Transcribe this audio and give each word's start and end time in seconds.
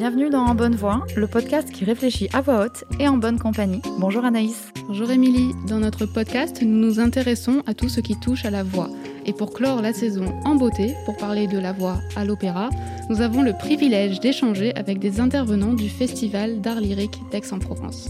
Bienvenue 0.00 0.30
dans 0.30 0.46
En 0.46 0.54
Bonne 0.54 0.74
Voix, 0.74 1.04
le 1.14 1.26
podcast 1.26 1.70
qui 1.70 1.84
réfléchit 1.84 2.28
à 2.32 2.40
voix 2.40 2.64
haute 2.64 2.84
et 2.98 3.06
en 3.06 3.18
bonne 3.18 3.38
compagnie. 3.38 3.82
Bonjour 3.98 4.24
Anaïs. 4.24 4.72
Bonjour 4.88 5.10
Émilie. 5.10 5.52
Dans 5.68 5.78
notre 5.78 6.06
podcast, 6.06 6.62
nous 6.62 6.86
nous 6.86 7.00
intéressons 7.00 7.62
à 7.66 7.74
tout 7.74 7.88
ce 7.88 8.00
qui 8.00 8.18
touche 8.18 8.46
à 8.46 8.50
la 8.50 8.62
voix. 8.62 8.88
Et 9.26 9.32
pour 9.34 9.52
clore 9.52 9.82
la 9.82 9.92
saison 9.92 10.34
en 10.46 10.54
beauté, 10.54 10.94
pour 11.04 11.16
parler 11.18 11.46
de 11.46 11.58
la 11.58 11.72
voix 11.72 12.00
à 12.16 12.24
l'opéra, 12.24 12.70
nous 13.10 13.20
avons 13.20 13.42
le 13.42 13.52
privilège 13.52 14.20
d'échanger 14.20 14.74
avec 14.74 14.98
des 14.98 15.20
intervenants 15.20 15.74
du 15.74 15.88
Festival 15.88 16.60
d'art 16.60 16.80
lyrique 16.80 17.20
d'Aix-en-Provence. 17.30 18.08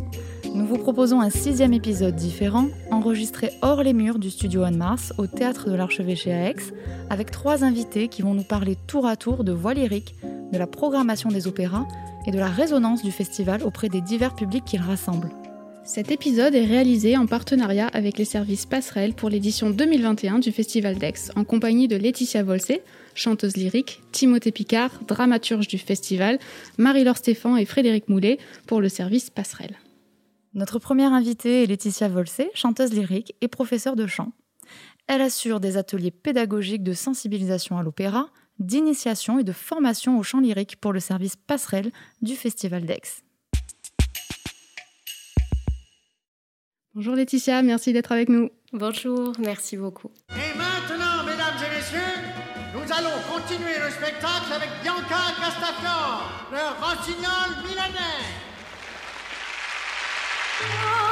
Nous 0.52 0.66
vous 0.66 0.78
proposons 0.78 1.20
un 1.20 1.30
sixième 1.30 1.72
épisode 1.72 2.16
différent, 2.16 2.66
enregistré 2.90 3.50
hors 3.62 3.84
les 3.84 3.92
murs 3.92 4.18
du 4.18 4.30
studio 4.30 4.64
Anne-Mars 4.64 5.12
au 5.16 5.28
théâtre 5.28 5.70
de 5.70 5.76
l'Archevêché 5.76 6.32
à 6.32 6.50
Aix, 6.50 6.56
avec 7.08 7.30
trois 7.30 7.62
invités 7.62 8.08
qui 8.08 8.22
vont 8.22 8.34
nous 8.34 8.42
parler 8.42 8.76
tour 8.88 9.06
à 9.06 9.16
tour 9.16 9.44
de 9.44 9.52
voix 9.52 9.74
lyrique, 9.74 10.16
de 10.52 10.58
la 10.58 10.66
programmation 10.66 11.28
des 11.28 11.46
opéras 11.46 11.86
et 12.26 12.32
de 12.32 12.38
la 12.38 12.48
résonance 12.48 13.02
du 13.02 13.12
festival 13.12 13.62
auprès 13.62 13.88
des 13.88 14.00
divers 14.00 14.34
publics 14.34 14.64
qu'il 14.64 14.80
rassemble. 14.80 15.30
Cet 15.84 16.10
épisode 16.10 16.54
est 16.54 16.66
réalisé 16.66 17.16
en 17.16 17.26
partenariat 17.26 17.86
avec 17.86 18.18
les 18.18 18.24
services 18.24 18.66
Passerelle 18.66 19.14
pour 19.14 19.30
l'édition 19.30 19.70
2021 19.70 20.40
du 20.40 20.52
Festival 20.52 20.96
d'Aix, 20.96 21.30
en 21.36 21.44
compagnie 21.44 21.88
de 21.88 21.96
Laetitia 21.96 22.42
Volsé, 22.42 22.82
chanteuse 23.14 23.56
lyrique, 23.56 24.02
Timothée 24.12 24.52
Picard, 24.52 24.90
dramaturge 25.06 25.68
du 25.68 25.78
festival, 25.78 26.38
Marie-Laure 26.76 27.16
Stéphan 27.16 27.56
et 27.56 27.64
Frédéric 27.64 28.08
Moulet 28.08 28.38
pour 28.66 28.80
le 28.80 28.88
service 28.88 29.30
Passerelle. 29.30 29.76
Notre 30.52 30.80
première 30.80 31.12
invitée 31.12 31.62
est 31.62 31.66
Laetitia 31.66 32.08
Volsé, 32.08 32.50
chanteuse 32.54 32.92
lyrique 32.92 33.36
et 33.40 33.46
professeure 33.46 33.94
de 33.94 34.08
chant. 34.08 34.32
Elle 35.06 35.22
assure 35.22 35.60
des 35.60 35.76
ateliers 35.76 36.10
pédagogiques 36.10 36.82
de 36.82 36.92
sensibilisation 36.92 37.78
à 37.78 37.84
l'opéra, 37.84 38.30
d'initiation 38.58 39.38
et 39.38 39.44
de 39.44 39.52
formation 39.52 40.18
au 40.18 40.24
chant 40.24 40.40
lyrique 40.40 40.76
pour 40.76 40.92
le 40.92 40.98
service 40.98 41.36
Passerelle 41.36 41.92
du 42.20 42.34
Festival 42.34 42.84
d'Aix. 42.84 43.22
Bonjour 46.94 47.14
Laetitia, 47.14 47.62
merci 47.62 47.92
d'être 47.92 48.10
avec 48.10 48.28
nous. 48.28 48.50
Bonjour, 48.72 49.32
merci 49.38 49.76
beaucoup. 49.76 50.10
Et 50.30 50.58
maintenant, 50.58 51.24
mesdames 51.24 51.54
et 51.64 51.76
messieurs, 51.76 52.00
nous 52.74 52.92
allons 52.92 53.22
continuer 53.32 53.78
le 53.78 53.90
spectacle 53.90 54.52
avec 54.52 54.68
Bianca 54.82 55.30
Castafiore, 55.40 56.48
le 56.50 56.84
rossignol 56.84 57.68
milanais. 57.68 58.49
Je 60.62 61.09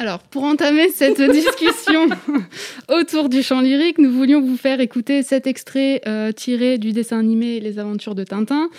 Alors, 0.00 0.20
pour 0.20 0.44
entamer 0.44 0.90
cette 0.90 1.20
discussion 1.32 2.08
autour 2.88 3.28
du 3.28 3.42
chant 3.42 3.60
lyrique, 3.60 3.98
nous 3.98 4.12
voulions 4.12 4.40
vous 4.40 4.56
faire 4.56 4.78
écouter 4.78 5.24
cet 5.24 5.48
extrait 5.48 6.02
euh, 6.06 6.30
tiré 6.30 6.78
du 6.78 6.92
dessin 6.92 7.18
animé 7.18 7.58
Les 7.58 7.80
aventures 7.80 8.14
de 8.14 8.22
Tintin, 8.22 8.70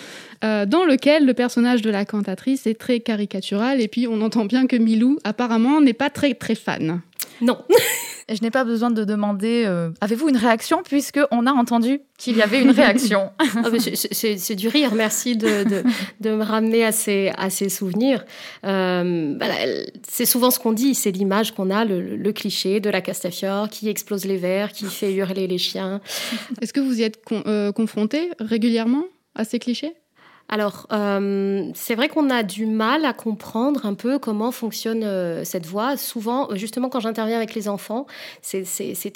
euh, 0.44 0.64
dans 0.64 0.86
lequel 0.86 1.26
le 1.26 1.34
personnage 1.34 1.82
de 1.82 1.90
la 1.90 2.06
cantatrice 2.06 2.66
est 2.66 2.80
très 2.80 3.00
caricatural, 3.00 3.82
et 3.82 3.88
puis 3.88 4.08
on 4.08 4.22
entend 4.22 4.46
bien 4.46 4.66
que 4.66 4.76
Milou, 4.76 5.18
apparemment, 5.22 5.82
n'est 5.82 5.92
pas 5.92 6.08
très 6.08 6.32
très 6.32 6.54
fan. 6.54 7.02
Non. 7.42 7.58
Je 8.30 8.40
n'ai 8.42 8.50
pas 8.50 8.64
besoin 8.64 8.90
de 8.90 9.04
demander 9.04 9.64
euh, 9.66 9.90
avez-vous 10.00 10.28
une 10.28 10.36
réaction 10.36 10.82
puisque 10.84 11.18
on 11.30 11.46
a 11.46 11.52
entendu 11.52 12.00
qu'il 12.16 12.36
y 12.36 12.42
avait 12.42 12.62
une 12.62 12.70
réaction? 12.70 13.30
Ah, 13.56 13.68
c'est- 14.12 14.54
du 14.54 14.68
rire, 14.68 14.94
merci 14.94 15.36
de, 15.36 15.64
de, 15.64 15.82
de 16.20 16.30
me 16.30 16.42
ramener 16.42 16.84
à 16.84 16.92
ces, 16.92 17.32
à 17.36 17.50
ces 17.50 17.68
souvenirs. 17.68 18.24
Euh, 18.64 19.34
voilà, 19.38 19.54
elle- 19.60 19.90
c'est 20.08 20.26
souvent 20.26 20.50
ce 20.50 20.58
qu'on 20.58 20.72
dit, 20.72 20.94
c'est 20.94 21.10
l'image 21.10 21.52
qu'on 21.54 21.70
a, 21.70 21.84
le, 21.84 22.16
le 22.16 22.32
cliché 22.32 22.80
de 22.80 22.88
la 22.90 23.00
Castafiore 23.00 23.68
qui 23.68 23.88
explose 23.88 24.24
les 24.24 24.36
verres, 24.36 24.72
qui 24.72 24.84
fait 24.86 25.12
hurler 25.12 25.46
les 25.46 25.58
chiens. 25.58 26.00
Est-ce 26.62 26.72
que 26.72 26.80
vous 26.80 27.00
y 27.00 27.02
êtes 27.02 27.24
con- 27.24 27.42
euh, 27.46 27.72
confronté 27.72 28.30
régulièrement 28.38 29.04
à 29.34 29.44
ces 29.44 29.58
clichés? 29.58 29.92
Alors, 30.52 30.88
euh, 30.92 31.70
c'est 31.74 31.94
vrai 31.94 32.08
qu'on 32.08 32.28
a 32.28 32.42
du 32.42 32.66
mal 32.66 33.04
à 33.04 33.12
comprendre 33.12 33.86
un 33.86 33.94
peu 33.94 34.18
comment 34.18 34.50
fonctionne 34.50 35.04
euh, 35.04 35.44
cette 35.44 35.64
voix. 35.64 35.96
Souvent, 35.96 36.50
euh, 36.50 36.56
justement, 36.56 36.88
quand 36.88 36.98
j'interviens 36.98 37.36
avec 37.36 37.54
les 37.54 37.68
enfants, 37.68 38.06
c'est- 38.42 38.64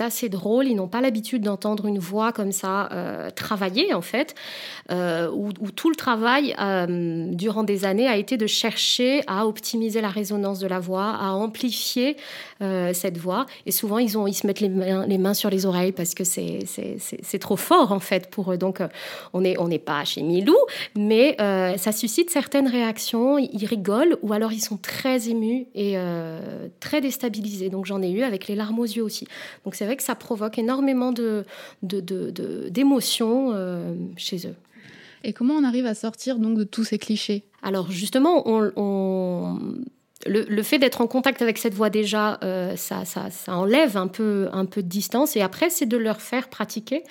assez 0.00 0.28
drôle. 0.28 0.68
Ils 0.68 0.76
n'ont 0.76 0.86
pas 0.86 1.00
l'habitude 1.00 1.42
d'entendre 1.42 1.86
une 1.86 1.98
voix 1.98 2.30
comme 2.32 2.52
ça 2.52 2.88
travailler, 3.36 3.94
en 3.94 4.00
fait, 4.00 4.34
où, 4.90 5.70
tout 5.74 5.88
le 5.88 5.94
travail, 5.96 6.54
durant 7.34 7.62
des 7.62 7.84
années, 7.84 8.08
a 8.08 8.16
été 8.16 8.36
de 8.36 8.46
chercher 8.48 9.22
à 9.28 9.46
optimiser 9.46 10.00
la 10.00 10.08
résonance 10.08 10.58
de 10.58 10.66
la 10.66 10.80
voix, 10.80 11.10
à 11.20 11.30
amplifier 11.30 12.16
cette 12.92 13.18
voix. 13.18 13.46
Et 13.66 13.72
souvent, 13.72 13.98
ils, 13.98 14.16
ont, 14.16 14.26
ils 14.26 14.34
se 14.34 14.46
mettent 14.46 14.60
les 14.60 14.68
mains, 14.68 15.06
les 15.06 15.18
mains 15.18 15.34
sur 15.34 15.50
les 15.50 15.66
oreilles 15.66 15.92
parce 15.92 16.14
que 16.14 16.24
c'est 16.24 17.38
trop 17.40 17.56
fort, 17.56 17.92
en 17.92 18.00
fait, 18.00 18.30
pour 18.30 18.52
eux. 18.52 18.56
Donc, 18.56 18.80
euh, 18.80 18.88
on 19.32 19.40
n'est 19.42 19.56
on 19.58 19.68
pas 19.78 20.04
chez 20.04 20.22
Milou, 20.22 20.56
mais 20.96 21.36
euh, 21.40 21.76
ça 21.76 21.92
suscite 21.92 22.30
certaines 22.30 22.68
réactions. 22.68 23.38
Ils 23.38 23.66
rigolent 23.66 24.16
ou 24.22 24.32
alors 24.32 24.52
ils 24.52 24.60
sont 24.60 24.76
très 24.76 25.28
émus 25.28 25.66
et 25.74 25.94
euh, 25.96 26.68
très 26.80 27.00
déstabilisés. 27.00 27.70
Donc 27.70 27.86
j'en 27.86 28.02
ai 28.02 28.10
eu 28.10 28.22
avec 28.22 28.46
les 28.46 28.54
larmes 28.54 28.78
aux 28.78 28.84
yeux 28.84 29.02
aussi. 29.02 29.26
Donc 29.64 29.74
c'est 29.74 29.84
vrai 29.84 29.96
que 29.96 30.02
ça 30.02 30.14
provoque 30.14 30.58
énormément 30.58 31.12
de 31.12 31.44
d'émotions 31.82 33.50
euh, 33.52 33.94
chez 34.16 34.46
eux. 34.46 34.54
Et 35.24 35.32
comment 35.32 35.54
on 35.54 35.64
arrive 35.64 35.86
à 35.86 35.94
sortir 35.94 36.38
donc 36.38 36.58
de 36.58 36.64
tous 36.64 36.84
ces 36.84 36.98
clichés? 36.98 37.44
Alors 37.62 37.90
justement, 37.90 38.46
on, 38.46 38.70
on- 38.76 39.58
le, 40.26 40.44
le 40.48 40.62
fait 40.62 40.78
d'être 40.78 41.00
en 41.00 41.06
contact 41.06 41.42
avec 41.42 41.58
cette 41.58 41.74
voix 41.74 41.90
déjà, 41.90 42.38
euh, 42.42 42.76
ça, 42.76 43.04
ça, 43.04 43.30
ça 43.30 43.56
enlève 43.56 43.96
un 43.96 44.08
peu, 44.08 44.48
un 44.52 44.64
peu 44.66 44.82
de 44.82 44.88
distance. 44.88 45.36
Et 45.36 45.40
après, 45.42 45.70
c'est 45.70 45.86
de 45.86 45.96
leur 45.96 46.20
faire 46.20 46.48
pratiquer. 46.48 47.02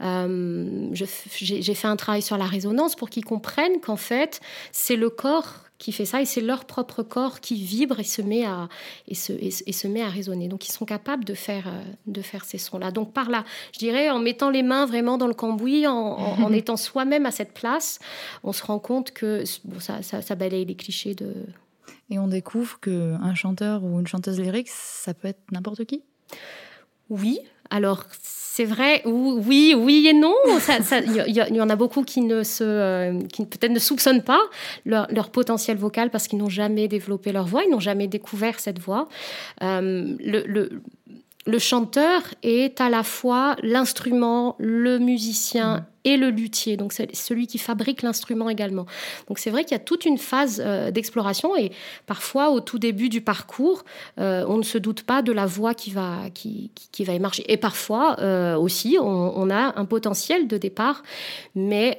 Euh, 0.00 0.88
J'ai 0.92 1.74
fait 1.74 1.88
un 1.88 1.96
travail 1.96 2.22
sur 2.22 2.36
la 2.36 2.46
résonance 2.46 2.94
pour 2.96 3.10
qu'ils 3.10 3.24
comprennent 3.24 3.80
qu'en 3.80 3.96
fait, 3.96 4.40
c'est 4.72 4.96
le 4.96 5.10
corps 5.10 5.54
qui 5.78 5.90
fait 5.92 6.04
ça 6.04 6.22
et 6.22 6.24
c'est 6.24 6.40
leur 6.40 6.64
propre 6.66 7.02
corps 7.02 7.40
qui 7.40 7.56
vibre 7.56 7.98
et 8.00 8.04
se 8.04 8.22
met 8.22 8.44
à, 8.44 8.68
et 9.08 9.14
se, 9.14 9.32
et, 9.32 9.50
se- 9.50 9.64
et 9.66 9.72
se 9.72 9.88
met 9.88 10.02
à 10.02 10.08
résonner. 10.08 10.46
Donc 10.48 10.66
ils 10.68 10.72
sont 10.72 10.84
capables 10.84 11.24
de 11.24 11.34
faire, 11.34 11.66
euh, 11.66 11.82
de 12.06 12.22
faire 12.22 12.44
ces 12.44 12.58
sons-là. 12.58 12.90
Donc 12.92 13.12
par 13.12 13.28
là, 13.28 13.44
je 13.72 13.80
dirais 13.80 14.08
en 14.08 14.20
mettant 14.20 14.50
les 14.50 14.62
mains 14.62 14.86
vraiment 14.86 15.18
dans 15.18 15.26
le 15.26 15.34
cambouis, 15.34 15.86
en, 15.86 15.92
en- 15.94 16.42
en 16.44 16.52
étant 16.60 16.76
soi-même 16.76 17.26
à 17.26 17.32
cette 17.32 17.52
place, 17.52 17.98
on 18.44 18.52
se 18.52 18.62
rend 18.64 18.78
compte 18.78 19.10
que 19.10 19.42
bon, 19.64 19.80
ça, 19.80 20.00
ça, 20.02 20.22
ça 20.22 20.34
balaye 20.36 20.64
les 20.64 20.76
clichés 20.76 21.14
de... 21.14 21.34
Et 22.10 22.18
on 22.18 22.28
découvre 22.28 22.78
que 22.80 23.14
un 23.14 23.34
chanteur 23.34 23.82
ou 23.84 23.98
une 24.00 24.06
chanteuse 24.06 24.38
lyrique, 24.38 24.68
ça 24.70 25.14
peut 25.14 25.28
être 25.28 25.40
n'importe 25.52 25.84
qui. 25.84 26.02
Oui, 27.10 27.38
alors 27.70 28.04
c'est 28.22 28.64
vrai, 28.64 29.02
ou- 29.04 29.42
oui, 29.44 29.74
oui 29.76 30.06
et 30.08 30.12
non. 30.12 30.34
Il 31.26 31.56
y, 31.56 31.60
en 31.60 31.68
a 31.70 31.76
beaucoup 31.76 32.02
qui 32.02 32.20
ne 32.20 32.42
euh, 32.60 33.20
qui 33.32 33.44
peut-être 33.46 33.72
ne 33.72 33.78
soupçonnent 33.78 34.22
pas 34.22 34.40
leur, 34.84 35.06
leur 35.10 35.30
potentiel 35.30 35.76
vocal 35.76 36.10
parce 36.10 36.28
qu'ils 36.28 36.38
n'ont 36.38 36.48
jamais 36.48 36.86
développé 36.88 37.32
leur 37.32 37.46
voix, 37.46 37.64
ils 37.64 37.70
n'ont 37.70 37.80
jamais 37.80 38.06
découvert 38.06 38.60
cette 38.60 38.78
voix. 38.78 39.08
Euh, 39.62 40.14
le 41.46 41.58
chanteur 41.58 42.22
est 42.42 42.80
à 42.80 42.88
la 42.88 43.02
fois 43.02 43.56
l'instrument, 43.62 44.56
le 44.58 44.98
musicien 44.98 45.86
et 46.06 46.16
le 46.18 46.28
luthier, 46.28 46.76
donc 46.76 46.92
c'est 46.92 47.14
celui 47.16 47.46
qui 47.46 47.56
fabrique 47.56 48.02
l'instrument 48.02 48.50
également. 48.50 48.84
Donc 49.28 49.38
c'est 49.38 49.48
vrai 49.50 49.64
qu'il 49.64 49.72
y 49.72 49.80
a 49.80 49.84
toute 49.84 50.04
une 50.04 50.18
phase 50.18 50.62
euh, 50.64 50.90
d'exploration 50.90 51.56
et 51.56 51.70
parfois 52.06 52.50
au 52.50 52.60
tout 52.60 52.78
début 52.78 53.08
du 53.08 53.22
parcours, 53.22 53.84
euh, 54.18 54.44
on 54.48 54.58
ne 54.58 54.62
se 54.62 54.76
doute 54.76 55.02
pas 55.02 55.22
de 55.22 55.32
la 55.32 55.46
voix 55.46 55.72
qui 55.74 55.90
va, 55.92 56.28
qui, 56.34 56.70
qui- 56.74 56.88
qui 56.92 57.04
va 57.04 57.14
émerger. 57.14 57.44
Et 57.50 57.56
parfois 57.56 58.16
euh, 58.20 58.54
aussi, 58.56 58.98
on, 59.00 59.06
on 59.36 59.48
a 59.50 59.78
un 59.78 59.84
potentiel 59.86 60.46
de 60.46 60.58
départ, 60.58 61.02
mais 61.54 61.98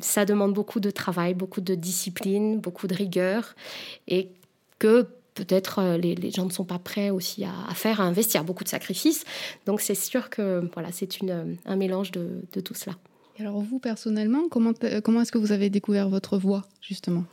ça 0.00 0.24
demande 0.24 0.52
beaucoup 0.52 0.80
de 0.80 0.90
travail, 0.90 1.34
beaucoup 1.34 1.60
de 1.60 1.74
discipline, 1.74 2.58
beaucoup 2.60 2.86
de 2.86 2.94
rigueur 2.94 3.54
et 4.06 4.28
que 4.78 5.06
peut-être 5.34 5.78
euh, 5.80 5.96
les, 5.98 6.14
les 6.14 6.30
gens 6.30 6.46
ne 6.46 6.50
sont 6.52 6.64
pas 6.64 6.78
prêts 6.78 7.10
aussi 7.10 7.44
à, 7.44 7.74
faire, 7.74 8.00
à 8.00 8.04
investir 8.04 8.44
beaucoup 8.44 8.64
de 8.64 8.68
sacrifices. 8.68 9.24
Donc 9.66 9.80
c'est 9.80 9.94
sûr 9.94 10.30
que 10.30 10.68
voilà, 10.72 10.90
c'est 10.92 11.20
une, 11.20 11.30
euh, 11.30 11.54
un 11.66 11.76
mélange 11.76 12.12
de, 12.12 12.40
tout 12.60 12.74
cela. 12.74 12.96
Et 13.38 13.42
alors 13.42 13.60
vous, 13.60 13.78
personnellement, 13.78 14.48
comment, 14.48 14.72
comment 15.02 15.20
est-ce 15.20 15.32
que 15.32 15.38
vous 15.38 15.52
avez 15.52 15.68
découvert 15.68 16.08
votre 16.08 16.38
voix, 16.38 16.62
justement? 16.80 17.24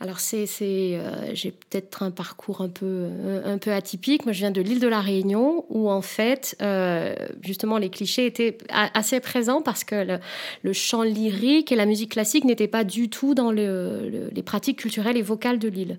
Alors 0.00 0.18
c'est, 0.18 0.46
c'est, 0.46 0.98
euh, 0.98 1.34
j'ai 1.34 1.52
peut-être 1.52 2.02
un 2.02 2.10
parcours 2.10 2.60
un 2.62 2.68
peu, 2.68 3.06
un 3.44 3.58
peu 3.58 3.70
atypique. 3.72 4.24
Moi, 4.26 4.32
je 4.32 4.40
viens 4.40 4.50
de 4.50 4.60
l'île 4.60 4.80
de 4.80 4.88
la 4.88 5.00
Réunion, 5.00 5.64
où 5.70 5.88
en 5.88 6.02
fait, 6.02 6.56
euh, 6.60 7.14
justement, 7.42 7.78
les 7.78 7.90
clichés 7.90 8.26
étaient 8.26 8.58
a- 8.70 8.90
assez 8.98 9.20
présents 9.20 9.62
parce 9.62 9.84
que 9.84 9.94
le, 9.94 10.18
le 10.62 10.72
chant 10.72 11.02
lyrique 11.04 11.70
et 11.70 11.76
la 11.76 11.86
musique 11.86 12.10
classique 12.10 12.44
n'étaient 12.44 12.66
pas 12.68 12.82
du 12.82 13.08
tout 13.08 13.34
dans 13.34 13.52
le- 13.52 14.10
le- 14.10 14.30
les 14.32 14.42
pratiques 14.42 14.78
culturelles 14.80 15.16
et 15.16 15.22
vocales 15.22 15.60
de 15.60 15.68
l'île. 15.68 15.96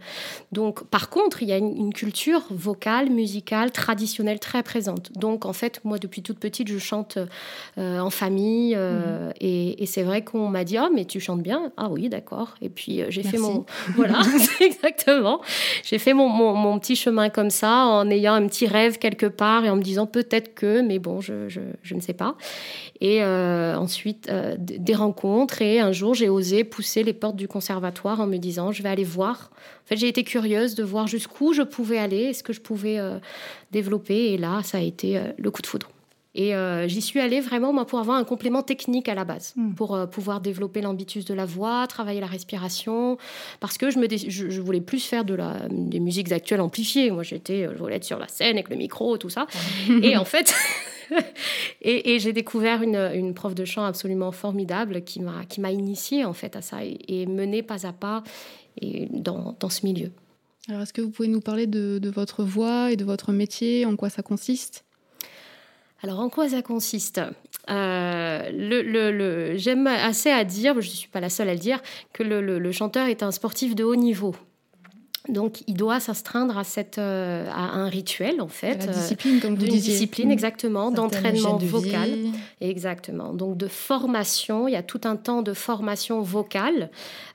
Donc, 0.51 0.83
par 0.83 1.09
contre, 1.09 1.41
il 1.41 1.47
y 1.47 1.53
a 1.53 1.57
une, 1.57 1.75
une 1.75 1.93
culture 1.93 2.43
vocale, 2.51 3.09
musicale, 3.09 3.71
traditionnelle 3.71 4.39
très 4.39 4.61
présente. 4.61 5.13
Donc, 5.13 5.45
en 5.45 5.53
fait, 5.53 5.79
moi, 5.85 5.99
depuis 5.99 6.21
toute 6.21 6.37
petite, 6.39 6.67
je 6.67 6.77
chante 6.79 7.17
euh, 7.77 7.99
en 7.99 8.09
famille, 8.09 8.73
euh, 8.75 9.31
et, 9.39 9.81
et 9.81 9.85
c'est 9.85 10.03
vrai 10.03 10.21
qu'on 10.23 10.49
m'a 10.49 10.65
dit, 10.65 10.75
ah, 10.77 10.89
mais 10.93 11.05
tu 11.05 11.21
chantes 11.21 11.41
bien. 11.41 11.71
Ah 11.77 11.87
oui, 11.89 12.09
d'accord. 12.09 12.55
Et 12.61 12.69
puis, 12.69 13.01
j'ai 13.09 13.23
fait 13.23 13.37
mon 13.37 13.65
voilà, 13.95 14.21
exactement. 14.61 15.41
J'ai 15.83 15.97
fait 15.97 16.13
mon, 16.13 16.27
mon, 16.29 16.53
mon 16.53 16.79
petit 16.79 16.95
chemin 16.95 17.29
comme 17.29 17.49
ça, 17.49 17.85
en 17.85 18.09
ayant 18.09 18.33
un 18.33 18.47
petit 18.47 18.67
rêve 18.67 18.97
quelque 18.97 19.25
part 19.25 19.65
et 19.65 19.69
en 19.69 19.75
me 19.75 19.81
disant 19.81 20.05
peut-être 20.05 20.53
que, 20.55 20.81
mais 20.81 20.99
bon, 20.99 21.21
je, 21.21 21.47
je, 21.49 21.61
je 21.83 21.95
ne 21.95 22.01
sais 22.01 22.13
pas. 22.13 22.35
Et 23.01 23.23
euh, 23.23 23.75
ensuite, 23.75 24.29
euh, 24.29 24.55
des 24.57 24.95
rencontres. 24.95 25.61
Et 25.61 25.79
un 25.79 25.91
jour, 25.91 26.13
j'ai 26.13 26.29
osé 26.29 26.63
pousser 26.63 27.03
les 27.03 27.13
portes 27.13 27.35
du 27.35 27.47
conservatoire 27.47 28.19
en 28.19 28.27
me 28.27 28.37
disant, 28.37 28.71
je 28.71 28.81
vais 28.83 28.89
aller 28.89 29.03
voir. 29.03 29.51
En 29.83 29.87
fait, 29.87 29.97
j'ai 29.97 30.07
été 30.07 30.23
curieuse 30.23 30.75
de 30.75 30.83
voir 30.83 31.07
jusqu'où 31.07 31.53
je 31.53 31.61
pouvais 31.61 31.97
aller, 31.97 32.23
est-ce 32.23 32.43
que 32.43 32.53
je 32.53 32.61
pouvais 32.61 32.97
euh, 32.99 33.17
développer. 33.71 34.33
Et 34.33 34.37
là, 34.37 34.61
ça 34.63 34.77
a 34.77 34.81
été 34.81 35.19
le 35.37 35.51
coup 35.51 35.61
de 35.61 35.67
foudre. 35.67 35.89
Et 36.37 36.53
euh, 36.53 36.85
j'y 36.87 37.01
suis 37.01 37.21
allée 37.21 37.39
vraiment 37.39 37.71
moi, 37.71 37.85
pour 37.87 37.99
avoir 37.99 38.17
un 38.17 38.25
complément 38.25 38.61
technique 38.61 39.07
à 39.07 39.15
la 39.15 39.23
base, 39.23 39.53
Mm. 39.55 39.73
pour 39.73 39.95
euh, 39.95 40.05
pouvoir 40.05 40.41
développer 40.41 40.81
l'ambitus 40.81 41.23
de 41.23 41.33
la 41.33 41.45
voix, 41.45 41.87
travailler 41.87 42.19
la 42.19 42.27
respiration, 42.27 43.17
parce 43.61 43.77
que 43.77 43.89
je, 43.89 43.97
me 43.99 44.07
dé- 44.07 44.17
je, 44.17 44.49
je 44.49 44.61
voulais 44.61 44.81
plus 44.81 44.99
faire 44.99 45.23
de 45.23 45.33
la, 45.33 45.61
des 45.69 45.99
musiques 46.01 46.31
actuelles 46.33 46.59
amplifiées. 46.61 47.09
Moi, 47.11 47.23
j'étais, 47.23 47.69
je 47.71 47.77
voulais 47.77 47.95
être 47.95 48.03
sur 48.03 48.19
la 48.19 48.27
scène 48.27 48.55
avec 48.57 48.69
le 48.69 48.75
micro, 48.75 49.17
tout 49.17 49.29
ça. 49.29 49.47
et 50.03 50.17
en 50.17 50.25
fait, 50.25 50.53
et, 51.81 52.13
et 52.15 52.19
j'ai 52.19 52.33
découvert 52.33 52.81
une, 52.81 52.95
une 53.13 53.33
prof 53.33 53.55
de 53.55 53.65
chant 53.65 53.85
absolument 53.85 54.31
formidable 54.31 55.03
qui 55.03 55.21
m'a, 55.21 55.45
qui 55.45 55.61
m'a 55.61 55.71
initiée 55.71 56.25
en 56.25 56.33
fait 56.33 56.55
à 56.55 56.61
ça 56.61 56.83
et, 56.83 56.97
et 57.07 57.25
menée 57.25 57.63
pas 57.63 57.85
à 57.85 57.93
pas 57.93 58.23
et 58.81 59.07
dans, 59.11 59.55
dans 59.59 59.69
ce 59.69 59.85
milieu. 59.85 60.11
Alors, 60.67 60.81
est-ce 60.81 60.93
que 60.93 61.01
vous 61.01 61.11
pouvez 61.11 61.27
nous 61.27 61.41
parler 61.41 61.67
de, 61.67 61.99
de 61.99 62.09
votre 62.09 62.43
voix 62.43 62.91
et 62.91 62.95
de 62.97 63.05
votre 63.05 63.31
métier, 63.31 63.85
en 63.85 63.95
quoi 63.95 64.09
ça 64.09 64.21
consiste? 64.23 64.83
Alors, 66.03 66.19
en 66.19 66.29
quoi 66.29 66.49
ça 66.49 66.61
consiste? 66.61 67.21
Euh, 67.69 69.55
J'aime 69.57 69.87
assez 69.87 70.29
à 70.29 70.43
dire, 70.43 70.73
je 70.81 70.89
ne 70.89 70.93
suis 70.93 71.09
pas 71.09 71.19
la 71.19 71.29
seule 71.29 71.49
à 71.49 71.53
le 71.53 71.59
dire, 71.59 71.81
que 72.13 72.23
le 72.23 72.71
chanteur 72.71 73.07
est 73.07 73.23
un 73.23 73.31
sportif 73.31 73.75
de 73.75 73.83
haut 73.83 73.95
niveau. 73.95 74.35
Donc, 75.29 75.63
il 75.67 75.75
doit 75.75 75.99
s'astreindre 75.99 76.57
à, 76.57 76.63
cette, 76.63 76.97
euh, 76.97 77.47
à 77.51 77.75
un 77.75 77.87
rituel, 77.89 78.41
en 78.41 78.47
fait. 78.47 78.85
La 78.85 78.91
euh, 78.91 78.93
discipline, 78.93 79.39
comme 79.39 79.55
vous 79.55 79.65
disiez. 79.65 79.93
discipline, 79.93 80.31
exactement, 80.31 80.89
Certaines 80.91 80.95
d'entraînement 80.95 81.57
de 81.57 81.65
vocal. 81.65 82.09
vie. 82.09 82.31
Exactement. 82.61 83.33
Donc 83.33 83.57
de 83.57 83.67
formation, 83.67 84.67
il 84.67 84.71
y 84.73 84.75
a 84.77 84.83
tout 84.83 85.01
un 85.03 85.15
temps 85.15 85.41
de 85.41 85.53
formation 85.53 86.21
vocale 86.21 86.89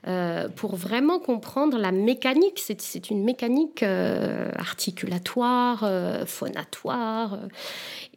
euh, 0.07 0.49
pour 0.49 0.77
vraiment 0.77 1.19
comprendre 1.19 1.79
la 1.79 1.93
mécanique. 1.93 2.61
C'est, 2.65 3.11
une 3.11 3.25
mécanique 3.25 3.83
euh, 3.83 4.51
articulatoire, 4.57 5.89
phonatoire. 6.27 7.39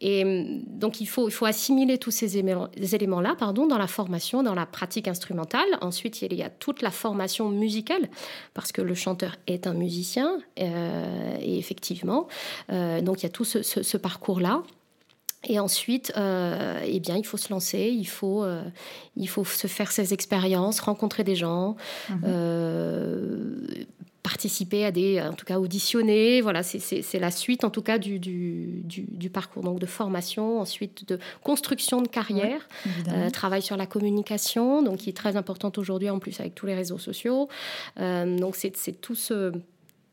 et 0.00 0.24
hum, 0.24 0.62
donc 0.66 1.00
il 1.00 1.06
faut, 1.06 1.28
il 1.28 1.32
faut 1.32 1.46
assimiler 1.46 1.98
tous 1.98 2.10
ces 2.10 2.38
éléments- 2.38 2.68
ces 2.80 2.94
éléments-là 2.94 3.34
pardon, 3.38 3.66
dans 3.66 3.78
la 3.78 3.86
formation, 3.86 4.42
dans 4.42 4.54
la 4.54 4.66
pratique 4.66 5.08
instrumentale. 5.08 5.66
Ensuite, 5.80 6.22
il 6.22 6.34
y 6.34 6.42
a 6.42 6.50
toute 6.50 6.82
la 6.82 6.90
formation 6.90 7.48
musicale, 7.48 8.08
parce 8.54 8.72
que 8.72 8.82
le 8.82 8.94
chanteur 8.94 9.36
est 9.46 9.63
un 9.66 9.74
musicien. 9.74 10.38
euh, 10.60 11.36
et 11.40 11.58
effectivement, 11.58 12.26
euh, 12.70 13.00
donc 13.00 13.22
il 13.22 13.24
y 13.24 13.26
a 13.26 13.30
tout 13.30 13.44
ce- 13.44 13.62
parcours-là. 13.96 14.62
Et 15.46 15.58
ensuite, 15.60 16.12
euh, 16.16 16.80
eh 16.86 17.00
bien, 17.00 17.16
il 17.16 17.24
faut 17.26 17.36
se 17.36 17.50
lancer, 17.52 17.90
il 17.90 18.06
faut, 18.06 18.42
euh, 18.44 18.62
il 19.16 19.28
faut 19.28 19.44
se 19.44 19.66
faire 19.66 19.90
ses 19.92 20.12
expériences, 20.14 20.80
rencontrer 20.80 21.24
des 21.24 21.36
gens, 21.36 21.76
Mhm. 22.10 22.20
euh, 22.24 23.66
participer 24.22 24.86
à 24.86 24.90
des, 24.90 25.20
en 25.20 25.34
tout 25.34 25.44
cas 25.44 25.58
auditionner. 25.58 26.40
Voilà, 26.40 26.62
c'est- 26.62 27.18
la 27.18 27.30
suite, 27.30 27.62
en 27.62 27.68
tout 27.68 27.82
cas, 27.82 27.98
du, 27.98 28.18
du, 28.18 28.82
du- 28.86 29.28
parcours. 29.28 29.62
Donc 29.62 29.80
de 29.80 29.86
formation, 29.86 30.60
ensuite 30.60 31.06
de 31.08 31.18
construction 31.42 32.00
de 32.00 32.08
carrière, 32.08 32.66
travail 33.32 33.60
sur 33.60 33.76
la 33.76 33.84
communication, 33.86 34.82
donc 34.82 34.98
qui 34.98 35.10
est 35.10 35.16
très 35.16 35.36
importante 35.36 35.76
aujourd'hui 35.76 36.08
en 36.08 36.18
plus 36.20 36.40
avec 36.40 36.54
tous 36.54 36.64
les 36.66 36.74
réseaux 36.74 36.98
sociaux. 36.98 37.48
Donc 37.98 38.56
c'est 38.56 38.70
tout 39.00 39.14
ce 39.14 39.52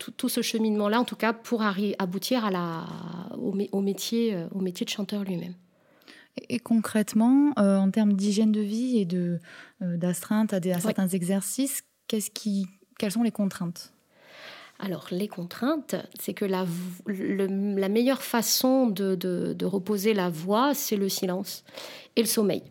tout, 0.01 0.11
tout 0.11 0.29
ce 0.29 0.41
cheminement-là, 0.41 0.99
en 0.99 1.05
tout 1.05 1.15
cas, 1.15 1.31
pour 1.31 1.61
aboutir 1.61 2.43
à 2.43 2.49
la, 2.49 2.85
au, 3.37 3.53
mé- 3.53 3.69
au 3.71 3.81
métier, 3.81 4.33
euh, 4.33 4.47
au 4.51 4.59
métier 4.59 4.83
de 4.83 4.89
chanteur 4.89 5.23
lui-même. 5.23 5.53
Et, 6.49 6.59
concrètement, 6.59 7.51
euh, 7.59 7.77
en 7.77 7.91
termes 7.91 8.13
d'hygiène 8.13 8.51
de 8.51 8.61
vie 8.61 8.97
et 8.97 9.05
de 9.05 9.39
euh, 9.81 9.97
d'astreinte 9.97 10.53
à, 10.53 10.59
des- 10.59 10.71
à 10.71 10.79
certains 10.79 11.07
exercices, 11.09 11.83
qu'est-ce 12.07 12.31
qui, 12.31 12.65
quelles 12.97 13.11
sont 13.11 13.21
les 13.21 13.31
contraintes? 13.31 13.93
Alors, 14.79 15.05
les 15.11 15.27
contraintes, 15.27 15.95
c'est 16.19 16.33
que 16.33 16.45
la, 16.45 16.65
le- 17.05 17.75
la 17.79 17.89
meilleure 17.89 18.23
façon 18.23 18.87
de, 18.87 19.13
de- 19.13 19.53
de 19.53 19.65
reposer 19.65 20.13
la 20.15 20.29
voix, 20.29 20.73
c'est 20.73 20.97
le 20.97 21.09
silence 21.09 21.63
et 22.15 22.21
le 22.21 22.27
sommeil. 22.27 22.63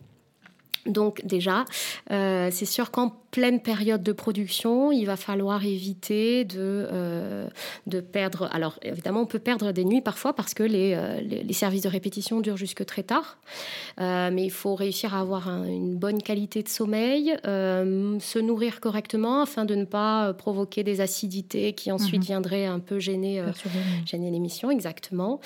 Donc 0.85 1.21
déjà, 1.25 1.65
euh, 2.11 2.49
c'est 2.51 2.65
sûr 2.65 2.89
qu'en 2.91 3.13
pleine 3.31 3.61
période 3.61 4.03
de 4.03 4.11
production, 4.11 4.91
il 4.91 5.05
va 5.05 5.15
falloir 5.15 5.63
éviter 5.63 6.43
de, 6.43 6.55
euh, 6.59 7.47
de 7.87 8.01
perdre... 8.01 8.49
Alors 8.51 8.77
évidemment, 8.81 9.21
on 9.21 9.25
peut 9.25 9.39
perdre 9.39 9.71
des 9.71 9.85
nuits 9.85 10.01
parfois 10.01 10.33
parce 10.33 10.53
que 10.53 10.63
les, 10.63 10.93
euh, 10.95 11.21
les, 11.21 11.43
les 11.43 11.53
services 11.53 11.83
de 11.83 11.87
répétition 11.89 12.41
durent 12.41 12.57
jusque 12.57 12.85
très 12.85 13.03
tard. 13.03 13.37
Mais 13.99 14.43
il 14.43 14.49
faut 14.51 14.75
réussir 14.75 15.13
à 15.15 15.19
avoir 15.19 15.47
un- 15.47 15.63
une 15.65 15.95
bonne 15.95 16.21
qualité 16.21 16.61
de 16.63 16.67
sommeil, 16.69 17.35
se 17.43 18.39
nourrir 18.39 18.79
correctement 18.81 19.43
afin 19.43 19.65
de 19.65 19.75
ne 19.75 19.85
pas 19.85 20.33
provoquer 20.33 20.83
des 20.83 20.99
acidités 20.99 21.73
qui 21.73 21.91
ensuite 21.91 22.21
Mhm. 22.21 22.25
viendraient 22.27 22.65
un 22.65 22.79
peu 22.79 22.99
gêner, 22.99 23.41
gêner 24.05 24.31
l'émission, 24.31 24.71
exactement. 24.71 25.39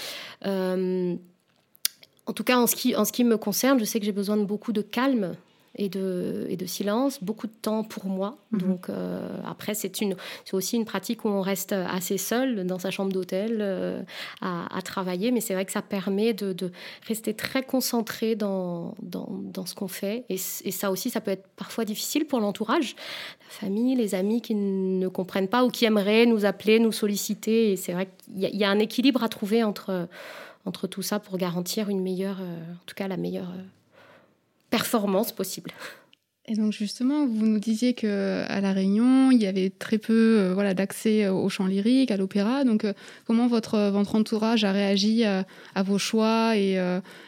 En 2.28 2.34
tout 2.34 2.44
cas, 2.44 2.58
en 2.58 2.68
ce, 2.68 2.76
qui, 2.76 2.96
en 2.96 3.06
ce 3.06 3.12
qui 3.12 3.24
me 3.24 3.38
concerne, 3.38 3.80
je 3.80 3.86
sais 3.86 4.00
que 4.00 4.06
j'ai 4.06 4.12
besoin 4.12 4.38
de 4.38 4.46
beaucoup 4.46 4.72
de 4.72 4.82
calme 4.82 5.36
et 5.78 5.90
de, 5.90 6.48
et 6.50 6.56
de 6.56 6.66
silence, 6.66 7.22
beaucoup 7.22 7.48
de 7.48 7.54
temps 7.62 7.84
pour 7.84 8.06
moi. 8.06 8.38
Mhm. 8.52 8.60
Donc 8.60 8.90
euh, 8.90 9.20
après, 9.46 9.74
c'est 9.74 10.02
une, 10.02 10.16
c'est 10.46 10.54
aussi 10.54 10.76
une 10.78 10.86
pratique 10.86 11.26
où 11.26 11.28
on 11.28 11.42
reste 11.42 11.74
assez 11.74 12.18
seul 12.18 12.66
dans 12.66 12.80
sa 12.80 12.92
chambre 12.92 13.12
d'hôtel 13.12 13.58
euh, 13.60 14.02
à, 14.42 14.76
à 14.76 14.82
travailler, 14.82 15.32
mais 15.32 15.42
c'est 15.42 15.54
vrai 15.54 15.66
que 15.66 15.72
ça 15.72 15.82
permet 15.82 16.34
de, 16.34 16.54
de 16.54 16.72
rester 17.08 17.34
très 17.34 17.62
concentré 17.62 18.36
dans, 18.36 18.96
dans, 19.02 19.28
dans 19.30 19.66
ce 19.66 19.76
qu'on 19.76 19.88
fait. 19.88 20.24
Et, 20.30 20.38
ça 20.38 20.92
aussi, 20.92 21.10
ça 21.10 21.22
peut 21.22 21.32
être 21.32 21.48
parfois 21.56 21.86
difficile 21.86 22.26
pour 22.26 22.40
l'entourage, 22.40 22.96
la 23.42 23.68
famille, 23.68 23.96
les 23.96 24.16
amis 24.16 24.42
qui 24.42 24.56
ne 24.56 25.08
comprennent 25.08 25.48
pas 25.48 25.64
ou 25.64 25.70
qui 25.70 25.86
aimeraient 25.86 26.26
nous 26.26 26.46
appeler, 26.46 26.80
nous 26.80 26.92
solliciter. 26.92 27.72
Et 27.72 27.76
c'est 27.76 27.94
vrai 27.94 28.08
qu'il 28.26 28.56
y 28.56 28.64
a 28.64 28.70
un 28.70 28.80
équilibre 28.80 29.24
à 29.24 29.30
trouver 29.30 29.64
entre, 29.64 30.08
entre 30.66 30.88
tout 30.88 31.02
ça 31.02 31.20
pour 31.20 31.38
garantir 31.38 31.90
une 31.90 32.02
meilleure, 32.02 32.40
euh, 32.42 32.74
en 32.74 32.86
tout 32.86 32.96
cas 32.96 33.08
la 33.08 33.18
meilleure 33.18 33.52
euh, 33.52 33.64
performance 34.70 35.32
possible. 35.32 35.72
Et 36.48 36.56
donc 36.56 36.74
justement, 36.74 37.26
vous 37.26 37.46
nous 37.46 37.58
disiez 37.58 37.94
que 37.94 38.44
à 38.48 38.62
la 38.62 38.72
Réunion, 38.72 39.32
il 39.32 39.42
y 39.42 39.48
avait 39.48 39.72
très 39.72 39.98
peu 39.98 40.14
euh, 40.40 40.54
voilà 40.54 40.76
d'accès 40.76 41.28
au 41.28 41.50
chant 41.50 41.66
lyrique, 41.66 42.12
à 42.12 42.18
l'opéra. 42.18 42.64
Donc 42.64 42.84
euh, 42.84 42.94
comment 43.26 43.48
votre 43.48 43.90
votre 43.90 44.14
entourage 44.14 44.64
a 44.64 44.72
réagi 44.72 45.24
à, 45.24 45.46
à 45.74 45.82
vos 45.82 45.98
choix 45.98 46.56
et, 46.56 46.78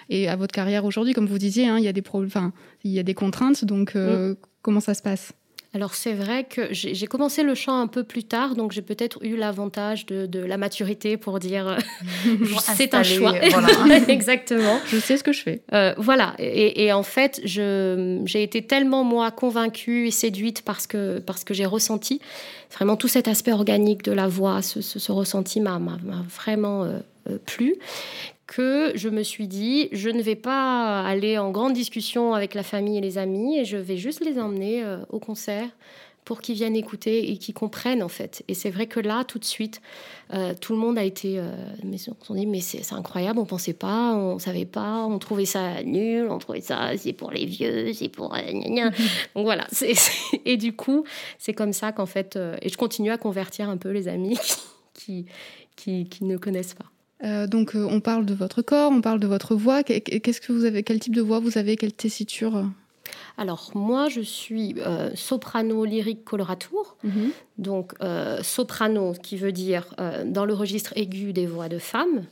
et 0.10 0.28
à 0.28 0.36
votre 0.36 0.54
carrière 0.54 0.86
aujourd'hui? 0.86 1.14
Comme 1.14 1.26
vous 1.26 1.40
disiez, 1.40 1.68
hein, 1.68 1.80
il 1.80 1.84
y 1.84 1.88
a 1.88 1.94
des 1.94 2.04
problèmes, 2.04 2.28
enfin 2.28 2.54
il 2.84 2.92
y 2.92 3.00
a 3.00 3.04
des 3.04 3.16
contraintes. 3.16 3.66
Donc 3.66 3.96
euh, 3.96 4.36
comment 4.62 4.82
ça 4.82 4.94
se 4.94 5.02
passe? 5.02 5.34
Alors 5.78 5.94
c'est 5.94 6.14
vrai 6.14 6.44
que 6.44 6.70
j'ai 6.72 7.06
commencé 7.06 7.44
le 7.44 7.54
chant 7.54 7.80
un 7.80 7.86
peu 7.86 8.04
plus 8.04 8.24
tard, 8.24 8.56
donc 8.56 8.72
j'ai 8.72 8.82
peut-être 8.82 9.20
eu 9.24 9.36
l'avantage 9.36 10.08
de, 10.08 10.26
de 10.26 10.40
la 10.40 10.58
maturité 10.58 11.18
pour 11.18 11.38
dire 11.38 11.68
euh, 11.68 11.78
c'est 12.76 12.96
un 12.96 13.04
choix. 13.04 13.36
voilà. 13.52 13.68
Exactement. 14.08 14.80
Je 14.88 14.98
sais 14.98 15.18
ce 15.18 15.24
que 15.24 15.32
je 15.34 15.44
fais. 15.44 15.62
Euh, 15.74 15.94
voilà, 16.00 16.34
et, 16.40 16.84
et 16.86 16.92
en 16.94 17.04
fait, 17.04 17.40
je- 17.46 18.22
j'ai 18.26 18.42
été 18.42 18.64
tellement, 18.66 19.04
moi, 19.04 19.30
convaincue 19.30 20.08
et 20.08 20.12
séduite 20.12 20.64
parce 20.64 20.88
que, 20.88 21.20
parce 21.20 21.44
que 21.44 21.54
j'ai 21.54 21.68
ressenti 21.68 22.22
vraiment 22.74 22.96
tout 22.96 23.08
cet 23.08 23.28
aspect 23.28 23.52
organique 23.52 24.02
de 24.04 24.14
la 24.14 24.28
voix, 24.28 24.64
ce, 24.64 24.82
ce- 24.82 24.98
ce 24.98 25.12
ressenti 25.12 25.62
m'a 25.62 25.80
vraiment 26.36 26.86
euh, 26.86 26.98
euh, 27.30 27.38
plu, 27.46 27.76
que 28.48 28.94
je 28.96 29.10
me 29.10 29.24
suis 29.24 29.48
dit, 29.48 29.90
je 29.92 30.10
ne 30.10 30.22
vais 30.22 30.36
pas 30.36 31.02
aller 31.02 31.38
en 31.38 31.52
grande 31.52 31.74
discussion 31.74 32.34
avec 32.34 32.54
la 32.56 32.64
famille 32.64 32.98
et 32.98 33.02
les 33.02 33.18
amis, 33.18 33.60
et 33.60 33.66
je 33.66 33.78
vais 33.78 33.98
juste 33.98 34.24
les 34.24 34.40
emmener 34.40 34.84
euh, 34.84 35.00
au 35.10 35.20
concert 35.20 35.70
pour 36.28 36.42
qu'ils 36.42 36.56
viennent 36.56 36.76
écouter 36.76 37.32
et 37.32 37.38
qu'ils 37.38 37.54
comprennent 37.54 38.04
en 38.04 38.10
fait. 38.10 38.44
Et 38.50 38.54
c'est 38.54 38.70
vrai 38.70 38.86
que 38.86 39.00
là, 39.00 39.24
tout 39.24 39.40
de 39.40 39.46
suite, 39.46 39.80
euh, 40.34 40.54
tout 40.60 40.74
le 40.74 40.78
monde 40.78 40.98
a 40.98 41.06
été, 41.06 41.40
euh, 41.40 41.50
mais 41.86 41.96
on 42.10 42.26
s'est 42.26 42.40
dit, 42.42 42.46
mais 42.46 42.60
c'est 42.60 42.92
incroyable, 42.92 43.40
on 43.40 43.46
pensait 43.46 43.72
pas, 43.72 44.14
on 44.14 44.38
savait 44.38 44.66
pas, 44.66 45.06
on 45.06 45.20
trouvait 45.20 45.46
ça 45.46 45.82
nul, 45.84 46.28
on 46.30 46.38
trouvait 46.38 46.60
ça, 46.60 46.92
c'est 46.98 47.14
pour 47.14 47.32
les 47.32 47.46
vieux, 47.46 47.94
c'est 47.94 48.10
pour... 48.10 48.36
euh, 48.36 48.42
gna 48.52 48.68
gna. 48.68 48.90
Donc 49.36 49.46
voilà, 49.46 49.68
et 50.44 50.58
du 50.58 50.74
coup, 50.76 51.06
c'est 51.40 51.54
comme 51.54 51.72
ça 51.72 51.94
qu'en 51.94 52.06
fait, 52.06 52.36
euh, 52.36 52.58
et 52.62 52.68
je 52.68 52.78
continue 52.78 53.12
à 53.12 53.18
convertir 53.18 53.70
un 53.70 53.78
peu 53.78 53.92
les 53.92 54.10
amis 54.10 54.38
qui, 54.94 55.28
qui, 55.78 56.10
qui 56.10 56.26
ne 56.26 56.36
connaissent 56.36 56.74
pas. 56.74 56.92
Euh, 57.24 57.48
donc, 57.48 57.76
euh, 57.76 57.88
on 57.90 58.00
parle 58.00 58.26
de 58.26 58.34
votre 58.34 58.62
corps, 58.62 58.92
on 58.92 59.02
parle 59.02 59.20
de 59.20 59.28
votre 59.28 59.56
voix. 59.56 59.84
Qu'est- 59.84 60.02
Qu'est-ce 60.02 60.40
que 60.42 60.52
vous 60.52 60.66
avez 60.66 60.84
Quel 60.84 61.00
type 61.00 61.16
de 61.16 61.22
voix 61.22 61.40
vous 61.40 61.58
avez 61.58 61.76
Quelle 61.76 61.94
tessiture 61.94 62.64
Alors 63.38 63.72
moi, 63.74 64.08
je 64.10 64.22
suis 64.22 64.76
euh, 64.80 65.10
soprano 65.16 65.84
lyrique 65.86 66.24
coloratour. 66.24 66.96
Donc, 67.58 67.94
euh, 68.02 68.44
soprano, 68.44 69.14
qui 69.24 69.36
veut 69.38 69.52
dire 69.52 69.94
euh, 70.00 70.24
dans 70.26 70.46
le 70.46 70.54
registre 70.54 70.94
aigu 70.96 71.34
des 71.34 71.48
voix 71.48 71.70
de 71.70 71.80
femmes. 71.80 72.26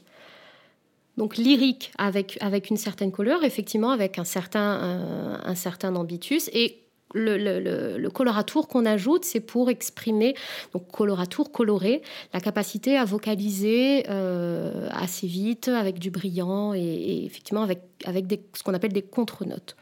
Donc, 1.18 1.38
lyrique 1.38 1.92
avec, 1.98 2.38
avec 2.42 2.70
une 2.70 2.77
certaine 2.77 3.12
couleur, 3.12 3.44
effectivement, 3.44 3.92
avec 3.92 4.20
un 4.20 4.25
certain, 4.25 4.80
euh, 4.84 5.38
un 5.44 5.56
certain 5.56 5.96
ambitus. 5.96 6.50
Et 6.54 6.77
le, 7.15 7.38
le, 7.38 7.60
le- 7.60 7.98
le 7.98 8.10
coloratour 8.10 8.67
qu'on 8.67 8.86
ajoute, 8.86 9.25
c'est 9.25 9.39
pour 9.39 9.69
exprimer, 9.69 10.36
donc 10.74 10.91
coloratour, 10.91 11.51
coloré, 11.51 12.01
la 12.34 12.41
capacité 12.41 12.98
à 12.98 13.05
vocaliser 13.05 14.03
euh, 14.10 14.88
assez 14.91 15.25
vite, 15.27 15.69
avec 15.69 15.98
du 15.98 16.12
brillant 16.12 16.74
et, 16.74 16.79
et 16.81 17.25
effectivement 17.25 17.63
avec, 17.63 17.79
avec 18.05 18.27
des, 18.27 18.41
ce 18.55 18.63
qu'on 18.63 18.74
appelle 18.74 18.93
des 18.93 19.01
contre-notes. 19.01 19.75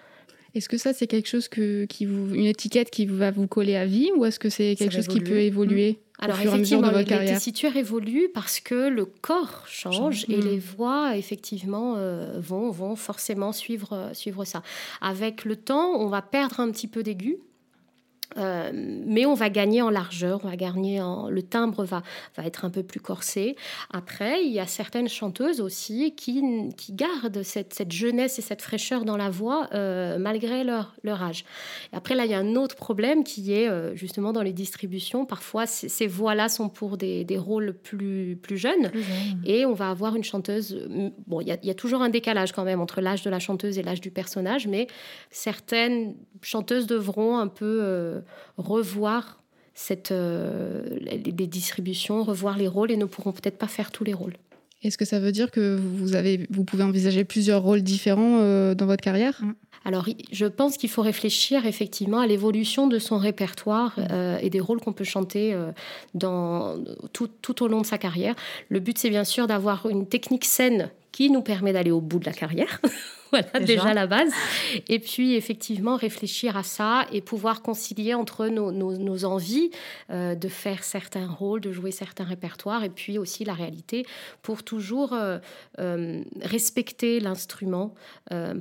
Est-ce 0.56 0.70
que 0.70 0.78
ça, 0.78 0.94
c'est 0.94 1.08
quelque 1.08 1.28
chose 1.28 1.48
que, 1.48 1.86
qui 1.86 2.06
vous, 2.06 2.36
une 2.36 2.46
étiquette 2.46 2.92
qui 2.92 3.08
va 3.08 3.32
vous 3.32 3.48
coller 3.48 3.76
à 3.76 3.88
vie 3.88 4.12
ou 4.16 4.24
est-ce 4.26 4.38
que 4.38 4.50
c'est 4.50 4.76
quelque 4.76 4.92
Ça 4.94 4.98
chose 5.00 5.08
qui 5.08 5.20
peut 5.20 5.40
évoluer? 5.40 5.98
Alors 6.20 6.40
effectivement, 6.40 6.88
de 6.88 6.94
votre 6.94 7.10
les 7.10 7.26
tessitures 7.26 7.76
évoluent 7.76 8.30
parce 8.34 8.60
que 8.60 8.88
le 8.88 9.06
corps 9.06 9.64
change 9.68 9.96
Change. 9.96 10.26
et 10.30 10.38
Mm. 10.38 10.42
les 10.42 10.60
voix 10.60 11.18
effectivement 11.18 11.96
euh, 11.98 12.40
vont, 12.40 12.70
vont 12.72 12.96
forcément 12.96 13.52
suivre, 13.52 13.94
euh, 13.94 14.14
suivre 14.14 14.46
ça. 14.46 14.62
Avec 15.02 15.44
le 15.44 15.56
temps, 15.56 15.92
on 15.96 16.08
va 16.08 16.22
perdre 16.22 16.60
un 16.60 16.72
petit 16.72 16.88
peu 16.88 17.04
d'aigu. 17.04 17.38
Euh, 18.38 18.72
mais 18.74 19.26
on 19.26 19.34
va 19.34 19.50
gagner 19.50 19.82
en 19.82 19.90
largeur, 19.90 20.40
on 20.44 20.50
va 20.50 20.56
gagner 20.56 21.02
en 21.02 21.30
le 21.30 21.42
timbre 21.42 21.84
va, 21.86 22.04
va 22.38 22.46
être 22.46 22.66
un 22.66 22.70
peu 22.70 22.84
plus 22.84 23.00
corsé. 23.00 23.56
Après, 23.92 24.44
il 24.44 24.52
y 24.52 24.60
a 24.60 24.68
certaines 24.68 25.08
chanteuses 25.10 25.62
aussi 25.62 26.14
qui, 26.16 26.42
qui 26.78 26.94
gardent 26.94 27.44
cette, 27.44 27.74
cette 27.74 27.92
jeunesse 27.92 28.40
et 28.40 28.42
cette 28.42 28.62
fraîcheur 28.62 29.06
dans 29.06 29.18
la 29.18 29.30
voix 29.30 29.68
euh, 29.74 30.18
malgré 30.18 30.64
leur, 30.64 30.94
leur 31.04 31.22
âge. 31.24 31.46
Et 31.92 31.96
après, 31.96 32.16
là, 32.16 32.26
il 32.26 32.32
y 32.32 32.34
a 32.34 32.40
un 32.40 32.56
autre 32.56 32.76
problème 32.76 33.24
qui 33.24 33.54
est 33.54 33.68
euh, 33.68 33.96
justement 33.96 34.34
dans 34.34 34.42
les 34.44 34.54
distributions. 34.54 35.26
Parfois, 35.26 35.66
ces 35.66 36.08
voix-là 36.08 36.50
sont 36.50 36.70
pour 36.70 36.98
des, 36.98 37.24
des 37.24 37.38
rôles 37.38 37.74
plus, 37.74 38.38
plus 38.42 38.58
jeunes. 38.58 38.92
Et 39.46 39.66
on 39.66 39.74
va 39.74 39.90
avoir 39.90 40.16
une 40.16 40.24
chanteuse. 40.24 40.88
Bon, 41.28 41.42
il 41.42 41.48
y, 41.48 41.52
a- 41.52 41.58
il 41.62 41.68
y 41.68 41.72
a 41.72 41.76
toujours 41.76 42.02
un 42.02 42.10
décalage 42.10 42.52
quand 42.52 42.64
même 42.64 42.82
entre 42.82 43.02
l'âge 43.02 43.22
de 43.24 43.30
la 43.30 43.40
chanteuse 43.40 43.78
et 43.78 43.84
l'âge 43.84 44.02
du 44.02 44.12
personnage, 44.12 44.68
mais 44.68 44.88
certaines 45.30 46.16
chanteuses 46.42 46.88
devront 46.88 47.38
un 47.38 47.48
peu 47.48 48.23
revoir 48.58 49.42
cette, 49.76 50.12
euh, 50.12 50.84
les, 51.02 51.48
distributions, 51.48 52.24
revoir 52.24 52.58
les 52.58 52.68
rôles 52.68 52.92
et 52.92 52.98
ne 52.98 53.06
pourront 53.06 53.32
peut-être 53.32 53.58
pas 53.58 53.68
faire 53.68 53.92
tous 53.92 54.04
les 54.04 54.14
rôles. 54.14 54.36
Est-ce 54.84 54.98
que 54.98 55.06
ça 55.06 55.20
veut 55.20 55.32
dire 55.32 55.50
que 55.50 55.76
vous, 55.78 56.16
avez, 56.16 56.46
vous 56.50 56.64
pouvez 56.66 56.84
envisager 56.84 57.24
plusieurs 57.24 57.62
rôles 57.64 57.82
différents 57.82 58.40
euh, 58.42 58.76
dans 58.76 58.86
votre 58.86 59.02
carrière? 59.02 59.42
Alors, 59.86 60.08
i- 60.10 60.18
je 60.32 60.46
pense 60.46 60.78
qu'il 60.78 60.90
faut 60.90 61.02
réfléchir 61.02 61.66
effectivement 61.66 62.20
à 62.20 62.28
l'évolution 62.28 62.88
de 62.88 63.00
son 63.00 63.18
répertoire 63.18 63.96
euh, 64.12 64.38
et 64.42 64.50
des 64.50 64.60
rôles 64.60 64.80
qu'on 64.82 64.94
peut 64.94 65.04
chanter 65.06 65.54
euh, 65.54 65.72
dans, 66.14 66.76
tout, 67.14 67.30
tout 67.42 67.64
au 67.64 67.68
long 67.68 67.82
de 67.82 67.86
sa 67.86 67.98
carrière. 67.98 68.36
Le 68.70 68.80
but, 68.80 68.98
c'est 68.98 69.10
bien 69.10 69.24
sûr 69.24 69.48
d'avoir 69.48 69.88
une 69.90 70.06
technique 70.08 70.46
saine 70.46 70.90
qui 71.12 71.30
nous 71.30 71.42
permet 71.42 71.74
d'aller 71.74 71.92
au 71.92 72.02
bout 72.02 72.20
de 72.20 72.26
la 72.26 72.34
carrière. 72.34 72.82
voilà, 73.34 73.60
Déjà. 73.66 73.82
déjà. 73.84 73.94
la 73.94 74.08
base. 74.08 74.32
Et 74.88 75.00
puis, 75.00 75.36
effectivement, 75.36 75.96
réfléchir 75.96 76.56
à 76.58 76.64
ça 76.64 77.06
et 77.12 77.22
pouvoir 77.22 77.62
concilier 77.62 78.14
entre 78.14 78.48
nos, 78.48 78.72
nos- 78.72 78.98
nos 78.98 79.26
envies 79.26 79.72
euh, 80.12 80.36
de 80.36 80.48
faire 80.48 80.84
certains 80.84 81.28
rôles, 81.28 81.62
de 81.62 81.72
jouer 81.72 81.92
certains 81.92 82.24
répertoires, 82.24 82.84
et 82.84 82.90
puis 82.90 83.18
aussi 83.18 83.44
la 83.44 83.54
réalité 83.54 84.06
pour 84.42 84.64
toujours 84.64 85.14
euh, 85.14 85.40
euh, 85.80 86.22
respecter 86.42 87.20
l'instrument 87.20 87.94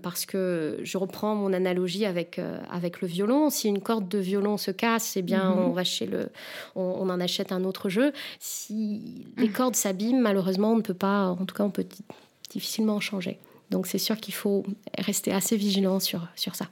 parce 0.02 0.26
que 0.26 0.78
je 0.82 0.98
reprends 0.98 1.34
mon 1.34 1.52
analogie 1.52 2.04
avec, 2.04 2.38
avec 2.70 3.00
le 3.00 3.08
violon. 3.08 3.48
Si 3.48 3.68
une 3.68 3.80
corde 3.80 4.08
de 4.08 4.18
violon 4.18 4.56
se 4.58 4.70
casse, 4.70 5.16
eh 5.16 5.22
bien, 5.22 5.50
Mhm. 5.54 5.58
on 5.58 5.70
va 5.70 5.84
chez 5.84 6.06
le, 6.06 6.28
on, 6.76 6.82
on 6.82 7.08
en 7.08 7.20
achète 7.20 7.52
un 7.52 7.64
autre 7.64 7.88
jeu. 7.88 8.12
Si 8.38 9.24
les 9.38 9.48
cordes 9.48 9.76
s'abîment, 9.76 10.20
malheureusement, 10.20 10.72
on 10.72 10.76
ne 10.76 10.82
peut 10.82 10.94
pas, 10.94 11.26
en 11.28 11.44
tout 11.46 11.54
cas, 11.54 11.64
on 11.64 11.70
peut 11.70 11.84
di- 11.84 12.04
difficilement 12.50 12.96
en 12.96 13.00
changer. 13.00 13.38
Donc, 13.72 13.86
c'est 13.86 13.98
sûr 13.98 14.18
qu'il 14.18 14.34
faut 14.34 14.64
rester 14.98 15.32
assez 15.32 15.56
vigilant 15.56 15.98
sur, 15.98 16.28
sur 16.36 16.54
ça. 16.54 16.68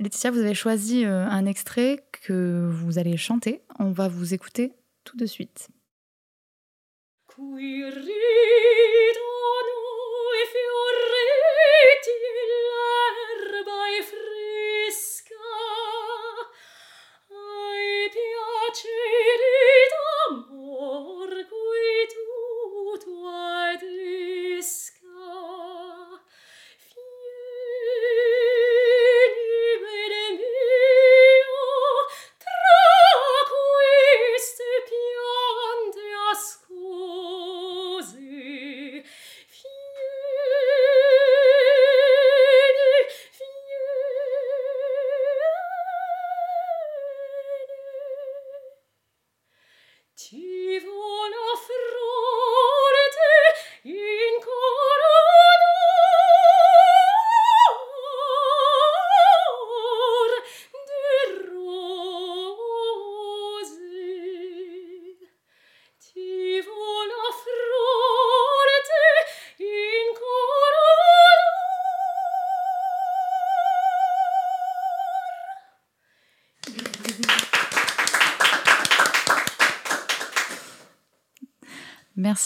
Laetitia, 0.00 0.32
vous 0.32 0.40
avez 0.40 0.54
choisi 0.54 1.04
euh, 1.04 1.24
un 1.24 1.46
extrait 1.46 2.04
que 2.10 2.68
vous 2.68 2.98
allez 2.98 3.16
chanter. 3.16 3.62
On 3.78 3.92
va 3.92 4.08
vous 4.08 4.34
écouter 4.34 4.72
tout 5.04 5.16
de 5.16 5.24
suite. 5.24 5.68
Qui 7.32 7.84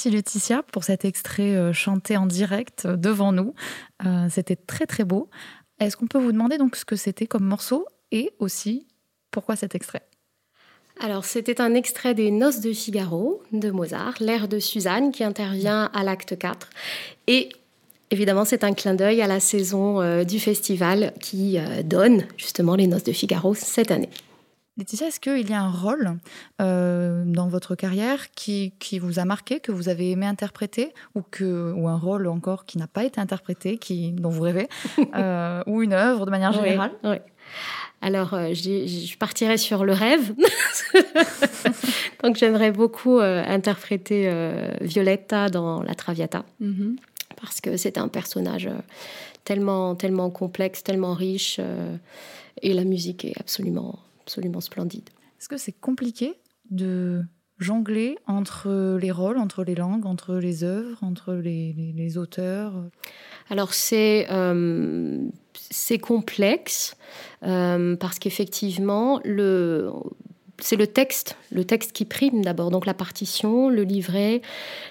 Merci 0.05 0.17
Laetitia 0.17 0.65
pour 0.73 0.83
cet 0.83 1.05
extrait 1.05 1.55
euh, 1.55 1.73
chanté 1.73 2.17
en 2.17 2.27
direct 2.27 2.87
euh, 2.87 2.97
devant 2.97 3.31
nous. 3.31 3.55
Euh, 4.05 4.27
C'était 4.29 4.57
très 4.57 4.85
très 4.85 5.05
beau. 5.05 5.31
Est-ce 5.79 5.97
qu'on 5.97 6.09
peut 6.09 6.19
vous 6.19 6.33
demander 6.33 6.59
donc 6.59 6.75
ce 6.75 6.85
que 6.85 6.97
c'était 6.97 7.29
comme 7.29 7.45
morceau 7.45 7.87
et 8.11 8.33
aussi 8.41 8.89
pourquoi 9.31 9.55
cet 9.55 9.77
extrait? 9.77 10.03
Alors, 10.99 11.25
c'était 11.25 11.61
un 11.61 11.75
extrait 11.75 12.15
des 12.15 12.33
Noces 12.33 12.59
de 12.59 12.73
Figaro 12.73 13.45
de 13.53 13.71
Mozart, 13.71 14.15
l'air 14.19 14.49
de 14.49 14.59
Suzanne 14.59 15.13
qui 15.13 15.23
intervient 15.23 15.89
à 15.95 16.03
l'acte 16.03 16.37
4. 16.37 16.69
Et 17.29 17.51
évidemment, 18.11 18.45
c'est 18.45 18.65
un 18.65 18.73
clin 18.73 18.95
d'œil 18.95 19.23
à 19.23 19.29
la 19.29 19.39
saison 19.39 20.25
du 20.25 20.41
festival 20.41 21.13
qui 21.21 21.59
donne 21.85 22.25
justement 22.37 22.75
les 22.75 22.89
Noces 22.89 23.05
de 23.05 23.13
Figaro 23.13 23.55
cette 23.55 23.93
année. 23.93 24.11
Laetitia, 24.83 25.07
est-ce 25.07 25.21
qu'il 25.21 25.49
y 25.49 25.53
a 25.53 25.63
un 25.63 25.71
rôle 25.71 26.19
euh, 26.61 27.23
dans 27.25 27.47
votre 27.47 27.77
carrière 27.77 28.33
qui, 28.33 28.73
qui 28.81 28.99
vous 28.99 29.21
a 29.21 29.25
marqué, 29.25 29.61
que 29.61 29.71
vous 29.71 29.89
avez 29.89 30.11
aimé 30.11 30.27
interpréter, 30.27 30.93
ou, 31.15 31.23
que, 31.23 31.73
ou 31.73 31.87
un 31.87 31.97
rôle 31.97 32.27
encore 32.27 32.65
qui 32.65 32.79
n'a 32.79 32.89
pas 32.89 33.05
été 33.05 33.21
interprété, 33.21 33.79
qui, 33.79 34.11
dont 34.11 34.31
vous 34.31 34.43
rêvez, 34.43 34.69
euh, 35.15 35.63
ou 35.69 35.83
une 35.85 35.93
œuvre 35.93 36.27
de 36.27 36.33
manière 36.33 36.53
générale? 36.53 36.91
oui. 37.05 37.17
Alors, 38.01 38.35
euh, 38.35 38.49
je, 38.49 38.87
je 38.89 39.17
partirais 39.17 39.57
sur 39.57 39.85
le 39.85 39.93
rêve. 39.93 40.35
Donc, 42.25 42.35
j'aimerais 42.35 42.73
beaucoup 42.73 43.21
euh, 43.21 43.45
interpréter 43.47 44.29
Violetta 44.81 45.49
dans 45.49 45.81
La 45.85 45.95
Traviata. 45.95 46.45
Mhm. 46.59 46.97
parce 47.41 47.61
que 47.61 47.77
c'est 47.77 47.99
un 47.99 48.09
personnage 48.09 48.69
tellement, 49.45 49.95
tellement 49.95 50.31
complexe, 50.31 50.83
tellement 50.83 51.15
riche, 51.15 51.61
et 52.63 52.75
la 52.75 52.83
musique 52.83 53.25
est 53.25 53.39
absolument, 53.39 54.01
absolument 54.23 54.61
splendide. 54.61 55.09
Est-ce 55.39 55.49
que 55.49 55.57
c'est 55.57 55.73
compliqué 55.73 56.35
de 56.71 57.23
jongler 57.59 58.19
entre 58.27 58.99
les 59.01 59.11
rôles, 59.11 59.39
entre 59.39 59.63
les 59.65 59.75
langues, 59.75 60.07
entre 60.07 60.37
les 60.37 60.65
œuvres, 60.65 60.99
entre 61.03 61.35
les, 61.35 61.73
les- 61.75 61.93
les 61.93 62.19
auteurs? 62.19 62.73
Alors 63.51 63.75
c'est 63.75 64.27
euh, 64.31 65.29
complexe 66.01 66.97
euh, 67.43 67.97
parce 67.97 68.19
qu'effectivement 68.19 69.21
le 69.25 69.91
c'est 70.59 70.77
le 70.77 70.87
texte, 70.87 71.37
le 71.51 71.65
texte 71.65 71.93
qui 71.93 72.05
prime 72.05 72.43
d'abord, 72.43 72.71
donc 72.71 72.87
la 72.87 72.95
partition, 72.95 73.69
le 73.69 73.83
livret, 73.83 74.43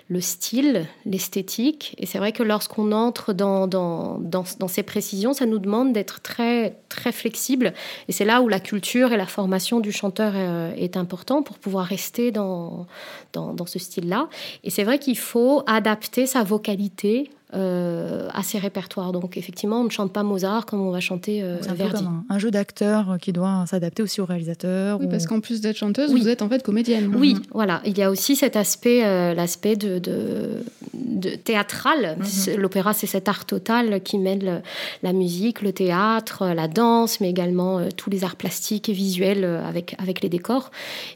le 0.09 0.19
style, 0.19 0.85
l'esthétique. 1.05 1.95
Et 1.97 2.05
c'est 2.05 2.17
vrai 2.17 2.33
que 2.33 2.43
lorsqu'on 2.43 2.91
entre 2.91 3.31
dans, 3.31 3.67
dans, 3.67 4.19
dans, 4.19 4.67
ces 4.67 4.83
précisions, 4.83 5.33
ça 5.33 5.45
nous 5.45 5.59
demande 5.59 5.93
d'être 5.93 6.21
très, 6.21 6.77
très 6.89 7.11
flexible. 7.11 7.73
Et 8.09 8.11
c'est 8.11 8.25
là 8.25 8.41
où 8.41 8.49
la 8.49 8.59
culture 8.59 9.13
et 9.13 9.17
la 9.17 9.27
formation 9.27 9.79
du 9.79 9.91
chanteur 9.91 10.33
euh, 10.35 10.73
est 10.75 10.97
important 10.97 11.41
pour 11.41 11.57
pouvoir 11.57 11.85
rester 11.85 12.31
dans, 12.31 12.87
dans 13.33 13.65
ce 13.65 13.79
style-là. 13.79 14.27
Et 14.63 14.69
c'est 14.69 14.83
vrai 14.83 14.99
qu'il 14.99 15.17
faut 15.17 15.63
adapter 15.67 16.25
sa 16.25 16.43
vocalité 16.43 17.29
euh, 17.53 18.27
à 18.33 18.43
ses 18.43 18.57
répertoires. 18.59 19.11
Donc 19.11 19.37
effectivement, 19.37 19.81
on 19.81 19.83
ne 19.85 19.89
chante 19.89 20.13
pas 20.13 20.23
Mozart 20.23 20.65
comme 20.65 20.81
on 20.81 20.91
va 20.91 20.99
chanter 20.99 21.43
euh, 21.43 21.57
un 21.69 21.73
Verdi. 21.73 22.03
comme 22.03 22.23
un, 22.29 22.35
un 22.35 22.39
jeu 22.39 22.51
d'acteur 22.51 23.17
qui 23.21 23.33
doit 23.33 23.65
s'adapter 23.67 24.03
aussi 24.03 24.21
au 24.21 24.25
réalisateur. 24.25 24.99
Oui, 24.99 25.05
ou- 25.05 25.09
parce 25.09 25.27
qu'en 25.27 25.39
plus 25.41 25.61
d'être 25.61 25.77
chanteuse, 25.77 26.11
Oui. 26.13 26.21
vous 26.21 26.27
êtes 26.29 26.41
en 26.41 26.49
fait 26.49 26.63
comédienne. 26.63 27.13
Oui, 27.15 27.35
voilà. 27.53 27.81
Il 27.85 27.97
y 27.97 28.03
a 28.03 28.09
aussi 28.09 28.35
cet 28.35 28.55
aspect, 28.55 29.03
euh, 29.03 29.33
l'aspect 29.33 29.75
de, 29.75 29.99
de- 29.99 30.63
de 30.93 31.29
théâtral. 31.35 32.17
Mhm. 32.19 32.55
L'opéra, 32.57 32.93
c'est 32.93 33.07
cet 33.07 33.27
art 33.27 33.45
total 33.45 34.01
qui 34.01 34.17
mêle 34.17 34.43
le- 34.45 34.61
la 35.03 35.13
musique, 35.13 35.61
le 35.61 35.73
théâtre, 35.73 36.45
la 36.55 36.67
danse, 36.67 37.19
mais 37.19 37.29
également 37.29 37.79
euh, 37.79 37.89
tous 37.95 38.09
les 38.09 38.23
arts 38.23 38.35
plastiques 38.37 38.89
et 38.89 38.93
visuels 38.93 39.43
avec, 39.43 39.95
avec 39.99 40.21
les 40.21 40.29
décors. 40.29 40.71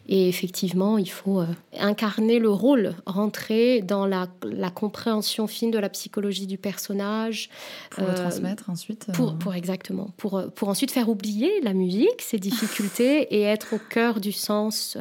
Et 0.10 0.27
effectivement, 0.30 0.98
il 0.98 1.10
faut 1.10 1.39
euh, 1.39 1.46
incarner 1.80 2.39
le 2.39 2.50
rôle, 2.50 2.94
rentrer 3.06 3.82
dans 3.82 4.06
la, 4.06 4.27
la 4.44 4.70
compréhension 4.70 5.48
fine 5.48 5.72
de 5.72 5.80
la 5.80 5.89
psychologie 5.89 6.25
du 6.48 6.58
personnage, 6.58 7.50
pour 7.91 8.03
le 8.03 8.10
euh, 8.10 8.15
transmettre 8.15 8.70
ensuite. 8.70 9.08
pour, 9.13 9.29
euh, 9.29 9.34
pour 9.34 9.53
exactement, 9.53 10.10
pour, 10.17 10.38
euh, 10.38 10.48
pour 10.48 10.70
ensuite 10.70 10.91
faire 10.91 11.10
oublier 11.10 11.62
la 11.62 11.74
musique, 11.74 12.22
ses 12.22 12.38
difficultés 12.50 13.34
et 13.36 13.41
être 13.44 13.74
au 13.75 13.79
cœur 13.79 14.20
du 14.20 14.32
sens 14.32 14.98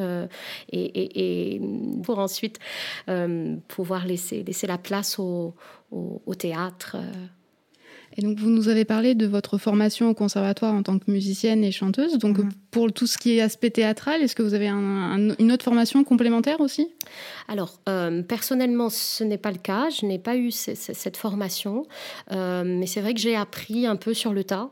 et, 0.70 0.78
et- 0.84 1.54
et 1.56 1.60
pour 2.02 2.18
ensuite 2.18 2.58
pouvoir 3.68 4.06
laisser, 4.06 4.42
laisser 4.42 4.66
la 4.66 4.78
place 4.78 5.18
au, 5.18 5.54
au- 5.90 6.22
au 6.26 6.34
théâtre. 6.34 6.96
Et 8.16 8.22
donc, 8.22 8.38
vous 8.38 8.48
nous 8.50 8.68
avez 8.68 8.84
parlé 8.84 9.14
de 9.16 9.26
votre 9.26 9.58
formation 9.58 10.08
au 10.08 10.14
conservatoire 10.14 10.72
en 10.72 10.82
tant 10.84 10.98
que 11.00 11.10
musicienne 11.10 11.64
et 11.64 11.72
chanteuse. 11.72 12.16
Donc, 12.18 12.38
Mhm. 12.38 12.50
pour 12.70 12.92
tout 12.92 13.06
ce 13.08 13.18
qui 13.18 13.36
est 13.36 13.40
aspect 13.40 13.70
théâtral, 13.70 14.22
est-ce 14.22 14.36
que 14.36 14.42
vous 14.42 14.54
avez 14.54 14.68
un- 14.68 14.76
un- 15.30 15.34
une 15.40 15.50
autre 15.50 15.64
formation 15.64 16.04
complémentaire 16.04 16.60
aussi? 16.60 16.88
Alors, 17.48 17.80
euh, 17.88 18.22
personnellement, 18.22 18.88
ce 18.88 19.24
n'est 19.24 19.36
pas 19.38 19.50
le 19.50 19.58
cas. 19.58 19.88
Je 19.90 20.06
n'ai 20.06 20.18
pas 20.20 20.36
eu 20.36 20.50
ce- 20.52 20.74
ce- 20.76 20.92
cette 20.94 21.16
formation. 21.16 21.86
Euh, 22.32 22.62
mais 22.64 22.86
c'est 22.86 23.00
vrai 23.00 23.14
que 23.14 23.20
j'ai 23.20 23.34
appris 23.36 23.86
un 23.86 23.96
peu 23.96 24.14
sur 24.14 24.32
le 24.32 24.44
tas. 24.44 24.70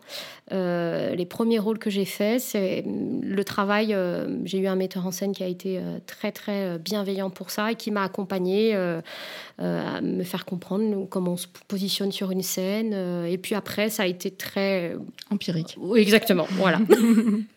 Euh, 0.50 1.14
les 1.14 1.24
premiers 1.24 1.60
rôles 1.60 1.78
que 1.78 1.88
j'ai 1.88 2.04
faits, 2.04 2.40
c'est 2.40 2.82
mm, 2.84 3.20
le 3.22 3.44
travail. 3.44 3.94
euh, 3.94 4.26
j'ai 4.44 4.58
eu 4.58 4.66
un 4.66 4.74
metteur 4.74 5.06
en 5.06 5.12
scène 5.12 5.32
qui 5.32 5.44
a 5.44 5.46
été 5.46 5.78
euh, 5.78 5.98
très, 6.06 6.32
très 6.32 6.78
bienveillant 6.78 7.30
pour 7.30 7.50
ça 7.50 7.70
et 7.72 7.74
qui 7.76 7.90
m'a 7.92 8.02
accompagné 8.02 8.74
euh, 8.74 9.00
euh, 9.60 9.96
à 9.98 10.00
me 10.00 10.24
faire 10.24 10.44
comprendre 10.44 11.06
comment 11.08 11.32
on 11.32 11.36
se 11.36 11.46
positionne 11.68 12.10
sur 12.10 12.32
une 12.32 12.42
scène. 12.42 12.90
euh, 12.92 13.24
et 13.26 13.38
puis 13.38 13.54
après, 13.54 13.88
ça 13.88 14.02
a 14.02 14.06
été 14.06 14.30
très. 14.32 14.96
Empirique. 15.30 15.76
Oui, 15.78 16.00
exactement. 16.00 16.46
Voilà. 16.50 16.80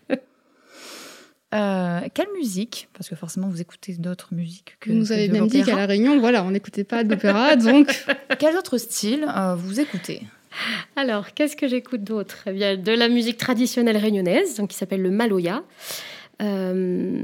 euh, 1.53 1.99
quelle 2.13 2.27
musique 2.37 2.87
Parce 2.93 3.09
que 3.09 3.15
forcément, 3.15 3.47
vous 3.47 3.61
écoutez 3.61 3.93
d'autres 3.93 4.33
musiques 4.33 4.77
que. 4.79 4.89
Vous 4.91 4.95
nous 4.97 5.11
avez 5.11 5.27
même 5.27 5.47
dit 5.47 5.63
qu'à 5.63 5.75
La 5.75 5.85
Réunion, 5.85 6.19
voilà, 6.19 6.43
on 6.43 6.51
n'écoutait 6.51 6.83
pas 6.83 7.03
d'opéra, 7.03 7.55
donc 7.55 7.89
Quels 8.39 8.55
autres 8.57 8.77
styles 8.77 9.25
euh, 9.35 9.55
vous 9.55 9.79
écoutez? 9.79 10.21
Alors, 10.95 11.33
qu'est-ce 11.33 11.55
que 11.55 11.67
j'écoute 11.67 12.03
d'autre? 12.03 12.37
Eh 12.47 12.51
bien, 12.51 12.77
de 12.77 12.91
la 12.91 13.07
musique 13.09 13.37
traditionnelle 13.37 13.97
réunionnaise, 13.97 14.55
donc 14.57 14.69
qui 14.69 14.77
s'appelle 14.77 15.01
le 15.01 15.11
maloya. 15.11 15.63
Euh, 16.41 17.21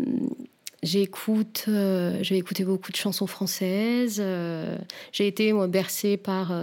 j'écoute, 0.83 1.65
euh, 1.67 2.17
j'ai 2.21 2.38
écouté 2.38 2.63
beaucoup 2.63 2.91
de 2.91 2.95
chansons 2.97 3.27
françaises. 3.27 4.19
euh, 4.19 4.77
j'ai 5.11 5.27
été 5.27 5.53
moi 5.53 5.67
bercée 5.67 6.17
par 6.17 6.53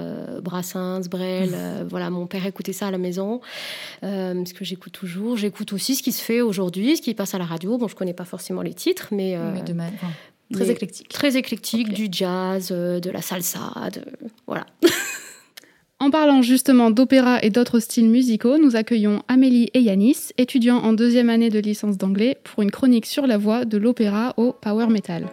Brassens, 0.42 1.08
Brel. 1.10 1.54
voilà, 1.88 2.10
mon 2.10 2.26
père 2.26 2.44
écoutait 2.46 2.72
ça 2.72 2.88
à 2.88 2.90
la 2.90 2.98
maison, 2.98 3.40
ce 4.02 4.52
que 4.54 4.64
j'écoute 4.64 4.92
toujours. 4.92 5.36
J'écoute 5.36 5.72
aussi 5.72 5.94
ce 5.94 6.02
qui 6.02 6.12
se 6.12 6.22
fait 6.22 6.40
aujourd'hui, 6.40 6.96
ce 6.96 7.02
qui 7.02 7.14
passe 7.14 7.34
à 7.34 7.38
la 7.38 7.44
radio. 7.44 7.78
Bon, 7.78 7.88
je 7.88 7.94
connais 7.94 8.14
pas 8.14 8.24
forcément 8.24 8.62
les 8.62 8.74
titres, 8.74 9.08
mais, 9.12 9.36
de 9.66 9.74
Très 10.54 10.70
éclectique. 10.70 11.08
très 11.10 11.36
éclectique, 11.36 11.92
du 11.92 12.08
jazz, 12.10 12.68
de 12.70 13.10
la 13.10 13.20
salsa, 13.20 13.70
de- 13.92 14.00
voilà. 14.46 14.64
En 16.00 16.10
parlant 16.10 16.42
justement 16.42 16.92
d'opéra 16.92 17.42
et 17.42 17.50
d'autres 17.50 17.80
styles 17.80 18.08
musicaux, 18.08 18.56
nous 18.56 18.76
accueillons 18.76 19.24
Amélie 19.26 19.68
et 19.74 19.80
Yanis, 19.80 20.30
étudiants 20.38 20.78
en 20.78 20.92
deuxième 20.92 21.28
année 21.28 21.50
de 21.50 21.58
licence 21.58 21.98
d'anglais, 21.98 22.38
pour 22.44 22.62
une 22.62 22.70
chronique 22.70 23.04
sur 23.04 23.26
la 23.26 23.36
voie 23.36 23.64
de 23.64 23.76
l'opéra 23.78 24.32
au 24.36 24.52
power 24.52 24.86
metal. 24.86 25.26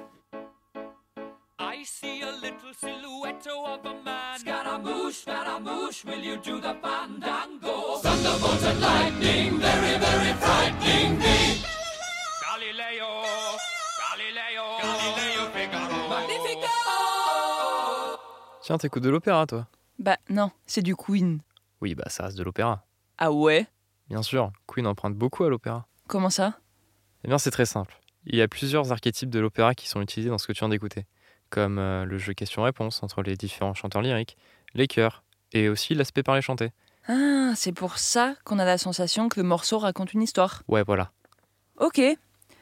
I 1.59 1.83
see 1.85 2.23
a 2.23 2.31
little 2.41 2.73
silhouette 2.79 3.45
of 3.47 3.85
a 3.85 3.93
man. 4.03 4.39
Scaramouche, 4.39 5.21
Scaramouche, 5.21 6.03
will 6.03 6.23
you 6.23 6.37
do 6.37 6.59
the 6.59 6.75
fandango? 6.81 7.99
Thunderbolt 8.01 8.63
and 8.63 8.81
lightning, 8.81 9.59
very, 9.59 9.99
very 9.99 10.33
frightening 10.39 11.19
me. 11.19 11.61
Galileo, 12.41 13.21
Galileo, 14.01 14.65
Galileo 14.81 15.45
Figaro. 15.53 16.09
Magnifico! 16.09 16.73
Tiens, 18.63 18.79
t'écoutes 18.79 19.03
de 19.03 19.09
l'opéra, 19.09 19.45
toi 19.45 19.67
Bah 19.99 20.17
non, 20.29 20.51
c'est 20.65 20.81
du 20.81 20.95
Queen. 20.95 21.39
Oui, 21.81 21.95
bah 21.95 22.05
ça 22.07 22.25
reste 22.25 22.37
de 22.37 22.43
l'opéra. 22.43 22.85
Ah 23.17 23.31
ouais? 23.31 23.67
Bien 24.09 24.21
sûr, 24.21 24.51
Queen 24.67 24.87
emprunte 24.87 25.15
beaucoup 25.15 25.43
à 25.43 25.49
l'opéra. 25.49 25.87
Comment 26.07 26.29
ça? 26.29 26.59
Eh 27.23 27.27
bien, 27.27 27.37
c'est 27.37 27.51
très 27.51 27.65
simple. 27.65 27.99
Il 28.25 28.35
y 28.35 28.41
a 28.41 28.47
plusieurs 28.47 28.91
archétypes 28.91 29.29
de 29.29 29.39
l'opéra 29.39 29.73
qui 29.73 29.87
sont 29.87 30.01
utilisés 30.01 30.29
dans 30.29 30.37
ce 30.37 30.47
que 30.47 30.53
tu 30.53 30.59
viens 30.59 30.69
d'écouter, 30.69 31.05
comme 31.49 31.79
euh, 31.79 32.05
le 32.05 32.17
jeu 32.17 32.33
question-réponse 32.33 33.03
entre 33.03 33.23
les 33.23 33.35
différents 33.35 33.73
chanteurs 33.73 34.01
lyriques, 34.01 34.37
les 34.73 34.87
chœurs, 34.87 35.23
et 35.53 35.69
aussi 35.69 35.95
l'aspect 35.95 36.23
parlé 36.23 36.41
chanté. 36.41 36.71
Ah, 37.07 37.53
c'est 37.55 37.71
pour 37.71 37.97
ça 37.97 38.35
qu'on 38.43 38.59
a 38.59 38.65
la 38.65 38.77
sensation 38.77 39.29
que 39.29 39.39
le 39.39 39.47
morceau 39.47 39.79
raconte 39.79 40.13
une 40.13 40.21
histoire. 40.21 40.63
Ouais, 40.67 40.83
voilà. 40.83 41.11
Ok. 41.79 42.01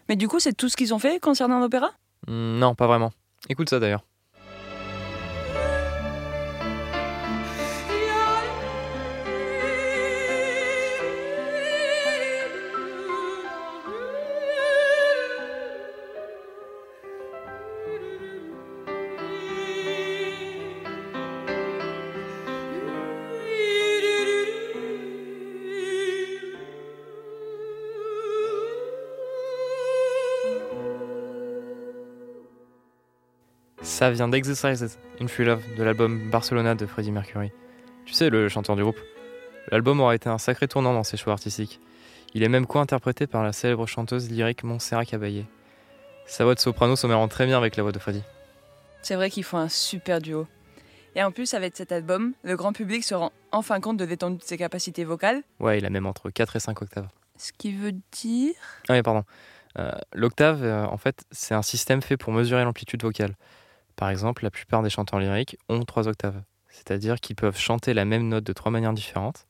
Mais 0.09 0.15
du 0.15 0.27
coup, 0.27 0.39
c'est 0.39 0.53
tout 0.53 0.69
ce 0.69 0.77
qu'ils 0.77 0.93
ont 0.93 0.99
fait 0.99 1.19
concernant 1.19 1.59
l'opéra? 1.59 1.91
Hmm, 2.27 2.59
non, 2.59 2.75
pas 2.75 2.87
vraiment. 2.87 3.11
Écoute 3.49 3.69
ça 3.69 3.79
d'ailleurs. 3.79 4.05
Ça 34.03 34.11
vient 34.11 34.27
d'Exercises 34.27 34.99
in 35.21 35.27
Free 35.29 35.45
Love 35.45 35.63
de 35.77 35.81
l'album 35.81 36.29
Barcelona 36.29 36.75
de 36.75 36.85
Freddie 36.85 37.13
Mercury. 37.13 37.53
Tu 38.05 38.11
sais, 38.11 38.29
le 38.29 38.49
chanteur 38.49 38.75
du 38.75 38.81
groupe. 38.81 38.99
L'album 39.71 40.01
aura 40.01 40.13
été 40.13 40.27
un 40.27 40.37
sacré 40.37 40.67
tournant 40.67 40.93
dans 40.93 41.05
ses 41.05 41.15
choix 41.15 41.31
artistiques. 41.31 41.79
Il 42.33 42.43
est 42.43 42.49
même 42.49 42.65
co-interprété 42.65 43.27
par 43.27 43.43
la 43.43 43.53
célèbre 43.53 43.87
chanteuse 43.87 44.29
lyrique 44.29 44.65
Montserrat 44.65 45.05
Caballé. 45.05 45.45
Sa 46.25 46.43
voix 46.43 46.53
de 46.53 46.59
soprano 46.59 46.97
se 46.97 47.07
mêlant 47.07 47.29
très 47.29 47.45
bien 47.45 47.57
avec 47.57 47.77
la 47.77 47.83
voix 47.83 47.93
de 47.93 47.99
Freddie. 47.99 48.23
C'est 49.03 49.15
vrai 49.15 49.29
qu'ils 49.29 49.45
font 49.45 49.57
un 49.57 49.69
super 49.69 50.19
duo. 50.19 50.47
Et 51.15 51.23
en 51.23 51.31
plus, 51.31 51.53
avec 51.53 51.77
cet 51.77 51.93
album, 51.93 52.33
le 52.43 52.57
grand 52.57 52.73
public 52.73 53.05
se 53.05 53.15
rend 53.15 53.31
enfin 53.53 53.79
compte 53.79 53.95
de 53.95 54.03
l'étendue 54.03 54.39
de 54.39 54.43
ses 54.43 54.57
capacités 54.57 55.05
vocales. 55.05 55.43
Ouais, 55.61 55.77
il 55.77 55.85
a 55.85 55.89
même 55.89 56.07
entre 56.07 56.29
4 56.29 56.57
et 56.57 56.59
5 56.59 56.81
octaves. 56.81 57.07
Ce 57.37 57.53
qui 57.57 57.71
veut 57.71 57.93
dire. 58.11 58.53
Ah 58.89 58.95
oui, 58.95 59.01
pardon. 59.01 59.23
Euh, 59.79 59.93
L'octave, 60.13 60.61
euh, 60.61 60.83
en 60.87 60.97
fait, 60.97 61.23
c'est 61.31 61.53
un 61.53 61.61
système 61.61 62.01
fait 62.01 62.17
pour 62.17 62.33
mesurer 62.33 62.65
l'amplitude 62.65 63.01
vocale. 63.01 63.35
Par 63.95 64.09
exemple, 64.09 64.43
la 64.43 64.51
plupart 64.51 64.81
des 64.83 64.89
chanteurs 64.89 65.19
lyriques 65.19 65.57
ont 65.69 65.83
3 65.83 66.07
octaves. 66.07 66.41
C'est-à-dire 66.69 67.19
qu'ils 67.19 67.35
peuvent 67.35 67.57
chanter 67.57 67.93
la 67.93 68.03
même 68.03 68.27
note 68.27 68.43
de 68.43 68.53
trois 68.53 68.71
manières 68.71 68.93
différentes. 68.93 69.47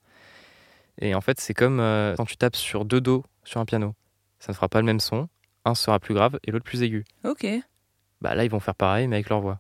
Et 1.00 1.16
en 1.16 1.22
fait, 1.22 1.40
c'est 1.40 1.54
comme 1.54 1.80
euh, 1.80 2.16
quand 2.18 2.26
tu 2.26 2.38
tapes 2.38 2.56
sur 2.56 2.86
deux 2.86 3.02
dos 3.02 3.24
sur 3.44 3.60
un 3.62 3.66
piano. 3.66 3.96
Ça 4.40 4.52
ne 4.52 4.56
fera 4.56 4.68
pas 4.68 4.80
le 4.80 4.86
même 4.86 5.00
son. 5.00 5.30
Un 5.66 5.74
sera 5.74 6.00
plus 6.00 6.14
grave 6.14 6.38
et 6.44 6.52
l'autre 6.52 6.66
plus 6.66 6.84
aigu. 6.84 7.06
Ok. 7.24 7.48
Bah 8.22 8.36
là, 8.36 8.44
ils 8.44 8.52
vont 8.52 8.60
faire 8.60 8.76
pareil, 8.76 9.08
mais 9.08 9.16
avec 9.16 9.30
leur 9.30 9.40
voix. 9.40 9.60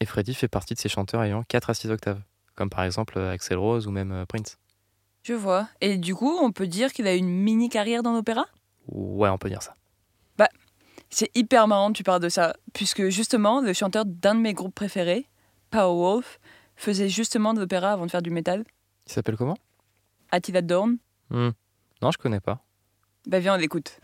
Et 0.00 0.06
Freddy 0.06 0.34
fait 0.34 0.48
partie 0.48 0.74
de 0.74 0.78
ces 0.80 0.88
chanteurs 0.88 1.22
ayant 1.22 1.44
4 1.44 1.70
à 1.70 1.74
6 1.74 1.90
octaves. 1.90 2.20
comme 2.56 2.70
par 2.70 2.82
exemple 2.82 3.18
euh, 3.18 3.32
Axel 3.32 3.56
Rose 3.56 3.86
ou 3.86 3.90
même 3.90 4.12
euh, 4.12 4.26
Prince. 4.26 4.58
Je 5.22 5.32
vois. 5.32 5.68
Et 5.80 5.96
du 5.96 6.14
coup, 6.14 6.36
on 6.40 6.52
peut 6.52 6.66
dire 6.66 6.92
qu'il 6.92 7.06
a 7.06 7.14
une 7.14 7.28
mini 7.28 7.68
carrière 7.68 8.02
dans 8.02 8.12
l'opéra? 8.12 8.46
Ouais, 8.88 9.28
on 9.28 9.38
peut 9.38 9.48
dire 9.48 9.62
ça. 9.62 9.74
C'est 11.18 11.34
hyper 11.34 11.66
marrant 11.66 11.92
que 11.92 11.96
tu 11.96 12.02
parles 12.02 12.20
de 12.20 12.28
ça, 12.28 12.54
puisque 12.74 13.08
justement, 13.08 13.62
le 13.62 13.72
chanteur 13.72 14.04
d'un 14.04 14.34
de 14.34 14.40
mes 14.40 14.52
groupes 14.52 14.74
préférés, 14.74 15.24
Powerwolf, 15.70 16.38
faisait 16.76 17.08
justement 17.08 17.54
de 17.54 17.60
l'opéra 17.60 17.92
avant 17.92 18.04
de 18.04 18.10
faire 18.10 18.20
du 18.20 18.28
métal. 18.28 18.64
Il 19.06 19.12
s'appelle 19.14 19.38
comment? 19.38 19.56
Attila 20.30 20.60
Dorn. 20.60 20.98
Hmm. 21.30 21.52
Non, 22.02 22.10
je 22.10 22.18
connais 22.18 22.40
pas. 22.40 22.62
Bah 23.26 23.38
viens, 23.38 23.54
on 23.54 23.56
l'écoute. 23.56 23.98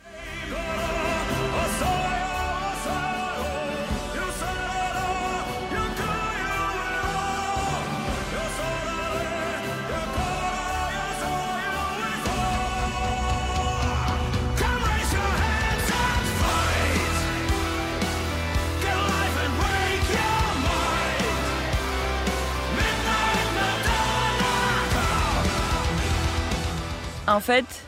En 27.32 27.40
fait, 27.40 27.86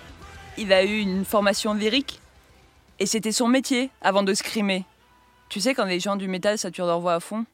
il 0.57 0.73
a 0.73 0.85
eu 0.85 1.01
une 1.01 1.27
formation 1.27 1.75
lyrique 1.75 2.19
et 2.99 3.05
c'était 3.05 3.31
son 3.31 3.47
métier 3.47 3.91
avant 4.01 4.23
de 4.23 4.33
scrimer. 4.33 4.87
Tu 5.51 5.61
sais, 5.61 5.75
quand 5.75 5.85
les 5.85 6.01
gens 6.01 6.17
du 6.17 6.29
métal 6.29 6.57
saturent 6.57 6.87
leur 6.87 7.01
voix 7.01 7.13
à 7.13 7.21
fond 7.21 7.45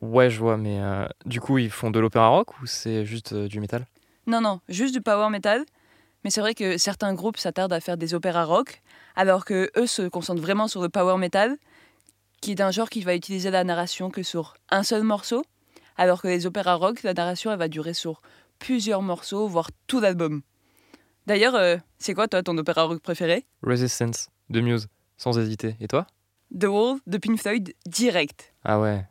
Ouais, 0.00 0.30
je 0.30 0.38
vois, 0.38 0.56
mais 0.56 0.80
euh, 0.80 1.06
du 1.26 1.38
coup, 1.38 1.58
ils 1.58 1.70
font 1.70 1.90
de 1.90 2.00
l'opéra 2.00 2.28
rock 2.28 2.58
ou 2.62 2.66
c'est 2.66 3.04
juste 3.04 3.34
euh, 3.34 3.48
du 3.48 3.60
métal? 3.60 3.86
Non, 4.26 4.40
non, 4.40 4.60
juste 4.70 4.94
du 4.94 5.02
power 5.02 5.28
metal. 5.28 5.66
Mais 6.24 6.30
c'est 6.30 6.40
vrai 6.40 6.54
que 6.54 6.78
certains 6.78 7.12
groupes 7.12 7.36
s'attardent 7.36 7.74
à 7.74 7.80
faire 7.80 7.98
des 7.98 8.14
opéras 8.14 8.44
rock, 8.44 8.80
alors 9.14 9.44
que 9.44 9.70
eux 9.76 9.86
se 9.86 10.08
concentrent 10.08 10.40
vraiment 10.40 10.68
sur 10.68 10.80
le 10.80 10.88
power 10.88 11.18
metal, 11.18 11.58
qui 12.40 12.52
est 12.52 12.62
un 12.62 12.70
genre 12.70 12.88
qui 12.88 13.02
va 13.02 13.14
utiliser 13.14 13.50
la 13.50 13.62
narration 13.62 14.08
que 14.08 14.22
sur 14.22 14.54
un 14.70 14.82
seul 14.82 15.02
morceau, 15.02 15.44
alors 15.98 16.22
que 16.22 16.28
les 16.28 16.46
opéras 16.46 16.76
rock, 16.76 17.02
la 17.02 17.12
narration, 17.12 17.52
elle 17.52 17.58
va 17.58 17.68
durer 17.68 17.92
sur 17.92 18.22
plusieurs 18.58 19.02
morceaux, 19.02 19.46
voire 19.48 19.68
tout 19.86 20.00
l'album. 20.00 20.40
D'ailleurs, 21.30 21.54
euh, 21.54 21.76
c'est 22.00 22.12
quoi 22.12 22.26
toi 22.26 22.42
ton 22.42 22.58
opéra 22.58 22.82
rock 22.82 23.00
préféré? 23.00 23.46
Resistance, 23.62 24.30
de 24.48 24.60
Muse, 24.60 24.88
sans 25.16 25.38
hésiter. 25.38 25.76
Et 25.78 25.86
toi? 25.86 26.08
The 26.58 26.64
Wall 26.64 26.98
de 27.06 27.18
Pink 27.18 27.38
Floyd 27.40 27.72
direct. 27.86 28.52
Ah 28.64 28.80
ouais. 28.80 29.06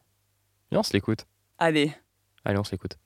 Viens, 0.70 0.82
on 0.82 0.84
se 0.84 0.92
l'écoute. 0.92 1.26
Allez. 1.60 1.94
Allez, 2.44 2.60
on 2.60 2.66
se 2.66 2.72
l'écoute. 2.72 2.98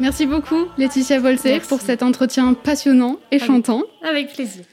Merci 0.00 0.26
beaucoup, 0.26 0.66
Laetitia 0.76 1.18
Volsé, 1.20 1.50
Merci. 1.52 1.68
pour 1.68 1.80
cet 1.80 2.02
entretien 2.02 2.54
passionnant 2.54 3.18
et 3.32 3.36
Avec- 3.36 3.46
chantant. 3.46 3.82
Avec 4.02 4.32
plaisir. 4.32 4.64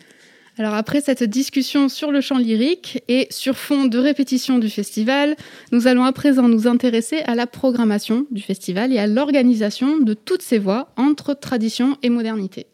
Alors 0.58 0.74
après 0.76 1.02
cette 1.02 1.24
discussion 1.24 1.90
sur 1.90 2.12
le 2.12 2.22
chant 2.22 2.38
lyrique 2.38 3.04
et 3.10 3.28
sur 3.30 3.58
fond 3.58 3.86
de 3.86 3.98
répétition 3.98 4.58
du 4.58 4.70
festival, 4.70 5.36
nous 5.74 5.88
allons 5.88 6.06
à 6.06 6.14
présent 6.14 6.48
nous 6.48 6.68
intéresser 6.68 7.20
à 7.24 7.36
la 7.36 7.46
programmation 7.48 8.26
du 8.32 8.42
festival 8.42 8.94
et 8.94 9.00
à 9.00 9.08
l'organisation 9.08 9.98
de 9.98 10.14
toutes 10.14 10.42
ces 10.42 10.60
voix 10.60 10.94
entre 10.96 11.34
tradition 11.34 11.98
et 12.04 12.10
modernité. 12.10 12.68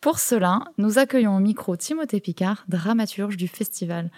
Pour 0.00 0.18
cela, 0.18 0.64
nous 0.78 0.98
accueillons 0.98 1.36
au 1.36 1.40
micro 1.40 1.76
Timothée 1.76 2.18
Picard, 2.20 2.64
dramaturge 2.66 3.36
du 3.36 3.46
festival. 3.46 4.10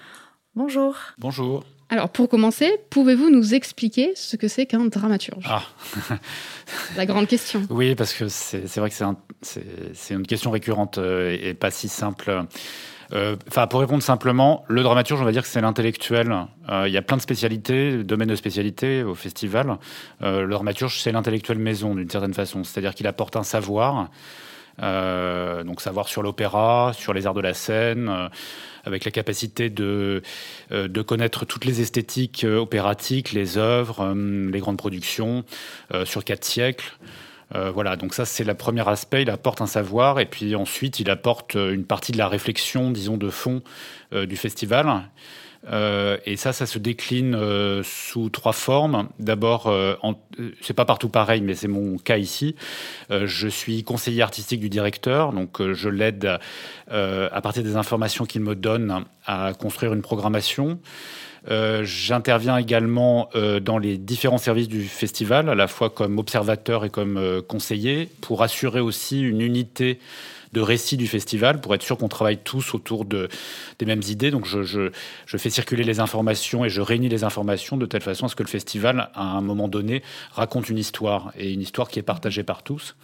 Bonjour. 0.55 0.97
Bonjour. 1.19 1.65
Alors 1.91 2.09
pour 2.09 2.29
commencer, 2.29 2.71
pouvez-vous 2.91 3.31
nous 3.31 3.55
expliquer 3.55 4.13
ce 4.17 4.37
que 4.37 4.49
c'est 4.49 4.67
qu'un 4.67 4.87
dramaturge 4.87 5.45
Ah, 5.49 5.63
La 6.97 7.07
grande 7.07 7.27
question. 7.27 7.63
oui, 7.71 7.95
parce 7.95 8.13
que 8.15 8.29
c'est 8.29 8.77
vrai 8.77 8.89
que 8.91 8.97
c'est 8.97 9.05
un- 9.05 9.17
c'est 9.43 9.65
c'est 9.95 10.15
une 10.15 10.27
question 10.27 10.51
récurrente 10.51 10.99
euh, 10.99 11.37
et 11.41 11.55
pas 11.55 11.71
si 11.71 11.89
simple. 11.89 12.31
Euh, 13.13 13.37
Enfin, 13.49 13.67
pour 13.67 13.81
répondre 13.81 14.03
simplement, 14.03 14.65
le 14.67 14.83
dramaturge, 14.83 15.21
on 15.21 15.25
va 15.25 15.31
dire 15.31 15.43
que 15.43 15.49
c'est 15.49 15.61
l'intellectuel. 15.61 16.35
Euh, 16.71 16.89
Il 16.89 16.93
y 16.93 16.97
a 16.97 17.03
plein 17.03 17.19
de 17.19 17.23
spécialités, 17.23 18.03
domaines 18.03 18.31
de 18.31 18.35
spécialité 18.35 19.03
au 19.05 19.15
festival. 19.15 19.77
Euh, 20.23 20.43
le 20.43 20.53
dramaturge, 20.55 20.99
c'est 21.01 21.13
l'intellectuel 21.13 21.59
maison 21.59 21.95
d'une 21.95 22.09
certaine 22.11 22.35
façon, 22.35 22.65
c'est-à-dire 22.65 22.95
qu'il 22.95 23.07
apporte 23.07 23.37
un 23.37 23.43
savoir. 23.45 24.09
Euh, 24.83 25.63
donc 25.63 25.81
savoir 25.81 26.09
sur 26.09 26.23
l'opéra, 26.23 26.93
sur 26.95 27.13
les 27.13 27.27
arts 27.27 27.35
de 27.35 27.41
la 27.41 27.55
scène, 27.55 28.09
euh, 28.09 28.29
avec 28.85 29.05
la 29.05 29.11
capacité 29.11 29.71
de, 29.71 30.23
euh, 30.73 30.89
de 30.89 31.03
connaître 31.03 31.45
toutes 31.45 31.65
les 31.65 31.81
esthétiques 31.81 32.45
opératiques, 32.45 33.33
les 33.33 33.57
œuvres, 33.57 34.15
les 34.15 34.61
grandes 34.61 34.77
productions 34.77 35.45
sur 36.05 36.25
quatre 36.25 36.45
siècles. 36.45 36.97
Voilà, 37.73 37.95
donc 37.95 38.15
ça 38.15 38.25
c'est 38.25 38.43
le 38.43 38.55
premier 38.55 38.87
aspect, 38.89 39.23
il 39.23 39.31
apporte 39.31 39.61
un 39.61 39.67
savoir 39.67 40.19
et 40.19 40.27
puis 40.27 40.57
ensuite 40.57 40.99
il 40.99 41.09
apporte 41.09 41.55
une 41.55 41.85
partie 41.85 42.11
de 42.11 42.19
la 42.19 42.27
réflexion, 42.27 42.91
disons, 42.91 43.17
de 43.17 43.31
fond 43.31 43.63
du 44.13 44.37
festival. 44.37 45.05
Euh, 45.71 46.19
et 46.27 46.37
ça, 46.37 46.53
ça 46.53 46.67
se 46.67 46.79
décline 46.79 47.35
euh, 47.35 47.83
sous 47.83 48.29
trois 48.29 48.53
formes. 48.53 49.09
D'abord, 49.19 49.69
euh, 49.69 49.95
euh, 50.05 50.51
c'est 50.61 50.75
pas 50.75 50.85
partout 50.85 51.09
pareil, 51.09 51.41
mais 51.41 51.55
c'est 51.55 51.69
mon 51.69 51.97
cas 51.99 52.19
ici. 52.19 52.55
Je 53.11 53.49
suis 53.49 53.85
conseiller 53.85 54.23
artistique 54.23 54.61
du 54.61 54.69
directeur, 54.69 55.33
donc 55.33 55.61
je 55.73 55.89
l'aide 55.89 56.39
à 56.89 57.41
partir 57.41 57.63
des 57.63 57.77
informations 57.77 58.25
qu'il 58.25 58.43
me 58.43 58.55
donne 58.55 59.05
à 59.27 59.53
construire 59.55 59.93
une 59.93 60.03
programmation. 60.03 60.79
J'interviens 61.49 62.57
également 62.57 63.29
dans 63.63 63.79
les 63.79 63.99
différents 63.99 64.39
services 64.39 64.69
du 64.69 64.85
festival, 64.85 65.49
à 65.49 65.55
la 65.55 65.69
fois 65.69 65.91
comme 65.91 66.19
observateur 66.19 66.85
et 66.85 66.91
comme 66.91 67.43
conseiller, 67.47 68.09
pour 68.21 68.43
assurer 68.43 68.81
aussi 68.81 69.21
une 69.21 69.41
unité 69.41 69.99
de 70.55 70.61
récit 70.61 70.97
du 70.97 71.07
festival, 71.07 71.61
pour 71.61 71.75
être 71.75 71.83
sûr 71.83 71.99
qu'on 71.99 72.09
travaille 72.09 72.39
tous 72.39 72.73
autour 72.75 73.05
de, 73.05 73.29
des 73.79 73.85
mêmes 73.85 74.03
idées. 74.09 74.31
Donc 74.31 74.47
je 74.47 74.91
fais 75.37 75.51
circuler 75.51 75.85
les 75.85 76.01
informations 76.01 76.65
et 76.65 76.71
je 76.71 76.81
réunis 76.81 77.11
les 77.11 77.25
informations 77.25 77.77
de 77.77 77.85
telle 77.85 78.01
façon 78.01 78.27
à 78.27 78.29
ce 78.29 78.37
que 78.37 78.43
le 78.43 78.49
festival, 78.49 79.11
à 79.15 79.25
un 79.25 79.41
moment 79.43 79.69
donné, 79.69 80.03
raconte 80.33 80.69
une 80.69 80.79
histoire, 80.79 81.33
et 81.37 81.53
une 81.53 81.61
histoire 81.61 81.89
qui 81.89 81.99
est 81.99 82.03
partagée 82.03 82.45
par 82.45 82.63
tous. 82.63 82.97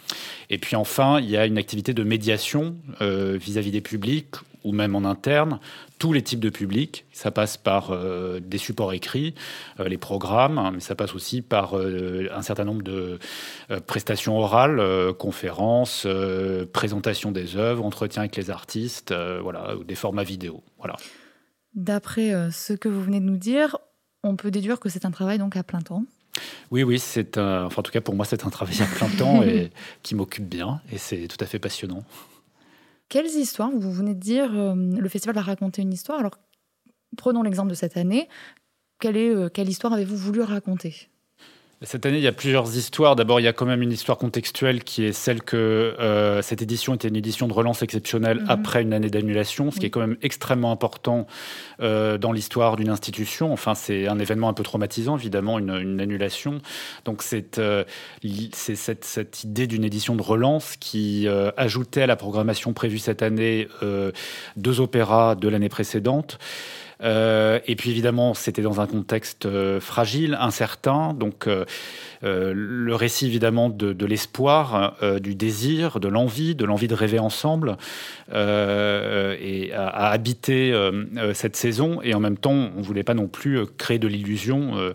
Et 0.49 0.57
puis 0.57 0.75
enfin, 0.75 1.19
il 1.19 1.29
y 1.29 1.37
a 1.37 1.45
une 1.45 1.57
activité 1.57 1.93
de 1.93 2.03
médiation 2.03 2.75
euh, 3.01 3.37
vis-à-vis 3.39 3.71
des 3.71 3.81
publics 3.81 4.35
ou 4.63 4.71
même 4.71 4.95
en 4.95 5.05
interne, 5.05 5.59
tous 5.99 6.13
les 6.13 6.21
types 6.21 6.39
de 6.39 6.49
publics. 6.49 7.05
Ça 7.11 7.31
passe 7.31 7.57
par 7.57 7.91
euh, 7.91 8.39
des 8.39 8.57
supports 8.57 8.93
écrits, 8.93 9.35
euh, 9.79 9.87
les 9.87 9.97
programmes, 9.97 10.57
hein, 10.57 10.71
mais 10.73 10.79
ça 10.79 10.95
passe 10.95 11.13
aussi 11.13 11.41
par 11.41 11.77
euh, 11.77 12.27
un 12.33 12.41
certain 12.41 12.65
nombre 12.65 12.81
de 12.81 13.19
prestations 13.87 14.37
orales, 14.37 15.13
conférences, 15.17 16.07
présentations 16.73 17.31
des 17.31 17.55
œuvres, 17.55 17.85
entretiens 17.85 18.23
avec 18.23 18.35
les 18.35 18.49
artistes, 18.49 19.13
voilà, 19.41 19.75
ou 19.75 19.83
des 19.83 19.95
formats 19.95 20.23
vidéo. 20.23 20.63
Voilà. 20.77 20.95
D'après 21.73 22.51
ce 22.51 22.73
que 22.73 22.89
vous 22.89 23.01
venez 23.01 23.19
de 23.19 23.25
nous 23.25 23.37
dire, 23.37 23.77
on 24.23 24.35
peut 24.35 24.51
déduire 24.51 24.79
que 24.79 24.89
c'est 24.89 25.05
un 25.05 25.11
travail 25.11 25.37
donc 25.37 25.55
à 25.55 25.63
plein 25.63 25.81
temps. 25.81 26.03
Oui, 26.71 26.83
oui, 26.83 26.99
c'est 26.99 27.37
un, 27.37 27.65
enfin, 27.65 27.79
en 27.79 27.83
tout 27.83 27.91
cas 27.91 28.01
pour 28.01 28.15
moi, 28.15 28.25
c'est 28.25 28.45
un 28.45 28.49
travail 28.49 28.81
à 28.81 28.85
plein 28.85 29.09
temps 29.09 29.43
et 29.43 29.71
qui 30.03 30.15
m'occupe 30.15 30.47
bien, 30.47 30.81
et 30.91 30.97
c'est 30.97 31.27
tout 31.27 31.37
à 31.39 31.45
fait 31.45 31.59
passionnant. 31.59 32.03
Quelles 33.11 33.35
histoires, 33.35 33.71
vous 33.71 33.91
venez 33.91 34.15
de 34.15 34.21
dire, 34.21 34.57
euh, 34.57 34.73
le 34.73 35.09
festival 35.09 35.35
va 35.35 35.41
raconter 35.41 35.81
une 35.81 35.91
histoire? 35.91 36.19
Alors, 36.19 36.39
prenons 37.17 37.43
l'exemple 37.43 37.69
de 37.69 37.75
cette 37.75 37.97
année. 37.97 38.29
Quelle, 38.99 39.17
euh, 39.17 39.49
quelle 39.49 39.67
histoire 39.67 39.91
avez-vous 39.91 40.15
voulu 40.15 40.39
raconter? 40.39 41.10
Cette 41.83 42.05
année, 42.05 42.17
il 42.17 42.23
y 42.23 42.27
a 42.27 42.31
plusieurs 42.31 42.77
histoires. 42.77 43.15
D'abord, 43.15 43.39
il 43.39 43.43
y 43.43 43.47
a 43.47 43.53
quand 43.53 43.65
même 43.65 43.81
une 43.81 43.91
histoire 43.91 44.19
contextuelle 44.19 44.83
qui 44.83 45.03
est 45.03 45.13
celle 45.13 45.41
que 45.41 45.57
euh, 45.57 46.43
cette 46.43 46.61
édition 46.61 46.93
était 46.93 47.07
une 47.07 47.15
édition 47.15 47.47
de 47.47 47.53
relance 47.53 47.81
exceptionnelle 47.81 48.41
Mhm. 48.41 48.49
après 48.49 48.81
une 48.83 48.93
année 48.93 49.09
d'annulation, 49.09 49.71
ce 49.71 49.79
qui 49.79 49.87
est 49.87 49.89
quand 49.89 49.99
même 49.99 50.17
extrêmement 50.21 50.71
important 50.71 51.25
euh, 51.81 52.19
dans 52.19 52.33
l'histoire 52.33 52.75
d'une 52.75 52.89
institution. 52.89 53.51
Enfin, 53.51 53.73
c'est 53.73 54.07
un 54.07 54.19
événement 54.19 54.47
un 54.49 54.53
peu 54.53 54.61
traumatisant, 54.61 55.17
évidemment, 55.17 55.57
une, 55.57 55.71
une 55.71 55.99
annulation. 55.99 56.59
Donc, 57.05 57.23
c'est 57.23 57.57
euh, 57.57 57.83
cette, 58.53 59.03
cette 59.03 59.43
idée 59.43 59.65
d'une 59.65 59.83
édition 59.83 60.15
de 60.15 60.21
relance 60.21 60.75
qui 60.77 61.27
euh, 61.27 61.49
ajoutait 61.57 62.03
à 62.03 62.07
la 62.07 62.15
programmation 62.15 62.73
prévue 62.73 62.99
cette 62.99 63.23
année 63.23 63.67
euh, 63.81 64.11
deux 64.55 64.81
opéras 64.81 65.33
de 65.33 65.47
l'année 65.47 65.69
précédente. 65.69 66.37
Euh, 67.03 67.59
et 67.65 67.75
puis 67.75 67.89
évidemment, 67.89 68.33
c'était 68.33 68.61
dans 68.61 68.79
un 68.81 68.87
contexte 68.87 69.45
euh, 69.45 69.79
fragile, 69.79 70.37
incertain. 70.39 71.13
Donc 71.13 71.47
euh, 71.47 71.65
le 72.23 72.95
récit 72.95 73.25
évidemment 73.25 73.69
de, 73.69 74.05
l'espoir, 74.05 74.95
du 75.21 75.35
désir, 75.35 75.99
de 75.99 76.07
l'envie, 76.07 76.55
de 76.55 76.65
l'envie 76.65 76.87
de 76.87 76.93
rêver 76.93 77.19
ensemble, 77.19 77.77
et 78.31 79.71
à, 79.73 80.11
habiter 80.11 80.73
cette 81.33 81.55
saison. 81.55 81.99
Et 82.03 82.13
en 82.13 82.19
même 82.19 82.37
temps, 82.37 82.69
on 82.77 82.81
voulait 82.81 83.03
pas 83.03 83.13
non 83.13 83.27
plus 83.27 83.65
créer 83.77 83.97
de 83.97 84.07
l'illusion, 84.07 84.93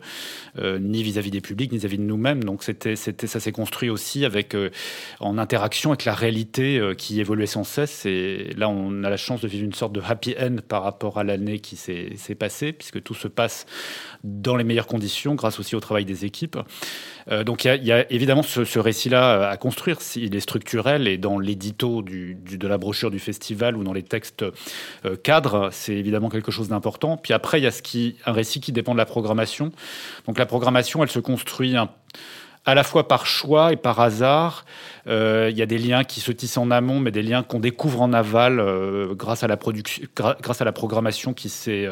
ni 0.63 1.03
vis-à-vis 1.03 1.31
des 1.31 1.41
publics, 1.41 1.73
ni 1.73 1.79
vis-à-vis 1.79 1.99
de 1.99 2.03
nous-mêmes. 2.03 2.45
Donc 2.45 2.63
c'était, 2.63 2.95
ça 2.95 3.41
s'est 3.41 3.53
construit 3.53 3.91
aussi 3.91 4.25
avec, 4.25 4.57
en 5.19 5.39
interaction 5.39 5.91
avec 5.91 6.05
la 6.05 6.15
réalité 6.15 6.93
qui 6.97 7.21
évoluait 7.21 7.47
sans 7.47 7.65
cesse. 7.65 8.07
Et 8.07 8.51
là, 8.57 8.69
on 8.69 9.03
a 9.03 9.11
la 9.11 9.17
chance 9.17 9.41
de 9.41 9.49
vivre 9.49 9.65
une 9.65 9.75
sorte 9.75 9.93
de 9.93 10.01
happy 10.07 10.37
end 10.41 10.57
par 10.69 10.85
rapport 10.85 11.19
à 11.19 11.25
l'année 11.25 11.59
qui 11.59 11.75
s'est, 11.75 11.96
s'est 12.17 12.35
passée, 12.35 12.73
puisque 12.73 13.03
tout 13.03 13.15
se 13.15 13.29
passe 13.29 13.67
dans 14.25 14.57
les 14.57 14.65
meilleures 14.65 14.87
conditions, 14.87 15.35
grâce 15.35 15.59
aussi 15.59 15.77
au 15.77 15.81
travail 15.81 16.05
des 16.05 16.25
équipes. 16.25 16.59
Euh, 17.31 17.45
donc 17.45 17.65
il 17.65 17.85
y, 17.85 17.93
a- 17.93 18.11
évidemment 18.13 18.43
ce, 18.43 18.79
récit-là 18.79 19.49
à 19.49 19.57
construire. 19.57 19.99
Il 20.17 20.35
est 20.35 20.41
structurel 20.41 21.09
et 21.09 21.19
dans 21.19 21.39
l'édito 21.39 22.03
du, 22.03 22.35
de 22.35 22.69
la 22.69 22.79
brochure 22.79 23.11
du 23.11 23.19
festival 23.19 23.77
ou 23.77 23.85
dans 23.85 23.93
les 23.93 24.03
textes 24.03 24.45
euh, 25.05 25.17
cadres, 25.17 25.71
c'est 25.73 25.95
évidemment 25.95 26.29
quelque 26.29 26.51
chose 26.51 26.69
d'important. 26.69 27.17
Puis 27.17 27.33
après, 27.33 27.61
il 27.61 27.65
y 27.65 27.67
a 27.67 27.71
ce 27.71 27.83
qui, 27.83 28.17
un 28.27 28.33
récit 28.33 28.61
qui 28.61 28.73
dépend 28.73 28.93
de 28.93 28.99
la 28.99 29.07
programmation. 29.07 29.73
Donc 30.27 30.39
la 30.39 30.47
programmation, 30.47 31.03
elle 31.03 31.11
se 31.11 31.21
construit 31.21 31.77
à 32.67 32.75
la 32.75 32.83
fois 32.83 33.07
par 33.07 33.27
choix 33.27 33.73
et 33.73 33.77
par 33.77 34.01
hasard. 34.01 34.65
Euh, 35.07 35.49
Il 35.53 35.57
y 35.57 35.63
a 35.63 35.67
des 35.67 35.79
liens 35.79 36.03
qui 36.03 36.21
se 36.21 36.33
tissent 36.33 36.59
en 36.59 36.73
amont, 36.73 36.99
mais 36.99 37.13
des 37.13 37.23
liens 37.23 37.45
qu'on 37.45 37.61
découvre 37.61 38.03
en 38.03 38.13
aval 38.13 38.59
euh, 38.59 39.15
grâce, 39.15 39.45
à 39.45 39.47
la 39.47 39.57
grâce 39.57 40.61
à 40.61 40.65
la 40.65 40.73
programmation 40.73 41.33
qui 41.33 41.49
s'est 41.49 41.87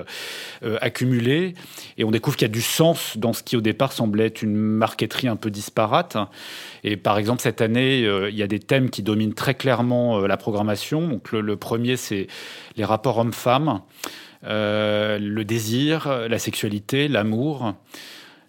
euh, 0.65 0.77
accumulée. 0.81 1.55
Et 1.97 2.03
on 2.03 2.11
découvre 2.11 2.37
qu'il 2.37 2.49
y 2.49 2.51
a 2.51 2.53
du 2.53 2.61
sens 2.61 3.17
dans 3.17 3.33
ce 3.33 3.45
qui 3.45 3.57
au 3.57 3.61
départ 3.61 3.93
semblait 3.93 4.27
être 4.27 4.43
une 4.43 4.57
marqueterie 4.57 5.29
un 5.29 5.37
peu 5.37 5.51
disparate. 5.51 6.17
Et 6.83 6.97
par 6.97 7.19
exemple, 7.19 7.41
cette 7.41 7.61
année, 7.61 8.01
il 8.01 8.35
y 8.35 8.43
a 8.43 8.49
des 8.49 8.59
thèmes 8.59 8.91
qui 8.91 9.03
dominent 9.05 9.35
très 9.35 9.55
clairement 9.55 10.27
la 10.27 10.37
programmation. 10.37 11.07
Donc 11.07 11.31
le, 11.31 11.41
le 11.41 11.57
premier, 11.57 11.97
c'est 11.97 12.27
les 12.77 12.85
rapports 12.85 13.19
hommes-femmes, 13.19 13.81
le 14.43 15.43
désir, 15.43 16.27
la 16.29 16.39
sexualité, 16.39 17.07
l'amour. 17.07 17.75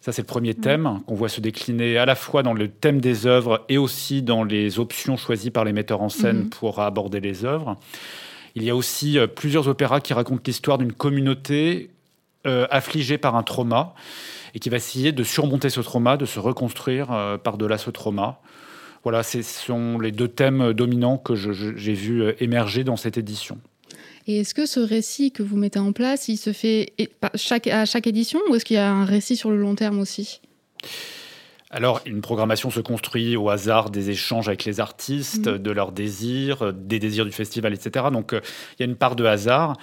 Ça, 0.06 0.12
c'est 0.12 0.22
le 0.22 0.28
premier 0.28 0.54
thème 0.54 1.02
qu'on 1.08 1.16
voit 1.16 1.30
se 1.30 1.42
décliner 1.42 1.98
à 1.98 2.06
la 2.06 2.14
fois 2.14 2.44
dans 2.44 2.54
le 2.54 2.68
thème 2.68 3.02
des 3.02 3.26
œuvres 3.26 3.66
et 3.70 3.80
aussi 3.80 4.22
dans 4.22 4.44
les 4.44 4.78
options 4.78 5.18
choisies 5.18 5.50
par 5.50 5.66
les 5.66 5.74
metteurs 5.74 6.04
en 6.04 6.10
scène 6.10 6.42
Mhm. 6.42 6.50
pour 6.52 6.80
aborder 6.80 7.20
les 7.20 7.44
œuvres. 7.44 7.76
Il 8.54 8.62
y 8.62 8.70
a 8.70 8.76
aussi 8.76 9.18
euh, 9.18 9.26
plusieurs 9.26 9.68
opéras 9.68 10.02
qui 10.02 10.14
racontent 10.14 10.44
l'histoire 10.46 10.78
d'une 10.78 10.94
communauté 10.94 11.90
euh, 12.46 12.68
affligée 12.70 13.18
par 13.18 13.36
un 13.36 13.42
trauma 13.42 13.96
et 14.54 14.60
qui 14.60 14.70
va 14.70 14.78
essayer 14.78 15.12
de 15.12 15.24
surmonter 15.24 15.72
ce 15.72 15.82
trauma, 15.82 16.18
de 16.18 16.26
se 16.26 16.40
reconstruire 16.40 17.12
euh, 17.12 17.40
par-delà 17.40 17.80
ce 17.80 17.90
trauma. 17.90 18.40
Voilà, 19.02 19.24
ce 19.24 19.42
sont 19.42 19.98
les 19.98 20.12
deux 20.12 20.28
thèmes 20.28 20.74
dominants 20.74 21.18
que 21.18 21.34
j'ai 21.34 21.94
vu 21.94 22.22
euh, 22.22 22.34
émerger 22.40 22.84
dans 22.84 22.96
cette 22.96 23.18
édition. 23.18 23.58
Et 24.28 24.40
est-ce 24.40 24.54
que 24.54 24.66
ce 24.66 24.80
récit 24.80 25.32
que 25.32 25.44
vous 25.44 25.56
mettez 25.58 25.80
en 25.80 25.92
place, 25.92 26.28
il 26.30 26.38
se 26.38 26.52
fait 26.54 26.94
chaque, 27.36 27.68
à 27.68 27.86
chaque 27.86 28.08
édition 28.08 28.40
ou 28.50 28.56
est-ce 28.56 28.66
qu'il 28.66 28.76
y 28.76 28.80
a 28.80 28.92
un 28.92 29.06
récit 29.06 29.36
sur 29.36 29.52
le 29.52 29.58
long 29.58 29.76
terme 29.76 30.00
aussi? 30.00 30.42
Alors, 31.72 32.00
une 32.06 32.22
programmation 32.22 32.70
se 32.70 32.80
construit 32.80 33.36
au 33.36 33.50
hasard 33.50 33.90
des 33.90 34.10
échanges 34.10 34.48
avec 34.48 34.64
les 34.66 34.80
artistes, 34.80 35.48
Mhm. 35.48 35.58
de 35.58 35.72
leurs 35.72 35.92
désirs, 35.92 36.72
des 36.74 37.00
désirs 37.00 37.26
du 37.26 37.32
festival, 37.32 37.74
etc. 37.74 38.06
Donc, 38.14 38.32
euh, 38.34 38.40
il 38.80 38.84
y 38.84 38.88
a 38.88 38.90
une 38.90 38.96
part 38.96 39.16
de 39.16 39.26
hasard 39.26 39.76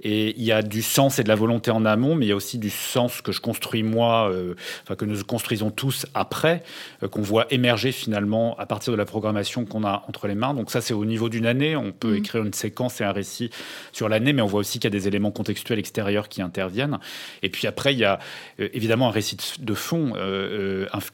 et 0.00 0.34
il 0.38 0.44
y 0.44 0.52
a 0.52 0.62
du 0.62 0.82
sens 0.82 1.18
et 1.18 1.24
de 1.24 1.28
la 1.28 1.34
volonté 1.34 1.70
en 1.70 1.84
amont, 1.84 2.14
mais 2.14 2.26
il 2.26 2.28
y 2.28 2.32
a 2.32 2.36
aussi 2.36 2.58
du 2.58 2.70
sens 2.70 3.20
que 3.20 3.32
je 3.32 3.40
construis 3.40 3.82
moi, 3.82 4.30
euh, 4.30 4.54
enfin 4.84 4.94
que 4.94 5.04
nous 5.04 5.22
construisons 5.24 5.70
tous 5.70 6.06
après, 6.14 6.62
euh, 7.02 7.08
qu'on 7.08 7.22
voit 7.22 7.46
émerger 7.52 7.90
finalement 7.92 8.56
à 8.58 8.66
partir 8.66 8.92
de 8.92 8.96
la 8.98 9.04
programmation 9.04 9.64
qu'on 9.64 9.84
a 9.84 10.04
entre 10.08 10.28
les 10.28 10.34
mains. 10.36 10.54
Donc 10.54 10.70
ça, 10.70 10.80
c'est 10.80 10.94
au 10.94 11.04
niveau 11.04 11.28
d'une 11.28 11.46
année. 11.46 11.74
On 11.76 11.90
peut 11.92 12.10
Mhm. 12.12 12.16
écrire 12.16 12.44
une 12.44 12.52
séquence 12.52 13.00
et 13.00 13.04
un 13.04 13.12
récit 13.12 13.50
sur 13.92 14.08
l'année, 14.08 14.32
mais 14.32 14.42
on 14.42 14.46
voit 14.46 14.60
aussi 14.60 14.78
qu'il 14.78 14.92
y 14.92 14.94
a 14.94 14.98
des 14.98 15.08
éléments 15.08 15.30
contextuels 15.32 15.78
extérieurs 15.78 16.28
qui 16.28 16.42
interviennent. 16.42 16.98
Et 17.42 17.48
puis 17.48 17.66
après, 17.66 17.92
il 17.92 17.98
y 17.98 18.04
a 18.04 18.18
euh, 18.60 18.68
évidemment 18.72 19.08
un 19.08 19.12
récit 19.12 19.36
de- 19.58 19.74
fond. 19.74 20.12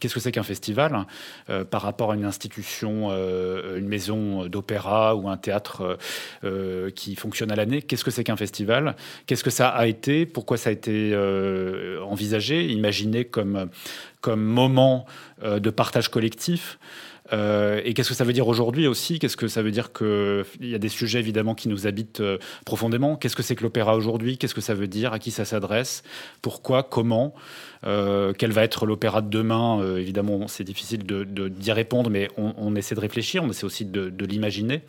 Qu'est-ce 0.01 0.15
que 0.15 0.21
c'est 0.21 0.33
qu'un 0.33 0.43
festival 0.43 0.95
hein, 1.49 1.65
par 1.71 1.83
rapport 1.83 2.13
à 2.13 2.15
une 2.15 2.25
institution, 2.25 3.11
une 3.11 3.87
maison 3.89 4.47
d'opéra 4.47 5.15
ou 5.15 5.29
un 5.29 5.37
théâtre 5.37 5.99
qui 6.97 7.15
fonctionne 7.15 7.51
à 7.53 7.57
l'année 7.57 7.83
Qu'est-ce 7.83 8.05
que 8.05 8.11
c'est 8.11 8.25
qu'un 8.25 8.37
festival? 8.37 8.74
Qu'est-ce 9.27 9.45
que 9.45 9.51
ça 9.51 9.69
a 9.69 9.87
été? 9.87 10.27
Pourquoi 10.27 10.57
ça 10.57 10.71
a 10.71 10.73
été 10.73 11.11
euh, 11.13 12.03
envisagé, 12.03 12.67
imaginé 12.67 13.25
comme, 13.25 13.69
moment 14.27 15.07
euh, 15.43 15.61
de 15.61 15.71
partage 15.71 16.09
collectif 16.09 16.79
Euh, 17.33 17.81
et 17.85 17.95
qu'est-ce 17.95 18.11
que 18.11 18.15
ça 18.15 18.25
veut 18.25 18.33
dire 18.33 18.49
aujourd'hui 18.49 18.87
aussi? 18.87 19.19
Qu'est-ce 19.19 19.37
que 19.37 19.49
ça 19.49 19.63
veut 19.63 19.71
dire 19.71 19.93
qu'il 19.93 20.45
y 20.61 20.75
a 20.75 20.79
des 20.79 20.89
sujets 20.89 21.21
évidemment 21.21 21.55
qui 21.55 21.69
nous 21.69 21.87
habitent 21.87 22.21
euh, 22.21 22.39
profondément? 22.67 23.17
Qu'est-ce 23.17 23.37
que 23.37 23.43
c'est 23.43 23.57
que 23.57 23.63
l'opéra 23.63 23.97
aujourd'hui? 23.97 24.37
Qu'est-ce 24.37 24.55
que 24.55 24.61
ça 24.61 24.75
veut 24.75 24.89
dire? 24.89 25.13
À 25.13 25.19
qui 25.19 25.31
ça 25.31 25.45
s'adresse? 25.45 26.03
Pourquoi? 26.43 26.83
Comment? 26.83 27.35
Euh, 27.87 28.33
Quel 28.37 28.53
va 28.53 28.63
être 28.63 28.87
l'opéra 28.87 29.23
de 29.23 29.29
demain? 29.29 29.81
Euh, 29.81 29.99
Évidemment, 29.99 30.49
c'est 30.49 30.65
difficile 30.65 31.05
d'y 31.05 31.73
répondre, 31.73 32.11
mais 32.11 32.29
on, 32.37 32.77
essaie 32.77 32.95
de 32.95 33.01
réfléchir, 33.01 33.43
on 33.43 33.51
essaie 33.51 33.65
aussi 33.65 33.87
de, 33.87 34.25
l'imaginer. 34.25 34.83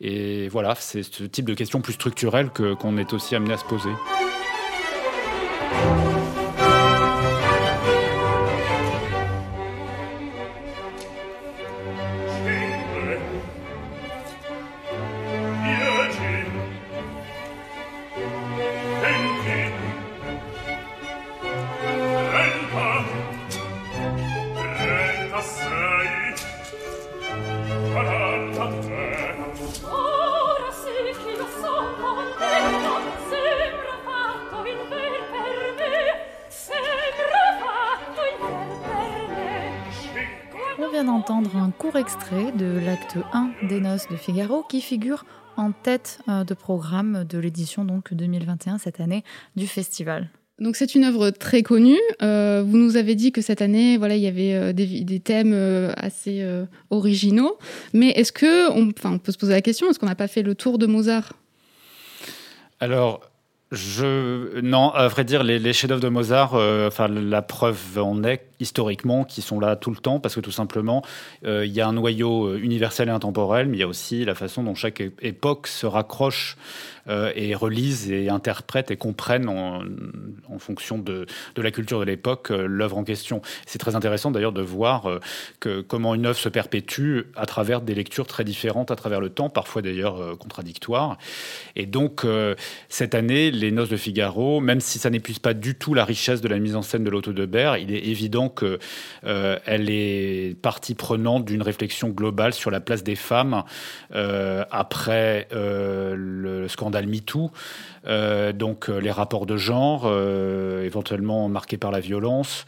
Et 0.00 0.48
voilà, 0.48 0.74
c'est 0.78 1.02
ce 1.02 1.24
type 1.24 1.46
de 1.46 1.54
questions 1.54 1.80
plus 1.80 1.94
structurelles 1.94 2.50
qu'on 2.50 2.98
est 2.98 3.12
aussi 3.12 3.34
amené 3.34 3.54
à 3.54 3.58
se 3.58 3.64
poser. 3.64 3.90
De 44.10 44.16
Figaro 44.16 44.64
qui 44.68 44.80
figure 44.80 45.24
en 45.56 45.72
tête 45.72 46.20
euh, 46.28 46.44
de 46.44 46.54
programme 46.54 47.24
de 47.24 47.38
l'édition 47.38 47.84
donc 47.84 48.12
2021 48.12 48.78
cette 48.78 49.00
année 49.00 49.24
du 49.56 49.66
festival. 49.66 50.28
Donc 50.58 50.76
c'est 50.76 50.94
une 50.94 51.04
œuvre 51.04 51.30
très 51.30 51.62
connue. 51.62 52.00
Euh, 52.22 52.64
vous 52.66 52.78
nous 52.78 52.96
avez 52.96 53.14
dit 53.14 53.30
que 53.30 53.42
cette 53.42 53.60
année, 53.60 53.98
voilà, 53.98 54.16
il 54.16 54.22
y 54.22 54.26
avait 54.26 54.54
euh, 54.54 54.72
des, 54.72 55.04
des 55.04 55.20
thèmes 55.20 55.52
euh, 55.52 55.92
assez 55.96 56.40
euh, 56.40 56.64
originaux. 56.88 57.58
Mais 57.92 58.08
est-ce 58.10 58.32
que, 58.32 58.70
on, 58.72 58.90
enfin, 58.96 59.12
on 59.12 59.18
peut 59.18 59.32
se 59.32 59.38
poser 59.38 59.52
la 59.52 59.60
question, 59.60 59.90
est-ce 59.90 59.98
qu'on 59.98 60.06
n'a 60.06 60.14
pas 60.14 60.28
fait 60.28 60.42
le 60.42 60.54
tour 60.54 60.78
de 60.78 60.86
Mozart? 60.86 61.34
Alors, 62.80 63.20
je 63.72 64.60
non, 64.60 64.90
à 64.90 65.08
vrai 65.08 65.24
dire, 65.24 65.42
les, 65.42 65.58
les 65.58 65.72
chefs-d'œuvre 65.72 66.00
de 66.00 66.08
Mozart, 66.08 66.54
euh, 66.54 66.86
enfin 66.86 67.08
la 67.08 67.42
preuve 67.42 67.98
en 67.98 68.22
est 68.22 68.46
historiquement 68.60 69.24
qui 69.24 69.42
sont 69.42 69.60
là 69.60 69.76
tout 69.76 69.90
le 69.90 69.96
temps 69.96 70.20
parce 70.20 70.34
que 70.34 70.40
tout 70.40 70.50
simplement, 70.50 71.02
euh, 71.44 71.66
il 71.66 71.72
y 71.72 71.80
a 71.80 71.88
un 71.88 71.92
noyau 71.92 72.46
euh, 72.46 72.58
universel 72.58 73.08
et 73.08 73.12
intemporel, 73.12 73.68
mais 73.68 73.76
il 73.76 73.80
y 73.80 73.84
a 73.84 73.88
aussi 73.88 74.24
la 74.24 74.34
façon 74.34 74.62
dont 74.62 74.74
chaque 74.74 75.02
époque 75.20 75.66
se 75.66 75.86
raccroche 75.86 76.56
euh, 77.08 77.32
et 77.34 77.54
relise 77.54 78.10
et 78.10 78.28
interprète 78.28 78.90
et 78.90 78.96
comprenne 78.96 79.48
en, 79.48 79.82
fonction 80.58 80.98
de, 80.98 81.26
de 81.54 81.62
la 81.62 81.70
culture 81.70 82.00
de 82.00 82.04
l'époque 82.04 82.48
l'œuvre 82.48 82.96
en 82.96 83.04
question. 83.04 83.42
C'est 83.66 83.78
très 83.78 83.94
intéressant 83.94 84.30
d'ailleurs 84.30 84.52
de 84.52 84.62
voir 84.62 85.20
que 85.60 85.82
comment 85.82 86.14
une 86.14 86.24
œuvre 86.24 86.38
se 86.38 86.48
perpétue 86.48 87.20
à 87.36 87.44
travers 87.44 87.82
des 87.82 87.94
lectures 87.94 88.26
très 88.26 88.42
différentes 88.42 88.90
à 88.90 88.96
travers 88.96 89.20
le 89.20 89.28
temps, 89.28 89.50
parfois 89.50 89.82
d'ailleurs 89.82 90.38
contradictoires. 90.38 91.18
Et 91.76 91.84
donc 91.84 92.26
cette 92.88 93.14
année, 93.14 93.50
les 93.50 93.70
Noces 93.70 93.90
de 93.90 93.98
Figaro, 93.98 94.60
même 94.60 94.80
si 94.80 94.98
ça 94.98 95.10
n'épuise 95.10 95.38
pas 95.38 95.52
du 95.52 95.74
tout 95.74 95.92
la 95.92 96.06
richesse 96.06 96.40
de 96.40 96.48
la 96.48 96.58
mise 96.58 96.74
en 96.74 96.82
scène 96.82 97.04
de 97.04 97.10
l'Auto 97.10 97.34
de 97.34 97.44
Berre, 97.44 97.76
il 97.76 97.94
est 97.94 98.06
évident 98.06 98.45
que 98.48 98.78
euh, 99.24 99.58
elle 99.66 99.90
est 99.90 100.56
partie 100.60 100.94
prenante 100.94 101.44
d'une 101.44 101.62
réflexion 101.62 102.08
globale 102.08 102.52
sur 102.52 102.70
la 102.70 102.80
place 102.80 103.02
des 103.02 103.16
femmes 103.16 103.64
euh, 104.14 104.64
après 104.70 105.48
euh, 105.52 106.14
le 106.16 106.68
scandale 106.68 107.06
MeToo, 107.06 107.50
euh, 108.06 108.52
donc 108.52 108.88
euh, 108.88 108.98
les 108.98 109.10
rapports 109.10 109.46
de 109.46 109.56
genre, 109.56 110.04
euh, 110.06 110.84
éventuellement 110.84 111.48
marqués 111.48 111.78
par 111.78 111.90
la 111.90 112.00
violence. 112.00 112.64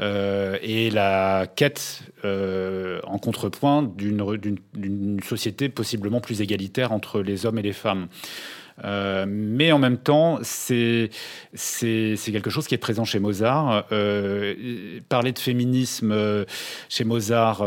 euh, 0.00 0.58
et 0.62 0.90
la 0.90 1.46
quête 1.54 2.02
euh, 2.24 3.00
en 3.04 3.18
contrepoint 3.18 3.82
d'une 3.82 5.20
société 5.22 5.68
possiblement 5.68 6.20
plus 6.20 6.40
égalitaire 6.40 6.92
entre 6.92 7.20
les 7.20 7.46
hommes 7.46 7.58
et 7.58 7.62
les 7.62 7.72
femmes. 7.72 8.08
Euh, 8.82 9.24
mais 9.28 9.70
en 9.72 9.78
même 9.78 9.98
temps, 9.98 10.38
c'est 10.42 11.10
quelque 11.54 12.50
chose 12.50 12.66
qui 12.66 12.74
est 12.74 12.78
présent 12.78 13.04
chez 13.04 13.18
Mozart. 13.18 13.86
Euh, 13.92 15.00
parler 15.08 15.32
de 15.32 15.38
féminisme 15.38 16.12
euh, 16.12 16.44
chez 16.88 17.04
Mozart, 17.04 17.62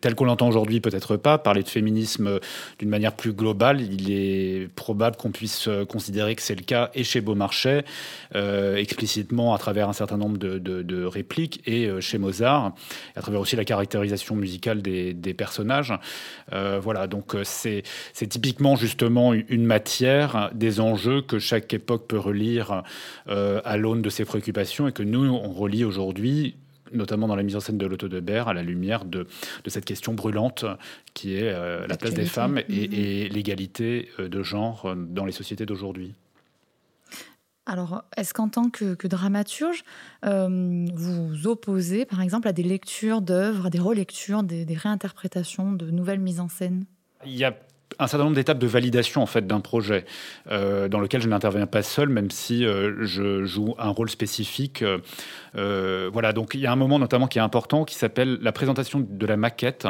tel 0.00 0.14
qu'on 0.14 0.24
l'entend 0.24 0.48
aujourd'hui, 0.48 0.80
peut-être 0.80 1.16
pas. 1.16 1.38
Parler 1.38 1.62
de 1.62 1.68
féminisme 1.68 2.38
d'une 2.78 2.88
manière 2.88 3.14
plus 3.14 3.32
globale, 3.32 3.80
il 3.80 4.12
est 4.12 4.68
probable 4.74 5.16
qu'on 5.16 5.30
puisse 5.30 5.68
considérer 5.88 6.34
que 6.34 6.42
c'est 6.42 6.54
le 6.54 6.62
cas 6.62 6.90
et 6.94 7.04
chez 7.04 7.20
Beaumarchais, 7.20 7.84
explicitement 8.76 9.54
à 9.54 9.58
travers 9.58 9.88
un 9.88 9.92
certain 9.92 10.16
nombre 10.16 10.38
de, 10.38 11.04
répliques, 11.04 11.60
et 11.66 11.88
chez 12.00 12.18
Mozart, 12.18 12.72
à 13.16 13.20
travers 13.20 13.40
aussi 13.40 13.56
la 13.56 13.64
caractérisation 13.64 14.36
musicale 14.36 14.82
des, 14.82 15.12
des 15.14 15.34
personnages. 15.34 15.92
Voilà, 16.52 17.06
donc 17.06 17.36
c'est 17.44 17.82
typiquement 18.28 18.76
justement 18.76 19.32
une 19.32 19.64
matière, 19.64 20.03
des 20.54 20.80
enjeux 20.80 21.22
que 21.22 21.38
chaque 21.38 21.72
époque 21.74 22.06
peut 22.06 22.18
relire 22.18 22.82
euh, 23.28 23.60
à 23.64 23.76
l'aune 23.76 24.02
de 24.02 24.10
ses 24.10 24.24
préoccupations 24.24 24.88
et 24.88 24.92
que 24.92 25.02
nous, 25.02 25.24
on 25.24 25.52
relie 25.52 25.84
aujourd'hui 25.84 26.56
notamment 26.92 27.26
dans 27.26 27.34
la 27.34 27.42
mise 27.42 27.56
en 27.56 27.60
scène 27.60 27.78
de 27.78 27.86
l'auto 27.86 28.08
de 28.08 28.20
Berre, 28.20 28.46
à 28.46 28.54
la 28.54 28.62
lumière 28.62 29.04
de, 29.04 29.26
de 29.64 29.70
cette 29.70 29.84
question 29.84 30.14
brûlante 30.14 30.64
qui 31.12 31.34
est 31.34 31.50
euh, 31.52 31.86
la 31.88 31.96
place 31.96 32.14
des 32.14 32.24
femmes 32.24 32.58
et, 32.58 32.62
Mhm. 32.88 32.94
et 32.94 33.28
l'égalité 33.30 34.10
euh, 34.20 34.28
de 34.28 34.42
genre 34.44 34.94
dans 34.96 35.24
les 35.24 35.32
sociétés 35.32 35.66
d'aujourd'hui. 35.66 36.14
Alors, 37.66 38.04
est-ce 38.16 38.34
qu'en 38.34 38.48
tant 38.48 38.68
que, 38.68 38.94
que 38.94 39.08
dramaturge, 39.08 39.84
euh, 40.26 40.86
vous 40.94 41.28
vous 41.28 41.46
opposez, 41.46 42.04
par 42.04 42.20
exemple, 42.20 42.46
à 42.46 42.52
des 42.52 42.62
lectures 42.62 43.22
d'œuvres, 43.22 43.66
à 43.66 43.70
des 43.70 43.78
relectures, 43.80 44.42
des, 44.42 44.64
des 44.66 44.74
réinterprétations 44.74 45.72
de 45.72 45.90
nouvelles 45.90 46.20
mises 46.20 46.40
en 46.40 46.48
scène? 46.48 46.84
Il 47.24 47.34
y 47.34 47.44
a 47.44 47.56
un 47.98 48.06
certain 48.06 48.24
nombre 48.24 48.36
d'étapes 48.36 48.58
de 48.58 48.66
validation 48.66 49.22
en 49.22 49.26
fait 49.26 49.46
d'un 49.46 49.60
projet 49.60 50.04
euh, 50.50 50.88
dans 50.88 51.00
lequel 51.00 51.20
je 51.20 51.28
n'interviens 51.28 51.66
pas 51.66 51.82
seul, 51.82 52.08
même 52.08 52.30
si 52.30 52.64
euh, 52.64 53.04
je 53.04 53.44
joue 53.44 53.74
un 53.78 53.90
rôle 53.90 54.10
spécifique. 54.10 54.84
Euh, 55.56 56.10
voilà, 56.12 56.32
donc 56.32 56.54
il 56.54 56.60
y 56.60 56.66
a 56.66 56.72
un 56.72 56.76
moment 56.76 56.98
notamment 56.98 57.26
qui 57.26 57.38
est 57.38 57.42
important 57.42 57.84
qui 57.84 57.94
s'appelle 57.94 58.38
la 58.40 58.52
présentation 58.52 59.06
de 59.08 59.26
la 59.26 59.36
maquette. 59.36 59.86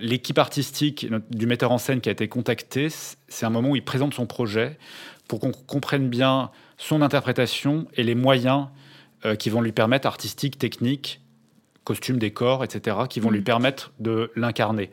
L'équipe 0.00 0.38
artistique 0.38 1.08
du 1.30 1.46
metteur 1.46 1.72
en 1.72 1.78
scène 1.78 2.00
qui 2.00 2.08
a 2.08 2.12
été 2.12 2.26
contacté, 2.26 2.88
c'est 3.28 3.44
un 3.44 3.50
moment 3.50 3.70
où 3.70 3.76
il 3.76 3.84
présente 3.84 4.14
son 4.14 4.24
projet 4.24 4.78
pour 5.26 5.40
qu'on 5.40 5.52
comprenne 5.52 6.08
bien 6.08 6.50
son 6.78 7.02
interprétation 7.02 7.86
et 7.94 8.02
les 8.02 8.14
moyens 8.14 8.68
qui 9.38 9.50
vont 9.50 9.60
lui 9.60 9.72
permettre, 9.72 10.06
artistiques, 10.06 10.58
techniques, 10.58 11.20
costumes, 11.84 12.18
décors, 12.18 12.64
etc., 12.64 12.96
qui 13.10 13.20
vont 13.20 13.30
lui 13.30 13.42
permettre 13.42 13.92
de 13.98 14.30
l'incarner. 14.36 14.90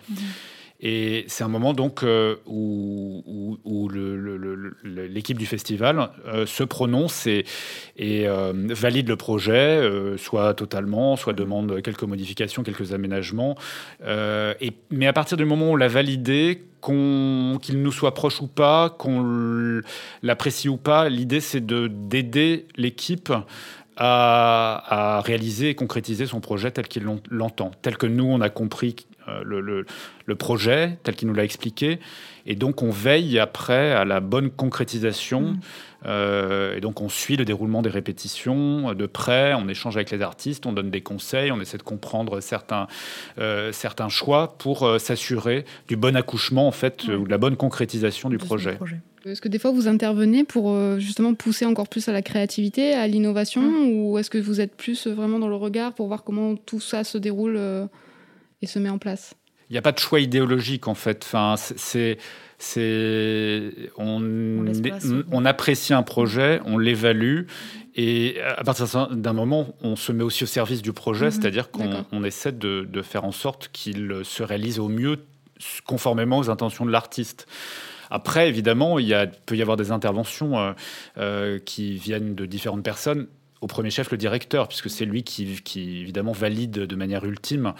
Et 0.81 1.23
c'est 1.27 1.43
un 1.43 1.47
moment 1.47 1.73
donc 1.73 2.03
euh, 2.03 2.35
où, 2.45 3.89
l'équipe 4.83 5.37
du 5.37 5.45
festival 5.45 6.09
euh, 6.27 6.45
se 6.45 6.63
prononce 6.63 7.27
et, 7.27 7.45
euh, 7.99 8.51
valide 8.55 9.07
le 9.07 9.15
projet, 9.15 9.89
soit 10.17 10.53
totalement, 10.53 11.15
soit 11.15 11.33
demande 11.33 11.81
quelques 11.81 12.03
modifications, 12.03 12.63
quelques 12.63 12.93
aménagements. 12.93 13.55
Mais 14.01 15.07
à 15.07 15.13
partir 15.13 15.37
du 15.37 15.45
moment 15.45 15.69
où 15.69 15.73
on 15.73 15.75
l'a 15.75 15.87
validé, 15.87 16.63
qu'il 16.83 17.81
nous 17.81 17.91
soit 17.91 18.13
proche 18.13 18.41
ou 18.41 18.47
pas, 18.47 18.89
qu'on 18.89 19.81
l'apprécie 20.21 20.69
ou 20.69 20.77
pas, 20.77 21.09
l'idée 21.09 21.39
c'est 21.39 21.65
de 21.65 21.87
d'aider 21.87 22.67
l'équipe 22.75 23.33
à, 23.97 25.21
réaliser 25.25 25.69
et 25.69 25.75
concrétiser 25.75 26.25
son 26.25 26.41
projet 26.41 26.71
tel 26.71 26.87
qu'il 26.87 27.03
l'entend, 27.29 27.71
tel 27.81 27.97
que 27.97 28.07
nous 28.07 28.25
on 28.25 28.41
a 28.41 28.49
compris 28.49 28.95
le, 29.43 29.59
le- 29.61 29.85
le 30.25 30.35
projet, 30.35 30.97
tel 31.03 31.15
qu'il 31.15 31.27
nous 31.27 31.33
l'a 31.33 31.43
expliqué. 31.43 31.99
Et 32.47 32.55
donc 32.55 32.81
on 32.83 32.89
veille 32.91 33.39
après 33.39 33.91
à 33.91 34.05
la 34.05 34.19
bonne 34.19 34.49
concrétisation. 34.49 35.41
Mhm. 35.41 35.59
Euh, 36.07 36.77
et 36.77 36.81
donc 36.81 37.01
on 37.01 37.09
suit 37.09 37.35
le 37.35 37.45
déroulement 37.45 37.81
des 37.81 37.89
répétitions 37.89 38.91
euh, 38.91 38.93
de 38.93 39.07
près, 39.07 39.55
on 39.55 39.67
échange 39.67 39.95
avec 39.97 40.11
les 40.11 40.21
artistes, 40.21 40.67
on 40.67 40.71
donne 40.73 40.91
des 40.91 41.01
conseils, 41.01 41.51
on 41.51 41.59
essaie 41.59 41.79
de 41.79 41.83
comprendre 41.83 42.41
certains, 42.41 42.85
euh, 43.39 43.71
certains 43.71 44.09
choix 44.09 44.55
pour 44.59 44.83
euh, 44.83 44.99
s'assurer 44.99 45.65
du 45.87 45.95
bon 45.95 46.15
accouchement 46.15 46.67
en 46.67 46.71
fait, 46.71 47.05
euh, 47.09 47.17
ou 47.17 47.25
de 47.25 47.31
la 47.31 47.39
bonne 47.39 47.55
concrétisation 47.55 48.29
du 48.29 48.37
projet. 48.37 48.77
Est-ce 49.25 49.41
que 49.41 49.47
des 49.47 49.57
fois 49.57 49.71
vous 49.71 49.87
intervenez 49.87 50.43
pour 50.43 50.69
euh, 50.69 50.99
justement 50.99 51.33
pousser 51.33 51.65
encore 51.65 51.87
plus 51.87 52.07
à 52.07 52.11
la 52.11 52.21
créativité, 52.21 52.93
à 52.93 53.07
l'innovation, 53.07 53.63
ou 53.87 54.19
est-ce 54.19 54.29
que 54.29 54.37
vous 54.37 54.61
êtes 54.61 54.75
plus 54.75 55.07
euh, 55.07 55.13
vraiment 55.15 55.39
dans 55.39 55.47
le 55.49 55.55
regard 55.55 55.93
pour 55.93 56.05
voir 56.05 56.23
comment 56.23 56.55
tout 56.55 56.79
ça 56.79 57.03
se 57.03 57.17
déroule 57.17 57.55
euh, 57.57 57.87
et 58.61 58.67
se 58.67 58.79
met 58.79 58.89
en 58.89 58.97
place 58.97 59.35
Il 59.69 59.73
n'y 59.73 59.77
a 59.77 59.81
pas 59.81 59.91
de 59.91 59.99
choix 59.99 60.19
idéologique 60.19 60.87
en 60.87 60.95
fait. 60.95 61.23
Enfin, 61.25 61.55
c'est, 61.57 62.17
c'est, 62.57 63.71
on, 63.97 65.45
apprécie 65.45 65.93
un 65.93 66.03
projet, 66.03 66.61
on 66.65 66.77
l'évalue, 66.77 67.43
et 67.95 68.41
à 68.41 68.63
partir 68.63 69.09
d'un 69.11 69.33
moment, 69.33 69.75
on 69.81 69.95
se 69.95 70.11
met 70.11 70.23
aussi 70.23 70.43
au 70.43 70.47
service 70.47 70.81
du 70.81 70.93
projet, 70.93 71.25
Mhm, 71.25 71.31
c'est-à-dire 71.31 71.71
qu'on 71.71 72.23
essaie 72.23 72.51
de, 72.51 72.87
de 72.89 73.01
faire 73.01 73.25
en 73.25 73.31
sorte 73.31 73.69
qu'il 73.71 74.21
se 74.23 74.43
réalise 74.43 74.79
au 74.79 74.89
mieux 74.89 75.19
conformément 75.85 76.37
aux 76.37 76.49
intentions 76.49 76.85
de 76.85 76.91
l'artiste. 76.91 77.47
Après, 78.09 78.47
évidemment, 78.47 78.99
il 78.99 79.07
y 79.07 79.13
a, 79.13 79.27
peut 79.27 79.55
y 79.55 79.61
avoir 79.61 79.77
des 79.77 79.91
interventions 79.91 80.59
euh, 80.59 80.73
euh, 81.17 81.59
qui 81.59 81.95
viennent 81.95 82.35
de 82.35 82.45
différentes 82.45 82.83
personnes. 82.83 83.27
Au 83.65 83.67
premier 83.67 83.89
chef, 83.89 84.11
le 84.11 84.17
directeur, 84.17 84.67
puisque 84.67 84.91
c'est 84.91 85.05
lui 85.05 85.23
qui, 85.23 85.59
qui, 85.63 86.01
évidemment, 86.01 86.33
valide 86.33 86.71
de 86.71 86.95
manière 86.95 87.25
ultime 87.25 87.73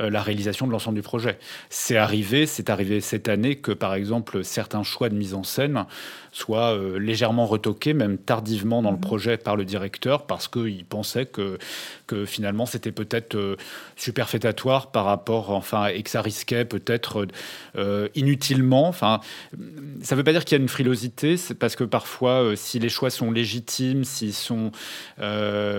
euh, 0.00 0.10
la 0.10 0.20
réalisation 0.20 0.66
de 0.66 0.72
l'ensemble 0.72 0.96
du 0.96 1.02
projet. 1.02 1.38
C'est 1.70 1.96
arrivé, 1.96 2.44
c'est 2.44 2.70
arrivé 2.70 3.00
cette 3.00 3.28
année 3.28 3.54
que, 3.54 3.70
par 3.70 3.94
exemple, 3.94 4.42
certains 4.42 4.82
choix 4.82 5.08
de 5.08 5.14
mise 5.14 5.34
en 5.34 5.44
scène 5.44 5.86
soient 6.32 6.74
euh, 6.74 6.98
légèrement 6.98 7.46
retoqués, 7.46 7.94
même 7.94 8.18
tardivement 8.18 8.82
dans 8.82 8.92
le 8.92 8.98
projet 8.98 9.36
par 9.36 9.56
le 9.56 9.64
directeur, 9.64 10.26
parce 10.26 10.48
qu'il 10.48 10.84
pensait 10.84 11.26
que, 11.26 11.58
que 12.06 12.24
finalement 12.24 12.66
c'était 12.66 12.92
peut-être 12.92 13.34
euh, 13.34 13.56
superfétatoire 13.96 14.90
par 14.90 15.04
rapport, 15.04 15.50
enfin, 15.50 15.86
et 15.86 16.02
que 16.02 16.10
ça 16.10 16.22
risquait 16.22 16.64
peut-être 16.64 17.26
euh, 17.76 18.08
inutilement. 18.14 18.88
Enfin, 18.88 19.20
ça 20.02 20.14
ne 20.14 20.18
veut 20.18 20.24
pas 20.24 20.32
dire 20.32 20.44
qu'il 20.44 20.56
y 20.56 20.60
a 20.60 20.62
une 20.62 20.68
frilosité, 20.68 21.36
c'est 21.36 21.54
parce 21.54 21.76
que 21.76 21.84
parfois, 21.84 22.52
si 22.56 22.78
les 22.78 22.88
choix 22.88 23.10
sont 23.10 23.30
légitimes, 23.30 24.04
s'ils 24.04 24.34
sont, 24.34 24.70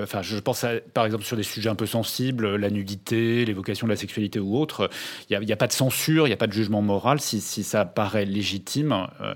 enfin, 0.03 0.21
je 0.21 0.37
pense 0.37 0.63
à, 0.63 0.79
par 0.93 1.05
exemple 1.05 1.23
sur 1.23 1.37
des 1.37 1.43
sujets 1.43 1.69
un 1.69 1.75
peu 1.75 1.85
sensibles, 1.85 2.55
la 2.55 2.69
nudité, 2.69 3.45
l'évocation 3.45 3.87
de 3.87 3.91
la 3.91 3.97
sexualité 3.97 4.39
ou 4.39 4.57
autre, 4.57 4.89
il 5.29 5.39
n'y 5.39 5.51
a, 5.51 5.55
pas 5.57 5.67
de 5.67 5.71
censure, 5.73 6.25
il 6.27 6.29
n'y 6.29 6.33
a 6.33 6.37
pas 6.37 6.47
de 6.47 6.53
jugement 6.53 6.81
moral 6.81 7.19
si, 7.19 7.39
ça 7.41 7.85
paraît 7.85 8.25
légitime, 8.25 9.07
euh, 9.21 9.33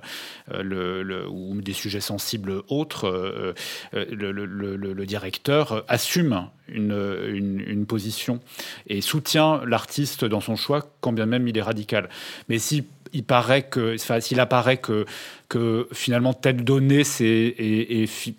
euh, 0.54 1.28
ou 1.30 1.62
des 1.62 1.74
sujets 1.74 2.02
sensibles 2.02 2.64
autres, 2.68 3.08
euh, 3.08 3.54
euh, 3.94 4.06
le, 4.10 5.06
directeur 5.06 5.84
assume 5.88 6.48
une- 6.70 7.64
une 7.68 7.86
position 7.86 8.40
et 8.88 9.02
soutient 9.02 9.62
l'artiste 9.66 10.26
dans 10.26 10.40
son 10.42 10.56
choix, 10.56 10.82
quand 11.02 11.12
bien 11.12 11.26
même 11.26 11.48
il 11.48 11.58
est 11.58 11.62
radical. 11.62 12.10
Mais 12.50 12.58
si 12.58 12.86
il 13.14 13.24
paraît 13.24 13.64
que, 13.64 13.96
enfin, 13.96 14.20
s'il 14.20 14.40
apparaît 14.40 14.78
que, 14.78 15.06
que 15.50 15.88
finalement 15.94 16.34
telle 16.34 16.64
donnée 16.64 17.04
c'est 17.04 17.56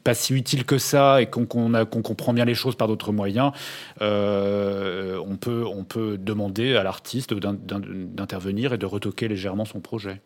pas 0.02 0.14
si 0.14 0.34
utile 0.34 0.64
que 0.64 0.78
ça 0.78 1.22
et 1.22 1.26
qu'on 1.26 1.46
comprend 1.46 2.32
bien 2.32 2.44
les 2.44 2.54
choses 2.54 2.74
par 2.76 2.88
d'autres 2.88 3.12
moyens, 3.12 3.52
euh, 4.02 5.18
on, 5.26 5.37
peut, 5.37 5.64
on 5.66 5.84
peut 5.84 6.18
demander 6.18 6.74
à 6.76 6.82
l'artiste 6.82 7.34
d'in- 7.34 7.54
d'in- 7.54 7.80
d'intervenir 7.80 8.72
et 8.72 8.78
de 8.78 8.87
retoquer 8.87 9.28
légèrement 9.28 9.64
son 9.64 9.80
projet. 9.80 10.20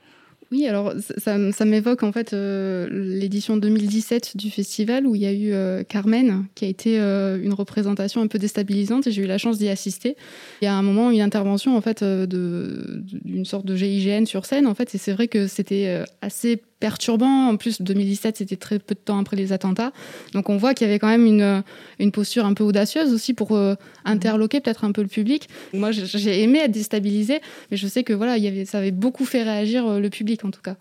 Oui, 0.51 0.67
alors 0.67 0.95
ça, 1.19 1.53
ça- 1.53 1.65
m'évoque 1.67 2.03
en 2.03 2.11
fait 2.11 2.33
euh, 2.33 2.89
l'édition 2.91 3.59
2017 3.59 4.35
du 4.35 4.51
festival 4.51 5.07
où 5.07 5.15
il 5.15 5.21
y 5.21 5.27
a 5.27 5.33
eu 5.33 5.53
euh, 5.53 5.83
Carmen 5.83 6.47
qui 6.55 6.65
a 6.65 6.69
été 6.69 6.99
euh, 6.99 7.39
une 7.43 7.53
représentation 7.53 8.23
un 8.23 8.29
peu 8.29 8.39
déstabilisante 8.39 9.07
et 9.07 9.11
j'ai 9.13 9.23
eu 9.23 9.27
la 9.27 9.37
chance 9.37 9.59
d'y 9.59 9.69
assister. 9.69 10.17
Il 10.63 10.65
y 10.65 10.69
a 10.69 10.75
un 10.75 10.81
moment 10.81 11.11
une 11.11 11.21
intervention 11.21 11.77
en 11.77 11.83
fait 11.83 12.03
d'une 12.03 13.45
sorte 13.45 13.67
de 13.67 13.77
GIGN 13.77 14.25
sur 14.25 14.47
scène 14.47 14.67
en 14.67 14.75
fait 14.75 14.95
et 14.95 14.99
c'est 14.99 15.13
vrai 15.13 15.29
que 15.29 15.47
c'était 15.49 16.03
assez 16.23 16.63
perturbant. 16.81 17.49
En 17.49 17.57
plus 17.57 17.81
2017 17.83 18.37
c'était 18.39 18.57
très 18.57 18.79
peu 18.79 18.95
de 18.95 19.01
temps 19.01 19.19
après 19.19 19.37
les 19.37 19.53
attentats, 19.53 19.93
donc 20.33 20.49
on 20.49 20.57
voit 20.57 20.75
qu'il 20.75 20.87
y 20.87 20.91
avait 20.91 20.99
quand 20.99 21.09
même 21.09 21.27
une 21.27 21.63
une 21.99 22.13
posture 22.13 22.45
un 22.47 22.55
peu 22.55 22.65
audacieuse 22.65 23.13
aussi 23.13 23.35
pour 23.35 23.57
euh, 23.57 23.75
interloquer 24.05 24.61
peut-être 24.61 24.85
un 24.85 24.93
peu 24.93 25.03
le 25.03 25.09
public. 25.09 25.49
Moi 25.75 25.91
j'ai- 25.93 26.43
aimé 26.43 26.61
être 26.61 26.71
déstabilisée, 26.73 27.41
mais 27.71 27.77
je 27.77 27.87
sais 27.87 28.05
que 28.05 28.13
voilà 28.13 28.37
il 28.37 28.45
y 28.45 28.49
avait 28.49 28.65
ça 28.65 28.79
avait 28.79 28.91
beaucoup 28.91 29.25
fait 29.25 29.43
réagir 29.43 29.87
euh, 29.87 30.01
le 30.01 30.11
public 30.11 30.45
en 30.45 30.51
tout 30.51 30.63
cas. 30.63 30.77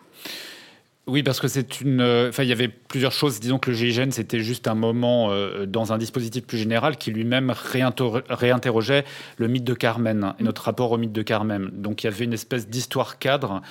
Oui, 1.10 1.23
parce 1.23 1.39
que 1.39 1.47
c'est 1.47 1.79
une. 1.79 2.01
euh, 2.01 2.27
Enfin, 2.27 2.43
il 2.43 2.49
y 2.49 2.51
avait 2.51 2.67
plusieurs 2.67 3.13
choses. 3.13 3.39
Disons 3.39 3.60
que 3.60 3.69
le 3.71 3.77
GIGN, 3.77 4.12
c'était 4.12 4.41
juste 4.41 4.67
un 4.67 4.75
moment 4.75 5.31
dans 5.65 5.93
un 5.93 5.97
dispositif 5.97 6.43
plus 6.43 6.57
général 6.57 6.97
qui 6.97 7.12
lui-même 7.12 7.51
réinter- 7.71 8.23
réinterrogeait 8.29 9.05
le 9.38 9.47
mythe 9.47 9.63
de 9.63 9.73
Carmen 9.73 10.33
et 10.38 10.43
notre 10.43 10.63
rapport 10.63 10.91
au 10.91 10.97
mythe 10.97 11.13
de 11.13 11.21
Carmen. 11.21 11.69
Donc, 11.71 12.03
il 12.03 12.07
y 12.07 12.10
avait 12.10 12.25
une 12.25 12.33
espèce 12.33 12.67
d'histoire 12.67 13.19
cadre 13.19 13.62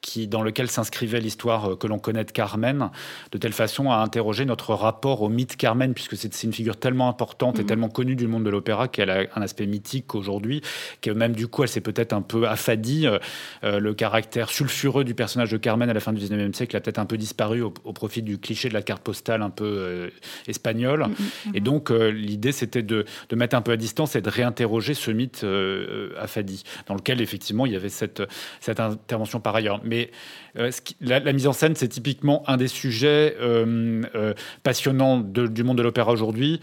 qui, 0.00 0.26
dans 0.28 0.42
lequel 0.42 0.70
s'inscrivait 0.70 1.20
l'histoire 1.20 1.72
euh, 1.72 1.76
que 1.76 1.86
l'on 1.86 1.98
connaît 1.98 2.24
de 2.24 2.30
Carmen, 2.30 2.90
de 3.32 3.38
telle 3.38 3.52
façon 3.52 3.90
à 3.90 3.96
interroger 3.96 4.44
notre 4.44 4.74
rapport 4.74 5.22
au 5.22 5.28
mythe 5.28 5.56
Carmen, 5.56 5.94
puisque 5.94 6.16
c'est 6.16 6.42
une 6.42 6.52
figure 6.52 6.76
tellement 6.76 7.08
importante 7.08 7.58
et 7.58 7.62
Mhm. 7.62 7.66
tellement 7.68 7.88
connue 7.88 8.16
du 8.16 8.26
monde 8.26 8.44
de 8.44 8.50
l'opéra 8.50 8.88
qu'elle 8.88 9.10
a 9.10 9.24
un 9.34 9.42
aspect 9.42 9.66
mythique 9.66 10.14
aujourd'hui, 10.14 10.62
que 11.02 11.10
même 11.10 11.34
du 11.34 11.48
coup, 11.48 11.62
elle 11.62 11.68
s'est 11.68 11.80
peut-être 11.80 12.12
un 12.12 12.22
peu 12.22 12.48
affadie. 12.48 13.06
Euh, 13.06 13.18
euh, 13.64 13.78
le 13.78 13.94
caractère 13.94 14.50
sulfureux 14.50 15.04
du 15.04 15.14
personnage 15.14 15.50
de 15.50 15.56
Carmen 15.58 15.88
à 15.90 15.92
la 15.92 16.00
fin 16.00 16.12
du 16.12 16.20
19e 16.20 16.54
siècle 16.54 16.76
a 16.76 16.80
peut-être 16.80 16.98
un 16.98 17.06
peu 17.06 17.16
disparu 17.18 17.62
au, 17.62 17.72
au 17.84 17.92
profit 17.92 18.22
du 18.22 18.38
cliché 18.38 18.68
de 18.68 18.74
la 18.74 18.82
carte 18.82 19.02
postale 19.02 19.42
un 19.42 19.50
peu 19.50 19.64
euh, 19.64 20.10
espagnole. 20.46 21.06
Mhm. 21.08 21.54
Et 21.54 21.60
donc, 21.60 21.90
euh, 21.90 22.10
l'idée, 22.10 22.52
c'était 22.52 22.82
de, 22.82 23.04
de 23.28 23.36
mettre 23.36 23.56
un 23.56 23.62
peu 23.62 23.72
à 23.72 23.76
distance 23.76 24.16
et 24.16 24.20
de 24.22 24.30
réinterroger 24.30 24.94
ce 24.94 25.10
mythe 25.10 25.42
euh, 25.44 26.10
euh, 26.14 26.22
affadi, 26.22 26.62
dans 26.86 26.94
lequel, 26.94 27.20
effectivement, 27.20 27.66
il 27.66 27.72
y 27.72 27.76
avait 27.76 27.88
cette, 27.88 28.22
cette 28.60 28.80
intervention 28.80 29.40
par 29.40 29.54
ailleurs. 29.54 29.80
Mais 29.90 30.10
euh, 30.56 30.70
la, 31.00 31.32
mise 31.32 31.48
en 31.48 31.52
scène, 31.52 31.74
c'est 31.74 31.88
typiquement 31.88 32.48
un 32.48 32.56
des 32.56 32.68
sujets 32.68 33.36
euh, 33.40 34.02
euh, 34.14 34.34
passionnants 34.62 35.18
du 35.18 35.64
monde 35.64 35.76
de 35.78 35.82
l'opéra 35.82 36.12
aujourd'hui, 36.12 36.60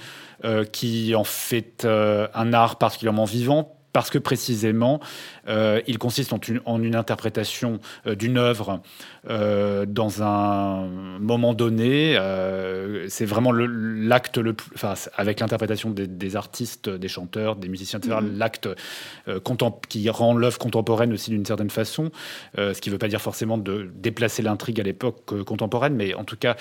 qui 0.71 1.15
en 1.15 1.23
fait 1.23 1.85
un 1.85 2.53
art 2.53 2.77
particulièrement 2.77 3.25
vivant. 3.25 3.76
Parce 3.93 4.09
que 4.09 4.17
précisément, 4.17 4.99
euh, 5.47 5.81
il 5.87 5.97
consiste 5.97 6.33
en 6.33 6.39
une, 6.39 6.61
en 6.65 6.81
une 6.81 6.95
interprétation 6.95 7.79
euh, 8.05 8.15
d'une 8.15 8.37
œuvre 8.37 8.81
euh, 9.29 9.85
dans 9.87 10.21
un 10.21 10.87
moment 11.19 11.53
donné. 11.53 12.17
c'est 13.07 13.25
vraiment 13.25 13.51
l'acte 13.51 14.37
le 14.37 14.53
plus, 14.53 14.71
enfin, 14.75 14.93
avec 15.15 15.39
l'interprétation 15.39 15.89
des, 15.89 16.07
des 16.07 16.35
artistes, 16.35 16.89
des 16.89 17.07
chanteurs, 17.07 17.55
des 17.55 17.69
musiciens, 17.69 17.99
etc. 17.99 18.17
Mhm. 18.21 18.37
L'acte 18.37 18.69
qui 19.89 20.09
rend 20.09 20.35
l'œuvre 20.35 20.57
contemporaine 20.57 21.13
aussi 21.13 21.31
d'une 21.31 21.45
certaine 21.45 21.69
façon. 21.69 22.11
Ce 22.55 22.79
qui 22.79 22.89
ne 22.89 22.93
veut 22.93 22.99
pas 22.99 23.07
dire 23.07 23.21
forcément 23.21 23.57
de 23.57 23.89
déplacer 23.95 24.41
l'intrigue 24.41 24.79
à 24.79 24.83
l'époque 24.83 25.43
contemporaine, 25.43 25.95
mais 25.95 26.13
en 26.13 26.23
tout 26.23 26.37
cas. 26.37 26.55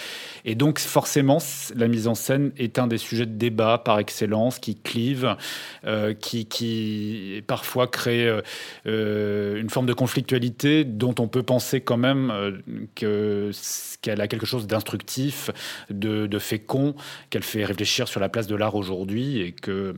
Et 0.44 0.54
donc, 0.54 0.78
forcément, 0.78 1.38
la 1.74 1.88
mise 1.88 2.08
en 2.08 2.14
scène 2.14 2.52
est 2.56 2.78
un 2.78 2.86
des 2.86 2.98
sujets 2.98 3.26
de 3.26 3.36
débat 3.36 3.78
par 3.78 3.98
excellence, 3.98 4.58
qui 4.58 4.76
clive, 4.76 5.36
euh, 5.86 6.14
qui, 6.14 6.46
parfois 7.46 7.86
crée 7.86 8.26
euh, 8.26 8.40
euh, 8.86 9.60
une 9.60 9.70
forme 9.70 9.86
de 9.86 9.92
conflictualité 9.92 10.84
dont 10.84 11.14
on 11.18 11.28
peut 11.28 11.42
penser 11.42 11.80
quand 11.80 11.96
même 11.96 12.30
euh, 12.30 13.52
qu'elle 14.02 14.20
a 14.20 14.28
quelque 14.28 14.46
chose 14.46 14.66
d'instructif, 14.66 15.50
de, 15.90 16.26
de 16.26 16.38
fécond, 16.38 16.94
qu'elle 17.30 17.42
fait 17.42 17.64
réfléchir 17.64 18.08
sur 18.08 18.20
la 18.20 18.28
place 18.28 18.46
de 18.46 18.56
l'art 18.56 18.74
aujourd'hui 18.74 19.40
et 19.40 19.52
que, 19.52 19.94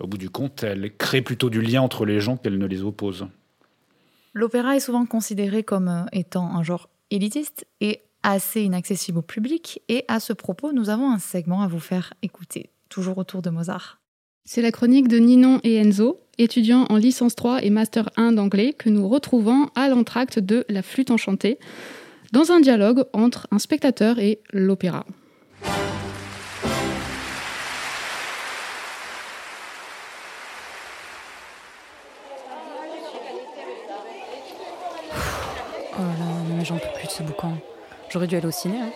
au 0.00 0.06
bout 0.06 0.18
du 0.18 0.30
compte, 0.30 0.62
elle 0.62 0.94
crée 0.96 1.22
plutôt 1.22 1.50
du 1.50 1.60
lien 1.60 1.82
entre 1.82 2.04
les 2.04 2.20
gens 2.20 2.36
qu'elle 2.36 2.58
ne 2.58 2.66
les 2.66 2.82
oppose. 2.82 3.26
L'opéra 4.34 4.76
est 4.76 4.80
souvent 4.80 5.04
considéré 5.04 5.62
comme 5.62 6.06
étant 6.12 6.56
un 6.56 6.62
genre 6.62 6.88
élitiste 7.10 7.66
et 7.80 8.00
assez 8.22 8.62
inaccessible 8.62 9.18
au 9.18 9.22
public. 9.22 9.82
Et 9.88 10.04
à 10.08 10.20
ce 10.20 10.32
propos, 10.32 10.72
nous 10.72 10.90
avons 10.90 11.10
un 11.10 11.18
segment 11.18 11.62
à 11.62 11.68
vous 11.68 11.80
faire 11.80 12.14
écouter, 12.22 12.70
toujours 12.88 13.18
autour 13.18 13.42
de 13.42 13.50
Mozart. 13.50 14.01
C'est 14.44 14.60
la 14.62 14.72
chronique 14.72 15.06
de 15.08 15.18
Ninon 15.18 15.60
et 15.62 15.76
Enzo, 15.76 16.20
étudiants 16.36 16.86
en 16.88 16.96
licence 16.96 17.36
3 17.36 17.62
et 17.62 17.70
master 17.70 18.10
1 18.16 18.32
d'anglais, 18.32 18.72
que 18.72 18.88
nous 18.88 19.08
retrouvons 19.08 19.68
à 19.76 19.88
l'entracte 19.88 20.38
de 20.40 20.64
La 20.68 20.82
Flûte 20.82 21.10
enchantée, 21.12 21.58
dans 22.32 22.50
un 22.50 22.60
dialogue 22.60 23.04
entre 23.12 23.46
un 23.52 23.58
spectateur 23.58 24.18
et 24.18 24.40
l'opéra. 24.52 25.06
Oh 35.94 36.00
là 36.00 36.18
là, 36.18 36.24
non 36.48 36.56
mais 36.56 36.64
j'en 36.64 36.78
peux 36.78 36.88
plus 36.94 37.06
de 37.06 37.12
ce 37.12 37.22
boucan. 37.22 37.56
J'aurais 38.10 38.26
dû 38.26 38.36
aller 38.36 38.46
au 38.46 38.50
ciné. 38.50 38.80
hein. 38.80 38.90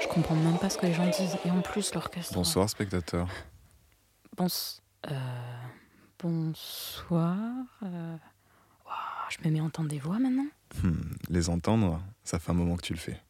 Je 0.00 0.08
comprends 0.08 0.34
même 0.36 0.58
pas 0.58 0.70
ce 0.70 0.78
que 0.78 0.86
les 0.86 0.92
gens 0.94 1.06
disent. 1.06 1.36
Et 1.44 1.50
en 1.50 1.60
plus, 1.60 1.92
l'orchestre. 1.94 2.34
Bonsoir, 2.34 2.68
spectateur. 2.70 3.28
Bons... 4.36 4.80
euh, 5.10 5.56
Bonsoir. 6.18 7.36
euh, 7.82 8.16
ouah, 8.86 9.28
je 9.30 9.38
me 9.46 9.52
mets 9.52 9.60
à 9.60 9.64
entendre 9.64 9.88
des 9.88 9.98
voix 9.98 10.18
maintenant. 10.18 10.46
Hmm, 10.82 10.94
les 11.28 11.48
entendre, 11.48 12.02
ça 12.24 12.38
fait 12.38 12.50
un 12.50 12.54
moment 12.54 12.76
que 12.76 12.82
tu 12.82 12.92
le 12.92 12.98
fais. 12.98 13.20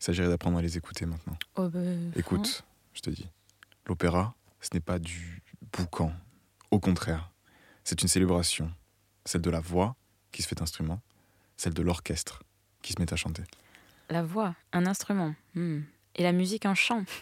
Il 0.00 0.04
s'agirait 0.04 0.28
d'apprendre 0.28 0.58
à 0.58 0.62
les 0.62 0.76
écouter 0.76 1.06
maintenant. 1.06 1.36
Oh, 1.56 1.68
bah, 1.68 1.80
Écoute, 2.14 2.64
je 2.94 3.00
te 3.00 3.10
dis, 3.10 3.28
l'opéra, 3.86 4.34
ce 4.60 4.70
n'est 4.74 4.80
pas 4.80 4.98
du 4.98 5.42
boucan. 5.76 6.12
Au 6.70 6.78
contraire, 6.80 7.30
c'est 7.84 8.02
une 8.02 8.08
célébration. 8.08 8.70
Celle 9.24 9.42
de 9.42 9.50
la 9.50 9.60
voix, 9.60 9.96
qui 10.32 10.42
se 10.42 10.48
fait 10.48 10.62
instrument, 10.62 11.00
celle 11.56 11.74
de 11.74 11.82
l'orchestre, 11.82 12.42
qui 12.82 12.92
se 12.92 13.00
met 13.00 13.12
à 13.12 13.16
chanter. 13.16 13.42
La 14.08 14.22
voix, 14.22 14.54
un 14.72 14.86
instrument. 14.86 15.34
hmm. 15.54 15.80
Et 16.14 16.22
la 16.22 16.32
musique, 16.32 16.66
un 16.66 16.74
chant. 16.74 17.04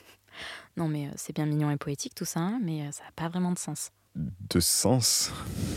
Non 0.77 0.89
mais 0.89 1.07
euh, 1.07 1.11
c'est 1.15 1.33
bien 1.33 1.47
mignon 1.47 1.71
et 1.71 1.77
poétique 1.77 2.17
tout 2.17 2.25
ça, 2.25 2.41
hein, 2.41 2.59
mais 2.61 2.83
euh, 2.83 2.91
ça 2.91 3.05
n'a 3.05 3.13
pas 3.13 3.29
vraiment 3.29 3.53
de 3.53 3.59
sens. 3.59 3.93
De 4.15 4.61
sens 4.61 5.33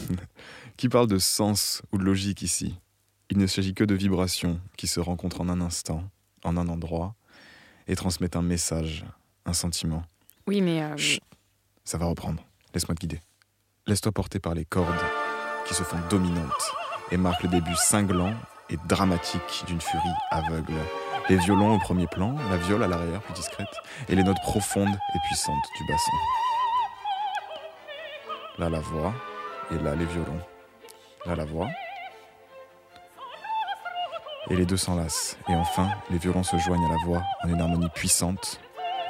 Qui 0.78 0.90
parle 0.90 1.08
de 1.08 1.18
sens 1.18 1.82
ou 1.92 1.98
de 1.98 2.04
logique 2.04 2.42
ici 2.44 2.80
Il 3.32 3.38
ne 3.38 3.48
s'agit 3.48 3.74
que 3.74 3.84
de 3.84 3.96
vibrations 3.96 4.60
qui 4.78 4.88
se 4.88 5.00
rencontrent 5.00 5.42
en 5.42 5.50
un 5.50 5.60
instant, 5.62 6.04
en 6.44 6.56
un 6.58 6.68
endroit, 6.68 7.16
et 7.88 7.96
transmettent 7.96 8.36
un 8.36 8.44
message, 8.44 9.06
un 9.46 9.54
sentiment. 9.54 10.04
Oui 10.46 10.62
mais... 10.62 10.84
euh, 10.84 10.98
Chut. 10.98 11.22
Ça 11.84 11.98
va 11.98 12.06
reprendre. 12.06 12.44
Laisse-moi 12.74 12.96
te 12.96 13.00
guider. 13.00 13.22
Laisse-toi 13.88 14.12
porter 14.12 14.40
par 14.40 14.54
les 14.54 14.66
cordes 14.66 14.94
qui 15.68 15.74
se 15.74 15.84
font 15.84 15.98
dominantes 16.10 16.72
et 17.12 17.18
marquent 17.18 17.44
le 17.44 17.50
début 17.50 17.76
cinglant 17.76 18.36
et 18.70 18.78
dramatique 18.88 19.64
d'une 19.68 19.82
furie 19.82 20.04
aveugle. 20.30 20.74
Les 21.30 21.38
violons 21.38 21.76
au 21.76 21.80
premier 21.80 22.08
plan, 22.08 22.36
la 22.50 22.58
viole 22.58 22.84
à 22.84 22.88
l'arrière 22.88 23.22
plus 23.22 23.34
discrète, 23.34 23.68
et 24.10 24.16
les 24.16 24.24
notes 24.24 24.42
profondes 24.44 24.88
et 24.94 25.18
puissantes 25.28 25.66
du 25.78 25.88
basson. 25.88 26.12
Là 28.60 28.70
la 28.70 28.80
voix, 28.80 29.14
et 29.70 29.78
là 29.78 29.94
les 29.94 30.06
violons. 30.06 30.42
Là 31.28 31.36
la 31.36 31.46
voix. 31.46 31.70
Et 34.50 34.56
les 34.56 34.66
deux 34.66 34.78
s'enlacent, 34.78 35.38
et 35.48 35.54
enfin 35.54 35.90
les 36.10 36.18
violons 36.18 36.42
se 36.42 36.58
joignent 36.58 36.86
à 36.86 36.90
la 36.90 37.06
voix 37.06 37.22
en 37.44 37.50
une 37.50 37.62
harmonie 37.62 37.90
puissante, 37.90 38.60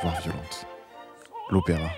voire 0.02 0.20
violente. 0.20 0.68
L'opéra, 1.50 1.89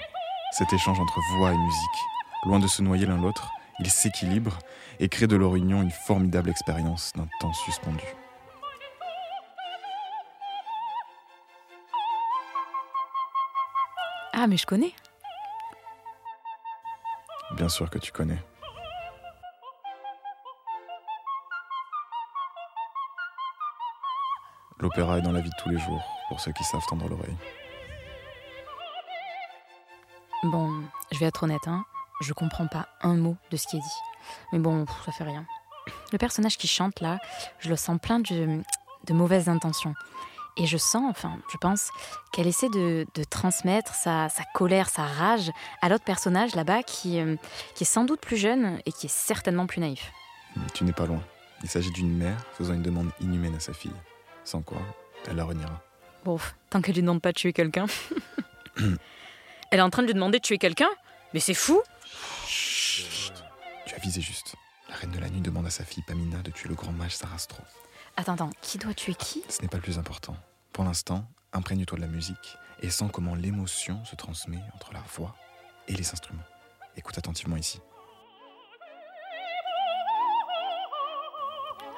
cet 0.51 0.71
échange 0.73 0.99
entre 0.99 1.19
voix 1.37 1.51
et 1.51 1.57
musique, 1.57 1.99
loin 2.45 2.59
de 2.59 2.67
se 2.67 2.83
noyer 2.83 3.07
l'un 3.07 3.19
l'autre, 3.19 3.49
ils 3.79 3.89
s'équilibrent 3.89 4.59
et 4.99 5.09
créent 5.09 5.25
de 5.25 5.35
leur 5.35 5.55
union 5.55 5.81
une 5.81 5.89
formidable 5.89 6.51
expérience 6.51 7.13
d'un 7.15 7.27
temps 7.39 7.53
suspendu. 7.53 8.05
Ah 14.33 14.45
mais 14.45 14.57
je 14.57 14.67
connais. 14.67 14.93
Bien 17.59 17.67
sûr 17.67 17.89
que 17.89 17.99
tu 17.99 18.13
connais. 18.13 18.41
L'opéra 24.79 25.17
est 25.17 25.21
dans 25.21 25.33
la 25.33 25.41
vie 25.41 25.49
de 25.49 25.55
tous 25.61 25.67
les 25.67 25.77
jours, 25.77 26.01
pour 26.29 26.39
ceux 26.39 26.53
qui 26.53 26.63
savent 26.63 26.85
tendre 26.87 27.09
l'oreille. 27.09 27.35
Bon, 30.43 30.83
je 31.11 31.19
vais 31.19 31.25
être 31.25 31.43
honnête, 31.43 31.67
hein. 31.67 31.83
Je 32.21 32.31
comprends 32.31 32.67
pas 32.67 32.87
un 33.01 33.15
mot 33.15 33.35
de 33.51 33.57
ce 33.57 33.67
qui 33.67 33.75
est 33.75 33.81
dit. 33.81 33.99
Mais 34.53 34.59
bon, 34.59 34.85
ça 35.05 35.11
fait 35.11 35.25
rien. 35.25 35.45
Le 36.13 36.17
personnage 36.17 36.57
qui 36.57 36.69
chante 36.69 37.01
là, 37.01 37.19
je 37.59 37.67
le 37.67 37.75
sens 37.75 37.99
plein 37.99 38.19
de, 38.19 38.63
de 39.03 39.13
mauvaises 39.13 39.49
intentions. 39.49 39.95
Et 40.57 40.65
je 40.65 40.77
sens, 40.77 41.03
enfin, 41.09 41.37
je 41.51 41.57
pense, 41.57 41.89
qu'elle 42.31 42.47
essaie 42.47 42.69
de, 42.69 43.05
de 43.13 43.23
transmettre 43.23 43.93
sa, 43.93 44.29
sa 44.29 44.43
colère, 44.53 44.89
sa 44.89 45.03
rage 45.03 45.51
à 45.81 45.89
l'autre 45.89 46.03
personnage 46.03 46.55
là-bas 46.55 46.83
qui, 46.83 47.19
euh, 47.19 47.35
qui 47.75 47.83
est 47.83 47.87
sans 47.87 48.03
doute 48.03 48.19
plus 48.19 48.37
jeune 48.37 48.79
et 48.85 48.91
qui 48.91 49.05
est 49.05 49.13
certainement 49.13 49.67
plus 49.67 49.79
naïf. 49.79 50.11
Tu 50.73 50.83
n'es 50.83 50.91
pas 50.91 51.05
loin. 51.05 51.21
Il 51.63 51.69
s'agit 51.69 51.91
d'une 51.91 52.15
mère 52.15 52.37
faisant 52.57 52.73
une 52.73 52.81
demande 52.81 53.11
inhumaine 53.21 53.55
à 53.55 53.59
sa 53.59 53.73
fille. 53.73 53.93
Sans 54.43 54.61
quoi, 54.61 54.81
elle 55.27 55.35
la 55.35 55.43
reniera. 55.43 55.81
Bon, 56.25 56.37
tant 56.69 56.81
qu'elle 56.81 56.95
lui 56.95 57.01
demande 57.01 57.21
pas 57.21 57.31
de 57.31 57.37
tuer 57.37 57.53
quelqu'un. 57.53 57.85
elle 59.71 59.79
est 59.79 59.81
en 59.81 59.89
train 59.89 60.01
de 60.01 60.07
lui 60.07 60.13
demander 60.13 60.39
de 60.39 60.43
tuer 60.43 60.57
quelqu'un? 60.57 60.89
Mais 61.33 61.39
c'est 61.39 61.53
fou 61.53 61.81
Tu 63.85 63.95
as 63.95 63.99
visé 63.99 64.21
juste. 64.21 64.55
La 64.89 64.95
reine 64.95 65.11
de 65.11 65.19
la 65.19 65.29
nuit 65.29 65.41
demande 65.41 65.67
à 65.67 65.69
sa 65.69 65.83
fille 65.83 66.03
Pamina 66.03 66.41
de 66.41 66.51
tuer 66.51 66.69
le 66.69 66.75
grand 66.75 66.91
mage 66.91 67.15
Sarastro. 67.15 67.61
Attends, 68.19 68.33
attends, 68.33 68.49
qui 68.61 68.77
doit 68.77 68.93
tuer 68.93 69.15
qui? 69.15 69.45
Ce 69.47 69.61
n'est 69.61 69.69
pas 69.69 69.77
le 69.77 69.81
plus 69.81 69.97
important. 69.97 70.35
Pour 70.73 70.83
l'instant, 70.83 71.23
imprègne-toi 71.53 71.95
de 71.95 72.01
la 72.01 72.09
musique 72.09 72.57
et 72.81 72.89
sens 72.89 73.09
comment 73.13 73.33
l'émotion 73.33 74.03
se 74.03 74.17
transmet 74.17 74.59
entre 74.75 74.91
la 74.91 74.99
voix 75.15 75.37
et 75.87 75.93
les 75.93 76.11
instruments. 76.11 76.43
Écoute 76.97 77.17
attentivement 77.17 77.55
ici. 77.55 77.79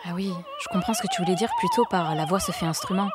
Ah 0.05 0.11
oui, 0.13 0.31
je 0.59 0.67
comprends 0.71 0.93
ce 0.93 1.01
que 1.01 1.07
tu 1.07 1.23
voulais 1.23 1.33
dire 1.33 1.49
plutôt 1.57 1.85
par 1.85 2.13
la 2.13 2.25
voix 2.25 2.39
se 2.39 2.51
fait 2.51 2.67
instrument. 2.67 3.09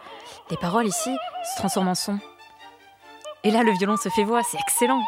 Les 0.51 0.57
paroles 0.57 0.89
ici 0.89 1.17
se 1.45 1.59
transforment 1.59 1.91
en 1.91 1.95
son. 1.95 2.19
Et 3.45 3.53
là, 3.53 3.63
le 3.63 3.71
violon 3.71 3.97
se 3.97 4.09
fait 4.09 4.25
voix, 4.25 4.43
c'est 4.43 4.59
excellent. 4.59 5.05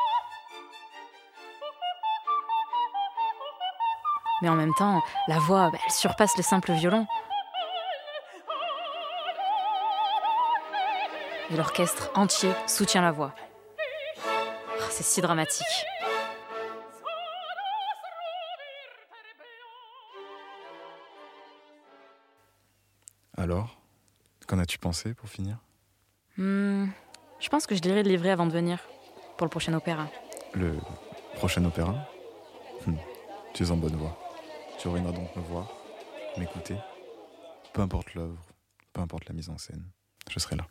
Mais 4.41 4.49
en 4.49 4.55
même 4.55 4.75
temps, 4.75 5.03
la 5.27 5.41
voix, 5.41 5.71
bah, 5.73 5.79
elle 5.85 5.93
surpasse 5.93 6.37
le 6.37 6.45
simple 6.45 6.71
violon. 6.71 7.09
Et 11.51 11.57
l'orchestre 11.57 12.11
entier 12.15 12.53
soutient 12.67 13.03
la 13.03 13.11
voix. 13.13 13.35
Ah, 14.27 14.87
C'est 14.91 15.03
si 15.05 15.21
dramatique. 15.21 15.65
Alors, 23.37 23.81
qu'en 24.47 24.59
as-tu 24.59 24.79
pensé 24.79 25.15
pour 25.15 25.29
finir? 25.29 25.59
Hmm, 26.37 26.87
je 27.41 27.49
pense 27.49 27.67
que 27.67 27.75
je 27.75 27.81
dirais 27.81 28.03
le 28.03 28.09
livrer 28.09 28.31
avant 28.31 28.47
de 28.47 28.53
venir, 28.53 28.79
pour 29.37 29.45
le 29.47 29.51
prochain 29.51 29.73
opéra. 29.75 30.07
Le 30.55 30.77
prochain 31.35 31.65
opéra? 31.65 31.95
Hmm, 32.87 32.97
Tu 33.55 33.63
es 33.65 33.71
en 33.71 33.77
bonne 33.77 33.97
voie. 33.97 34.19
Tu 34.79 34.89
reviendras 34.89 35.13
donc 35.13 35.35
me 35.37 35.43
voir, 35.43 35.69
m'écouter. 36.37 36.77
Peu 37.73 37.81
importe 37.83 38.15
l'œuvre, 38.15 38.43
peu 38.93 39.01
importe 39.01 39.29
la 39.29 39.35
mise 39.35 39.51
en 39.51 39.59
scène, 39.59 39.85
je 40.31 40.39
serai 40.39 40.57
là. 40.57 40.67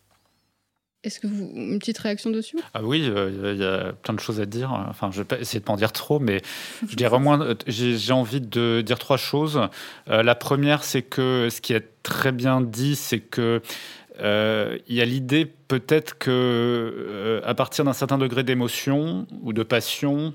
Est-ce 1.08 1.22
que 1.22 1.28
vous. 1.28 1.50
Une 1.56 1.80
petite 1.80 1.98
réaction 2.00 2.30
dessus? 2.32 2.58
Ah 2.74 2.82
oui, 2.84 3.10
euh, 3.10 3.54
il 3.56 3.62
y 3.62 3.64
a 3.64 3.94
plein 3.94 4.14
de 4.14 4.20
choses 4.20 4.42
à 4.42 4.46
dire. 4.46 4.74
Enfin, 4.90 5.10
je 5.10 5.20
vais 5.20 5.24
pas 5.24 5.40
essayer 5.40 5.62
de 5.62 5.66
m'en 5.66 5.78
dire 5.78 5.94
trop, 5.94 6.20
mais 6.20 6.42
je 6.86 7.06
au 7.08 7.20
moins, 7.20 7.40
euh, 7.40 7.56
j'ai 7.66 7.98
j'ai 7.98 8.12
envie 8.12 8.42
de 8.42 8.82
dire 8.86 9.00
trois 9.00 9.16
choses. 9.16 9.62
Euh, 10.10 10.22
la 10.22 10.36
première, 10.36 10.84
c'est 10.84 11.04
que 11.04 11.48
ce 11.50 11.62
qui 11.62 11.72
est 11.72 11.88
très 12.04 12.34
bien 12.34 12.60
dit, 12.60 12.98
c'est 12.98 13.22
que 13.22 13.62
euh, 14.20 14.78
il 14.88 14.96
y 14.96 15.02
a 15.02 15.06
l'idée 15.06 15.46
peut-être 15.46 16.18
que 16.18 16.30
euh, 16.32 17.42
à 17.44 17.54
partir 17.54 17.84
d'un 17.86 17.94
certain 17.94 18.18
degré 18.18 18.44
d'émotion 18.44 19.28
ou 19.42 19.54
de 19.54 19.64
passion, 19.64 20.34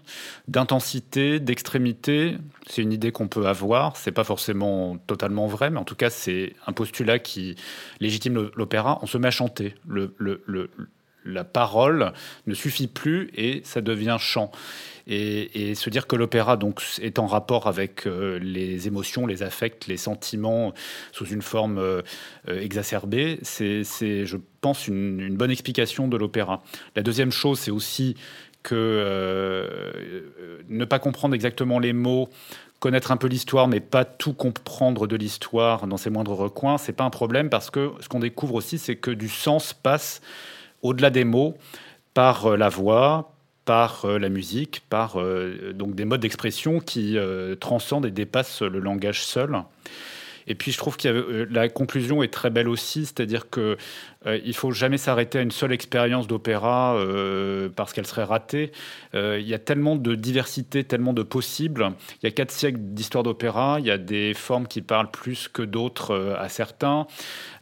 d'intensité, 0.48 1.40
d'extrémité, 1.40 2.36
c'est 2.68 2.82
une 2.82 2.92
idée 2.92 3.12
qu'on 3.12 3.28
peut 3.28 3.46
avoir. 3.46 3.96
C'est 3.96 4.12
pas 4.12 4.24
forcément 4.24 4.96
totalement 5.06 5.46
vrai, 5.46 5.70
mais 5.70 5.78
en 5.78 5.84
tout 5.84 5.96
cas 5.96 6.10
c'est 6.10 6.54
un 6.66 6.72
postulat 6.72 7.18
qui 7.18 7.56
légitime 8.00 8.50
l'opéra. 8.56 8.98
On 9.02 9.06
se 9.06 9.18
met 9.18 9.28
à 9.28 9.32
chanter. 9.32 9.74
Le, 9.86 10.14
le- 10.18 10.42
le- 10.46 10.70
la 11.24 11.44
parole 11.44 12.12
ne 12.46 12.54
suffit 12.54 12.86
plus 12.86 13.30
et 13.34 13.62
ça 13.64 13.80
devient 13.80 14.16
chant. 14.18 14.50
Et, 15.08 15.70
et 15.70 15.74
se 15.74 15.90
dire 15.90 16.06
que 16.06 16.14
l'opéra 16.14 16.56
donc 16.56 16.80
est 17.00 17.18
en 17.18 17.26
rapport 17.26 17.66
avec 17.66 18.06
euh, 18.06 18.38
les 18.38 18.86
émotions, 18.86 19.26
les 19.26 19.42
affects, 19.42 19.86
les 19.88 19.96
sentiments 19.96 20.72
sous 21.10 21.26
une 21.26 21.42
forme 21.42 21.78
euh, 21.78 22.02
euh, 22.48 22.60
exacerbée, 22.60 23.40
c'est, 23.42 23.82
je 23.82 24.36
pense, 24.60 24.86
une, 24.86 25.36
bonne 25.36 25.50
explication 25.50 26.06
de 26.06 26.16
l'opéra. 26.16 26.62
La 26.94 27.02
deuxième 27.02 27.32
chose, 27.32 27.58
c'est 27.58 27.72
aussi 27.72 28.16
que 28.62 30.22
ne 30.68 30.84
pas 30.84 31.00
comprendre 31.00 31.34
exactement 31.34 31.80
les 31.80 31.92
mots, 31.92 32.28
connaître 32.82 33.12
un 33.12 33.16
peu 33.16 33.26
l'histoire, 33.28 33.66
mais 33.66 33.78
pas 33.80 34.04
tout 34.04 34.34
comprendre 34.34 35.06
de 35.06 35.14
l'histoire 35.14 35.86
dans 35.86 35.96
ses 35.96 36.10
moindres 36.10 36.36
recoins, 36.36 36.78
c'est 36.78 36.92
pas 36.92 37.04
un 37.04 37.10
problème 37.10 37.48
parce 37.48 37.70
que 37.70 37.92
ce 38.00 38.08
qu'on 38.08 38.20
découvre 38.20 38.54
aussi, 38.54 38.78
c'est 38.78 38.96
que 38.96 39.10
du 39.10 39.28
sens 39.28 39.72
passe 39.72 40.20
au-delà 40.82 41.10
des 41.10 41.24
mots 41.24 41.56
par 42.14 42.46
euh, 42.46 42.56
la 42.56 42.68
voix, 42.68 43.32
par 43.64 44.04
euh, 44.04 44.18
la 44.18 44.28
musique, 44.28 44.82
par 44.90 45.20
euh, 45.20 45.72
donc 45.72 45.94
des 45.94 46.04
modes 46.04 46.20
d'expression 46.20 46.80
qui 46.80 47.16
transcendent 47.60 48.06
et 48.06 48.10
dépassent 48.10 48.62
le 48.62 48.80
langage 48.80 49.24
seul. 49.24 49.62
Et 50.46 50.54
puis 50.54 50.72
je 50.72 50.78
trouve 50.78 50.96
que 50.96 51.46
la 51.50 51.68
conclusion 51.68 52.22
est 52.22 52.32
très 52.32 52.50
belle 52.50 52.68
aussi, 52.68 53.06
c'est-à-dire 53.06 53.50
que 53.50 53.76
euh, 54.26 54.38
il 54.44 54.54
faut 54.54 54.70
jamais 54.70 54.98
s'arrêter 54.98 55.38
à 55.38 55.42
une 55.42 55.50
seule 55.50 55.72
expérience 55.72 56.26
d'opéra 56.26 56.94
euh, 56.96 57.68
parce 57.74 57.92
qu'elle 57.92 58.06
serait 58.06 58.24
ratée. 58.24 58.72
Euh, 59.14 59.38
il 59.40 59.48
y 59.48 59.54
a 59.54 59.58
tellement 59.58 59.96
de 59.96 60.14
diversité, 60.14 60.84
tellement 60.84 61.12
de 61.12 61.22
possibles. 61.22 61.90
Il 62.22 62.26
y 62.26 62.28
a 62.28 62.30
quatre 62.30 62.50
siècles 62.50 62.78
d'histoire 62.80 63.24
d'opéra. 63.24 63.76
Il 63.80 63.86
y 63.86 63.90
a 63.90 63.98
des 63.98 64.34
formes 64.34 64.66
qui 64.66 64.82
parlent 64.82 65.10
plus 65.10 65.48
que 65.48 65.62
d'autres 65.62 66.12
euh, 66.12 66.36
à 66.38 66.48
certains. 66.48 67.06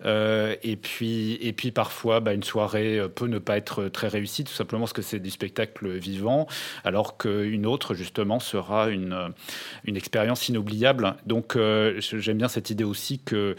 Euh, 0.04 0.54
et 0.62 0.76
puis 0.76 1.38
et 1.40 1.52
puis 1.52 1.70
parfois, 1.70 2.20
bah, 2.20 2.32
une 2.32 2.42
soirée 2.42 2.98
euh, 2.98 3.08
peut 3.08 3.26
ne 3.26 3.38
pas 3.38 3.56
être 3.56 3.88
très 3.88 4.08
réussie 4.08 4.44
tout 4.44 4.52
simplement 4.52 4.82
parce 4.82 4.92
que 4.92 5.02
c'est 5.02 5.18
du 5.18 5.30
spectacle 5.30 5.88
vivant, 5.90 6.46
alors 6.84 7.18
qu'une 7.18 7.66
autre 7.66 7.94
justement 7.94 8.40
sera 8.40 8.88
une 8.88 9.12
euh, 9.12 9.28
une 9.84 9.96
expérience 9.96 10.48
inoubliable. 10.48 11.14
Donc 11.26 11.56
euh, 11.56 12.00
j'aime 12.00 12.38
bien 12.38 12.48
cette 12.48 12.69
idée 12.70 12.84
aussi 12.84 13.18
que 13.18 13.56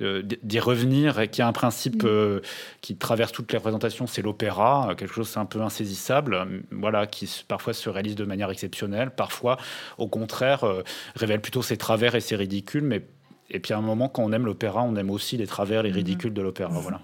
euh, 0.00 0.22
d'y 0.42 0.60
revenir 0.60 1.20
et 1.20 1.28
qu'il 1.28 1.40
y 1.40 1.42
a 1.42 1.48
un 1.48 1.52
principe 1.52 2.04
euh, 2.04 2.40
qui 2.80 2.96
traverse 2.96 3.32
toutes 3.32 3.52
les 3.52 3.58
représentations, 3.58 4.06
c'est 4.06 4.22
l'opéra, 4.22 4.90
euh, 4.90 4.94
quelque 4.94 5.14
chose 5.14 5.28
c'est 5.28 5.40
un 5.40 5.46
peu 5.46 5.60
insaisissable, 5.60 6.62
voilà, 6.70 7.06
qui 7.06 7.44
parfois 7.48 7.72
se 7.72 7.88
réalise 7.88 8.14
de 8.14 8.24
manière 8.24 8.50
exceptionnelle, 8.50 9.10
parfois 9.10 9.56
au 9.98 10.08
contraire 10.08 10.64
euh, 10.64 10.82
révèle 11.16 11.40
plutôt 11.40 11.62
ses 11.62 11.76
travers 11.76 12.14
et 12.14 12.20
ses 12.20 12.36
ridicules, 12.36 12.84
mais 12.84 13.06
et 13.50 13.60
puis 13.60 13.74
à 13.74 13.78
un 13.78 13.82
moment 13.82 14.08
quand 14.08 14.22
on 14.22 14.32
aime 14.32 14.46
l'opéra, 14.46 14.82
on 14.82 14.96
aime 14.96 15.10
aussi 15.10 15.36
les 15.36 15.46
travers, 15.46 15.82
les 15.82 15.90
ridicules 15.90 16.34
de 16.34 16.42
l'opéra, 16.42 16.70
voilà. 16.70 17.00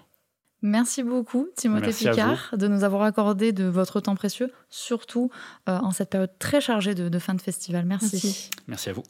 Merci 0.63 1.05
beaucoup, 1.05 1.49
Timothée 1.57 1.87
Merci 1.87 2.09
Picard, 2.09 2.55
de 2.57 2.67
nous 2.67 2.83
avoir 2.83 3.03
accordé 3.03 3.53
de 3.53 3.65
votre 3.65 4.01
temps 4.01 4.17
précieux, 4.17 4.53
surtout 4.69 5.31
euh, 5.69 5.79
en 5.79 5.93
cette 5.93 6.11
période 6.11 6.33
très 6.41 6.61
chargée 6.61 6.97
de, 6.97 7.09
de 7.09 7.19
fin 7.19 7.35
de 7.35 7.41
festival. 7.41 7.85
Merci. 7.87 8.21
Merci. 8.25 8.51
Merci 8.67 8.91
à 8.91 8.93
vous. 8.93 9.05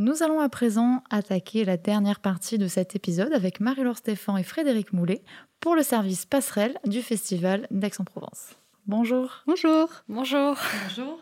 Nous 0.00 0.22
allons 0.22 0.40
à 0.40 0.48
présent 0.48 1.04
attaquer 1.10 1.66
la 1.66 1.76
dernière 1.76 2.20
partie 2.20 2.56
de 2.56 2.68
cet 2.68 2.96
épisode 2.96 3.34
avec 3.34 3.60
Marie-Laure 3.60 3.98
Stéphan 3.98 4.38
et 4.38 4.42
Frédéric 4.42 4.94
Moulet 4.94 5.20
pour 5.60 5.76
le 5.76 5.82
service 5.82 6.24
passerelle 6.24 6.78
du 6.86 7.02
Festival 7.02 7.66
d'Aix-en-Provence. 7.70 8.56
Bonjour. 8.86 9.42
Bonjour. 9.46 9.90
Bonjour. 10.08 10.56
Bonjour. 10.88 11.18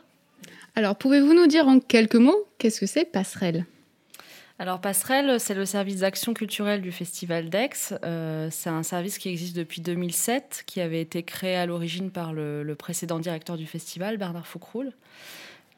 Alors, 0.77 0.95
pouvez-vous 0.95 1.35
nous 1.35 1.49
dire 1.49 1.67
en 1.67 1.81
quelques 1.81 2.15
mots 2.15 2.47
qu'est-ce 2.59 2.79
que 2.79 2.87
c'est 2.87 3.05
passerelle? 3.05 3.67
Alors 4.61 4.81
Passerelle, 4.81 5.41
c'est 5.41 5.55
le 5.55 5.65
service 5.65 5.97
d'action 5.97 6.33
culturelle 6.33 6.81
du 6.81 6.93
Festival 6.93 7.51
d'Aix. 7.51 7.71
Euh, 8.05 8.49
c'est 8.53 8.71
un 8.71 8.85
service 8.85 9.19
qui 9.19 9.29
existe 9.29 9.57
depuis 9.57 9.81
2007, 9.81 10.63
qui 10.67 10.81
avait 10.81 11.01
été 11.01 11.25
créé 11.25 11.57
à 11.57 11.67
l'origine 11.67 12.13
par 12.13 12.33
le, 12.33 12.63
le 12.63 12.75
précédent 12.77 13.19
directeur 13.19 13.57
du 13.57 13.67
festival, 13.67 14.19
Bernard 14.19 14.47
Foucroul, 14.47 14.93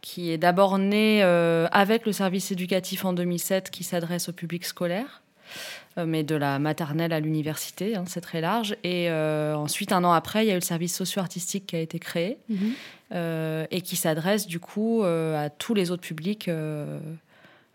qui 0.00 0.30
est 0.30 0.38
d'abord 0.38 0.78
né 0.78 1.22
euh, 1.22 1.68
avec 1.72 2.06
le 2.06 2.12
service 2.12 2.50
éducatif 2.50 3.04
en 3.04 3.12
2007 3.12 3.70
qui 3.70 3.84
s'adresse 3.84 4.28
au 4.28 4.32
public 4.32 4.64
scolaire, 4.64 5.22
euh, 5.98 6.06
mais 6.06 6.22
de 6.22 6.34
la 6.34 6.58
maternelle 6.58 7.12
à 7.12 7.20
l'université, 7.20 7.96
hein, 7.96 8.04
c'est 8.06 8.20
très 8.20 8.40
large. 8.40 8.76
Et 8.84 9.10
euh, 9.10 9.54
ensuite, 9.54 9.92
un 9.92 10.04
an 10.04 10.12
après, 10.12 10.44
il 10.44 10.48
y 10.48 10.50
a 10.50 10.54
eu 10.54 10.58
le 10.58 10.62
service 10.62 10.94
socio-artistique 10.94 11.66
qui 11.66 11.76
a 11.76 11.80
été 11.80 11.98
créé 11.98 12.38
euh, 13.12 13.66
et 13.70 13.80
qui 13.80 13.96
s'adresse 13.96 14.46
du 14.46 14.60
coup 14.60 15.02
à 15.02 15.50
tous 15.50 15.74
les 15.74 15.90
autres 15.90 16.02
publics. 16.02 16.50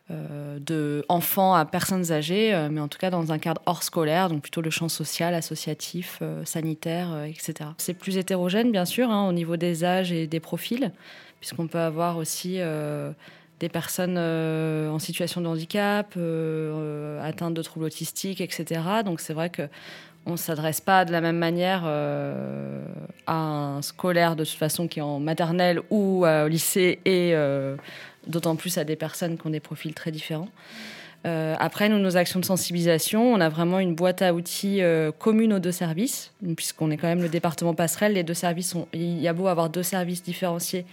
de 0.10 1.04
enfants 1.10 1.56
à 1.56 1.66
personnes 1.66 2.12
âgées, 2.12 2.68
mais 2.72 2.80
en 2.80 2.88
tout 2.88 3.00
cas 3.00 3.10
dans 3.10 3.32
un 3.32 3.40
cadre 3.40 3.62
hors 3.66 3.82
scolaire, 3.82 4.30
donc 4.30 4.44
plutôt 4.44 4.62
le 4.62 4.70
champ 4.70 4.88
social, 4.88 5.34
associatif, 5.34 6.22
sanitaire, 6.44 7.26
etc. 7.26 7.72
C'est 7.80 7.96
plus 7.96 8.18
hétérogène, 8.18 8.72
bien 8.72 8.86
sûr, 8.86 9.10
hein, 9.10 9.28
au 9.28 9.34
niveau 9.34 9.58
des 9.58 9.84
âges 9.84 10.12
et 10.12 10.28
des 10.28 10.40
profils, 10.40 10.92
puisqu'on 11.46 11.68
peut 11.68 11.78
avoir 11.78 12.18
aussi 12.18 12.56
euh, 12.58 13.12
des 13.60 13.70
personnes 13.70 14.16
euh, 14.18 14.90
en 14.90 14.98
situation 14.98 15.42
de 15.42 15.48
handicap, 15.48 16.12
euh, 16.18 17.22
atteintes 17.24 17.54
de 17.54 17.62
troubles 17.62 17.86
autistiques, 17.86 18.42
etc. 18.42 18.82
Donc 19.06 19.20
c'est 19.20 19.34
vrai 19.34 19.52
que 19.52 19.62
on 20.26 20.32
ne 20.32 20.38
s'adresse 20.38 20.82
pas 20.82 21.06
de 21.06 21.12
la 21.12 21.22
même 21.22 21.38
manière 21.38 21.86
à 21.86 23.36
un 23.36 23.84
scolaire 23.84 24.36
de 24.36 24.44
toute 24.44 24.58
façon 24.58 24.88
qui 24.88 24.98
est 24.98 25.04
en 25.04 25.20
maternelle 25.20 25.82
ou 25.92 26.26
au 26.26 26.48
lycée 26.48 26.98
et 27.06 27.36
d'autant 28.26 28.56
plus 28.56 28.80
à 28.80 28.84
des 28.84 28.96
personnes 28.96 29.38
qui 29.38 29.46
ont 29.46 29.52
des 29.52 29.60
profils 29.60 29.94
très 29.94 30.10
différents. 30.10 30.50
Euh, 31.26 31.56
après, 31.60 31.90
nous, 31.90 31.98
nos 31.98 32.18
actions 32.18 32.40
de 32.40 32.46
sensibilisation, 32.46 33.34
on 33.34 33.42
a 33.42 33.50
vraiment 33.50 33.80
une 33.80 33.96
boîte 33.96 34.22
à 34.22 34.34
outils 34.34 34.82
euh, 34.82 35.12
commune 35.12 35.54
aux 35.54 35.60
deux 35.60 35.72
services, 35.72 36.32
puisqu'on 36.56 36.92
est 36.92 36.98
quand 36.98 37.08
même 37.08 37.22
le 37.22 37.30
département 37.30 37.74
passerelle. 37.74 38.14
Les 38.14 38.24
deux 38.24 38.36
services, 38.36 38.70
sont, 38.70 38.88
il 38.94 39.20
y 39.20 39.28
a 39.28 39.34
beau 39.34 39.48
avoir 39.48 39.70
deux 39.70 39.84
services 39.84 40.22
différenciés, 40.22 40.86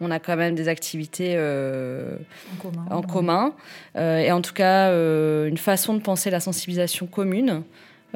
on 0.00 0.10
a 0.10 0.18
quand 0.18 0.36
même 0.36 0.54
des 0.54 0.68
activités 0.68 1.34
euh, 1.36 2.16
En 2.54 2.62
commun. 2.62 2.86
en 2.90 3.02
commun. 3.02 3.54
Et 3.96 4.32
en 4.32 4.40
tout 4.40 4.54
cas, 4.54 4.90
une 4.90 5.58
façon 5.58 5.94
de 5.94 6.00
penser 6.00 6.30
la 6.30 6.40
sensibilisation 6.40 7.06
commune, 7.06 7.62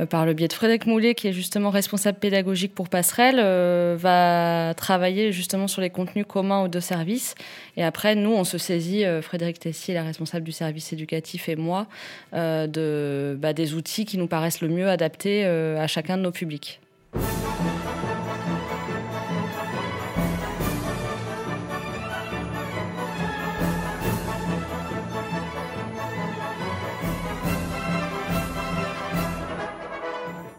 par 0.07 0.27
le 0.27 0.35
biais 0.35 0.49
de 0.49 0.53
Frédéric 0.53 0.87
Moulet, 0.87 1.15
qui 1.15 1.29
est 1.29 1.33
justement 1.33 1.71
responsable 1.71 2.19
pédagogique 2.19 2.75
pour 2.75 2.89
Passerelle, 2.89 3.39
euh, 3.41 3.97
va 3.99 4.75
travailler 4.75 5.33
justement 5.33 5.69
sur 5.69 5.81
les 5.81 5.91
contenus 5.91 6.25
communs 6.29 6.63
aux 6.63 6.69
deux 6.69 6.81
services. 6.81 7.35
Et 7.77 7.85
après, 7.85 8.15
nous, 8.15 8.33
on 8.33 8.45
se 8.45 8.59
saisit, 8.59 9.05
euh, 9.05 9.23
Frédéric 9.23 9.59
Tessier, 9.59 9.95
la 9.95 10.03
responsable 10.03 10.45
du 10.45 10.53
service 10.53 10.93
éducatif, 10.93 11.49
et 11.49 11.57
moi, 11.57 11.87
euh, 12.35 13.37
bah, 13.37 13.53
des 13.53 13.75
outils 13.75 14.05
qui 14.05 14.19
nous 14.19 14.27
paraissent 14.27 14.61
le 14.61 14.69
mieux 14.69 14.89
adaptés 14.89 15.45
euh, 15.45 15.79
à 15.79 15.87
chacun 15.87 16.17
de 16.17 16.23
nos 16.23 16.33
publics. 16.33 16.81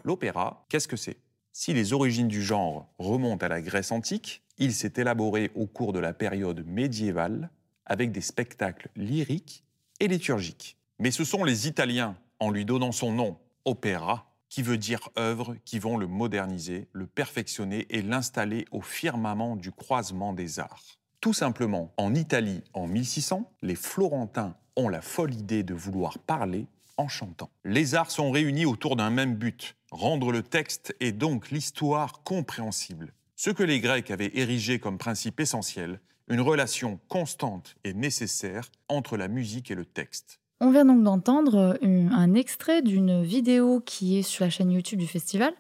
L'opéra, 0.10 0.66
qu'est-ce 0.70 0.88
que 0.88 0.98
c'est? 0.98 1.18
Si 1.52 1.72
les 1.72 1.94
origines 1.94 2.28
du 2.28 2.42
genre 2.42 2.92
remontent 2.98 3.46
à 3.46 3.48
la 3.48 3.62
Grèce 3.62 3.92
antique, 3.92 4.42
il 4.58 4.74
s'est 4.74 4.94
élaboré 4.98 5.52
au 5.54 5.68
cours 5.68 5.94
de 5.94 6.00
la 6.00 6.14
période 6.14 6.66
médiévale 6.66 7.52
avec 7.86 8.12
des 8.12 8.22
spectacles 8.22 8.90
lyriques 8.96 9.64
et 10.00 10.08
liturgiques. 10.08 10.78
Mais 10.98 11.12
ce 11.12 11.24
sont 11.24 11.44
les 11.44 11.68
Italiens, 11.68 12.18
en 12.40 12.50
lui 12.50 12.66
donnant 12.66 12.92
son 12.92 13.12
nom, 13.12 13.38
opéra, 13.66 14.34
qui 14.50 14.64
veut 14.64 14.80
dire 14.80 15.10
œuvre, 15.16 15.56
qui 15.64 15.78
vont 15.78 15.96
le 15.96 16.08
moderniser, 16.08 16.88
le 16.92 17.06
perfectionner 17.06 17.86
et 17.92 18.02
l'installer 18.02 18.66
au 18.72 18.82
firmament 18.82 19.56
du 19.56 19.72
croisement 19.72 20.34
des 20.34 20.60
arts. 20.60 20.98
Tout 21.22 21.34
simplement, 21.34 21.94
en 21.98 22.16
Italie, 22.16 22.64
en 22.74 22.88
1600, 22.88 23.48
les 23.62 23.76
Florentins 23.76 24.56
ont 24.76 24.90
la 24.90 25.02
folle 25.02 25.36
idée 25.36 25.62
de 25.62 25.76
vouloir 25.76 26.18
parler 26.18 26.66
en 27.00 27.08
chantant. 27.08 27.50
Les 27.64 27.96
arts 27.96 28.12
sont 28.12 28.30
réunis 28.30 28.66
autour 28.66 28.98
d'un 28.98 29.10
même 29.10 29.36
but, 29.36 29.76
rendre 29.90 30.32
le 30.34 30.44
texte 30.44 30.94
et 31.00 31.14
donc 31.14 31.50
l'histoire 31.50 32.22
compréhensible. 32.24 33.14
Ce 33.38 33.50
que 33.50 33.64
les 33.64 33.80
Grecs 33.80 34.12
avaient 34.12 34.32
érigé 34.34 34.80
comme 34.80 34.98
principe 34.98 35.40
essentiel, 35.40 36.02
une 36.28 36.42
relation 36.42 37.00
constante 37.08 37.76
et 37.86 37.94
nécessaire 37.94 38.70
entre 38.90 39.16
la 39.16 39.30
musique 39.30 39.72
et 39.72 39.76
le 39.76 39.86
texte. 39.86 40.42
On 40.60 40.72
vient 40.72 40.84
donc 40.84 41.02
d'entendre 41.04 41.80
euh, 41.82 42.10
un 42.12 42.34
extrait 42.34 42.82
d'une 42.82 43.24
vidéo 43.24 43.82
qui 43.86 44.20
est 44.20 44.24
sur 44.24 44.44
la 44.44 44.50
chaîne 44.50 44.70
YouTube 44.70 45.00
du 45.00 45.08
festival. 45.08 45.54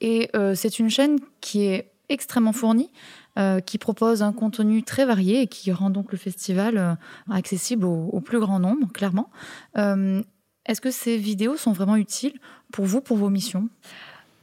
Et 0.00 0.30
euh, 0.34 0.54
c'est 0.54 0.78
une 0.78 0.88
chaîne 0.88 1.18
qui 1.42 1.64
est 1.64 1.92
extrêmement 2.08 2.54
fournie, 2.54 2.90
euh, 3.38 3.60
qui 3.60 3.76
propose 3.76 4.22
un 4.22 4.32
contenu 4.32 4.82
très 4.82 5.04
varié 5.04 5.42
et 5.42 5.46
qui 5.48 5.70
rend 5.70 5.90
donc 5.90 6.12
le 6.12 6.16
festival 6.16 6.96
accessible 7.30 7.84
au, 7.84 8.06
au, 8.06 8.22
plus 8.22 8.40
grand 8.40 8.58
nombre, 8.58 8.90
clairement. 8.90 9.28
Est-ce 10.68 10.80
que 10.82 10.90
ces 10.90 11.16
vidéos 11.16 11.56
sont 11.56 11.72
vraiment 11.72 11.96
utiles 11.96 12.38
pour 12.70 12.84
vous, 12.84 13.00
pour 13.00 13.16
vos 13.16 13.30
missions? 13.30 13.68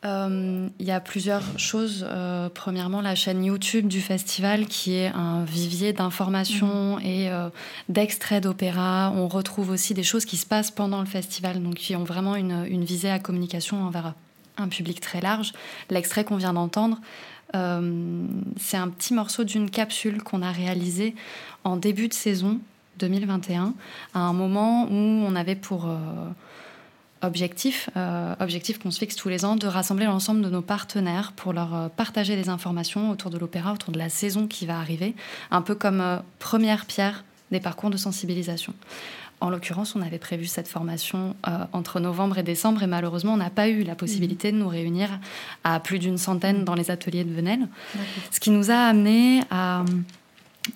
Euh, 0.06 0.68
il 0.80 0.86
y 0.86 0.92
a 0.92 1.00
plusieurs 1.00 1.58
choses. 1.58 2.06
Euh, 2.08 2.50
premièrement, 2.54 3.02
la 3.02 3.16
chaîne 3.16 3.44
YouTube 3.44 3.88
du 3.88 4.02
festival 4.02 4.66
qui 4.66 4.96
est 4.96 5.08
un 5.08 5.44
vivier 5.46 5.94
d'informations 5.94 6.98
mhm. 6.98 7.06
et 7.06 7.30
euh, 7.30 7.50
d'extraits 7.90 8.44
d'opéra. 8.44 9.12
On 9.16 9.28
retrouve 9.28 9.70
aussi 9.70 9.94
des 9.94 10.04
choses 10.04 10.26
qui 10.26 10.38
se 10.38 10.46
passent 10.46 10.72
pendant 10.72 11.00
le 11.00 11.08
festival, 11.08 11.62
donc 11.62 11.76
qui 11.76 11.96
ont 11.96 12.04
vraiment 12.04 12.36
une, 12.36 12.66
une 12.70 12.84
visée 12.84 13.10
à 13.10 13.20
communication 13.20 13.84
envers 13.84 14.14
un 14.58 14.68
public 14.68 15.02
très 15.02 15.22
large. 15.22 15.54
L'extrait 15.90 16.24
qu'on 16.24 16.38
vient 16.38 16.54
d'entendre, 16.54 17.00
c'est 17.54 18.78
un 18.78 18.90
petit 18.90 19.14
morceau 19.14 19.46
d'une 19.46 19.70
capsule 19.70 20.22
qu'on 20.22 20.42
a 20.42 20.52
réalisée 20.52 21.16
en 21.64 21.78
début 21.78 22.10
de 22.10 22.14
saison 22.14 22.60
2021, 23.00 23.74
à 24.14 24.20
un 24.20 24.34
moment 24.34 24.86
où 24.86 24.94
on 24.94 25.36
avait 25.36 25.56
pour 25.56 25.90
objectif, 27.26 27.90
euh, 27.98 28.36
objectif 28.40 28.80
qu'on 28.80 28.92
se 28.92 29.00
fixe 29.00 29.16
tous 29.16 29.30
les 29.30 29.44
ans, 29.44 29.56
de 29.56 29.68
rassembler 29.68 30.06
l'ensemble 30.06 30.42
de 30.42 30.50
nos 30.50 30.62
partenaires 30.62 31.34
pour 31.36 31.54
leur 31.54 31.76
euh, 31.76 31.88
partager 31.90 32.36
des 32.36 32.50
informations 32.50 33.12
autour 33.12 33.32
de 33.32 33.38
l'opéra, 33.38 33.74
autour 33.74 33.92
de 33.92 33.98
la 33.98 34.10
saison 34.10 34.48
qui 34.48 34.66
va 34.66 34.80
arriver, 34.80 35.16
un 35.52 35.62
peu 35.62 35.76
comme 35.76 36.02
euh, 36.02 36.18
première 36.40 36.86
pierre 36.86 37.24
des 37.52 37.60
parcours 37.60 37.90
de 37.90 37.98
sensibilisation. 37.98 38.74
En 39.42 39.50
l'occurrence, 39.50 39.96
on 39.96 40.02
avait 40.02 40.18
prévu 40.18 40.46
cette 40.46 40.68
formation 40.68 41.36
entre 41.74 42.00
novembre 42.00 42.38
et 42.38 42.44
décembre 42.44 42.84
et 42.84 42.88
malheureusement, 42.88 43.34
on 43.34 43.38
n'a 43.38 43.50
pas 43.50 43.68
eu 43.68 43.84
la 43.84 43.94
possibilité 43.94 44.52
de 44.54 44.58
nous 44.58 44.70
réunir 44.70 45.20
à 45.66 45.82
plus 45.82 46.00
d'une 46.00 46.18
centaine 46.18 46.64
dans 46.64 46.74
les 46.74 46.90
ateliers 46.90 47.26
de 47.26 47.34
Venelle. 47.34 47.68
Ce 48.32 48.40
qui 48.40 48.50
nous 48.50 48.72
a 48.72 48.76
amené 48.76 49.42
à 49.52 49.84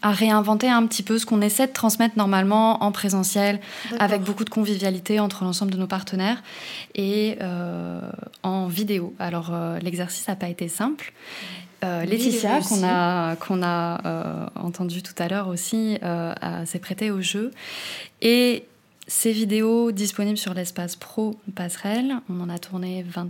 à 0.01 0.11
réinventer 0.11 0.69
un 0.69 0.85
petit 0.85 1.03
peu 1.03 1.17
ce 1.17 1.25
qu'on 1.25 1.41
essaie 1.41 1.67
de 1.67 1.73
transmettre 1.73 2.17
normalement 2.17 2.83
en 2.83 2.91
présentiel, 2.91 3.59
avec 3.99 4.21
beaucoup 4.21 4.45
de 4.45 4.49
convivialité 4.49 5.19
entre 5.19 5.43
l'ensemble 5.43 5.71
de 5.71 5.77
nos 5.77 5.87
partenaires, 5.87 6.41
et 6.95 7.37
euh, 7.41 8.01
en 8.43 8.67
vidéo. 8.67 9.13
Alors 9.19 9.49
euh, 9.51 9.79
l'exercice 9.79 10.27
n'a 10.27 10.35
pas 10.35 10.49
été 10.49 10.67
simple. 10.67 11.13
Euh, 11.83 12.03
Laetitia, 12.03 12.59
qu'on 12.61 12.83
a, 12.83 13.35
qu'on 13.37 13.63
a 13.63 14.51
entendu 14.55 15.01
tout 15.01 15.13
à 15.17 15.27
l'heure 15.27 15.47
aussi, 15.47 15.97
s'est 16.65 16.79
prêtée 16.79 17.09
au 17.11 17.21
jeu. 17.21 17.51
Et 18.21 18.65
ces 19.07 19.31
vidéos 19.31 19.91
disponibles 19.91 20.37
sur 20.37 20.53
l'espace 20.53 20.95
pro 20.95 21.39
passerelle, 21.55 22.17
on 22.29 22.41
en 22.41 22.49
a 22.49 22.59
tourné 22.59 23.03
20 23.03 23.29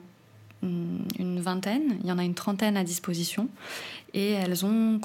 une 0.61 1.39
vingtaine, 1.39 1.97
il 2.03 2.09
y 2.09 2.11
en 2.11 2.17
a 2.17 2.23
une 2.23 2.33
trentaine 2.33 2.75
à 2.77 2.83
disposition, 2.83 3.47
et 4.13 4.31
elles 4.31 4.65
ont 4.65 4.99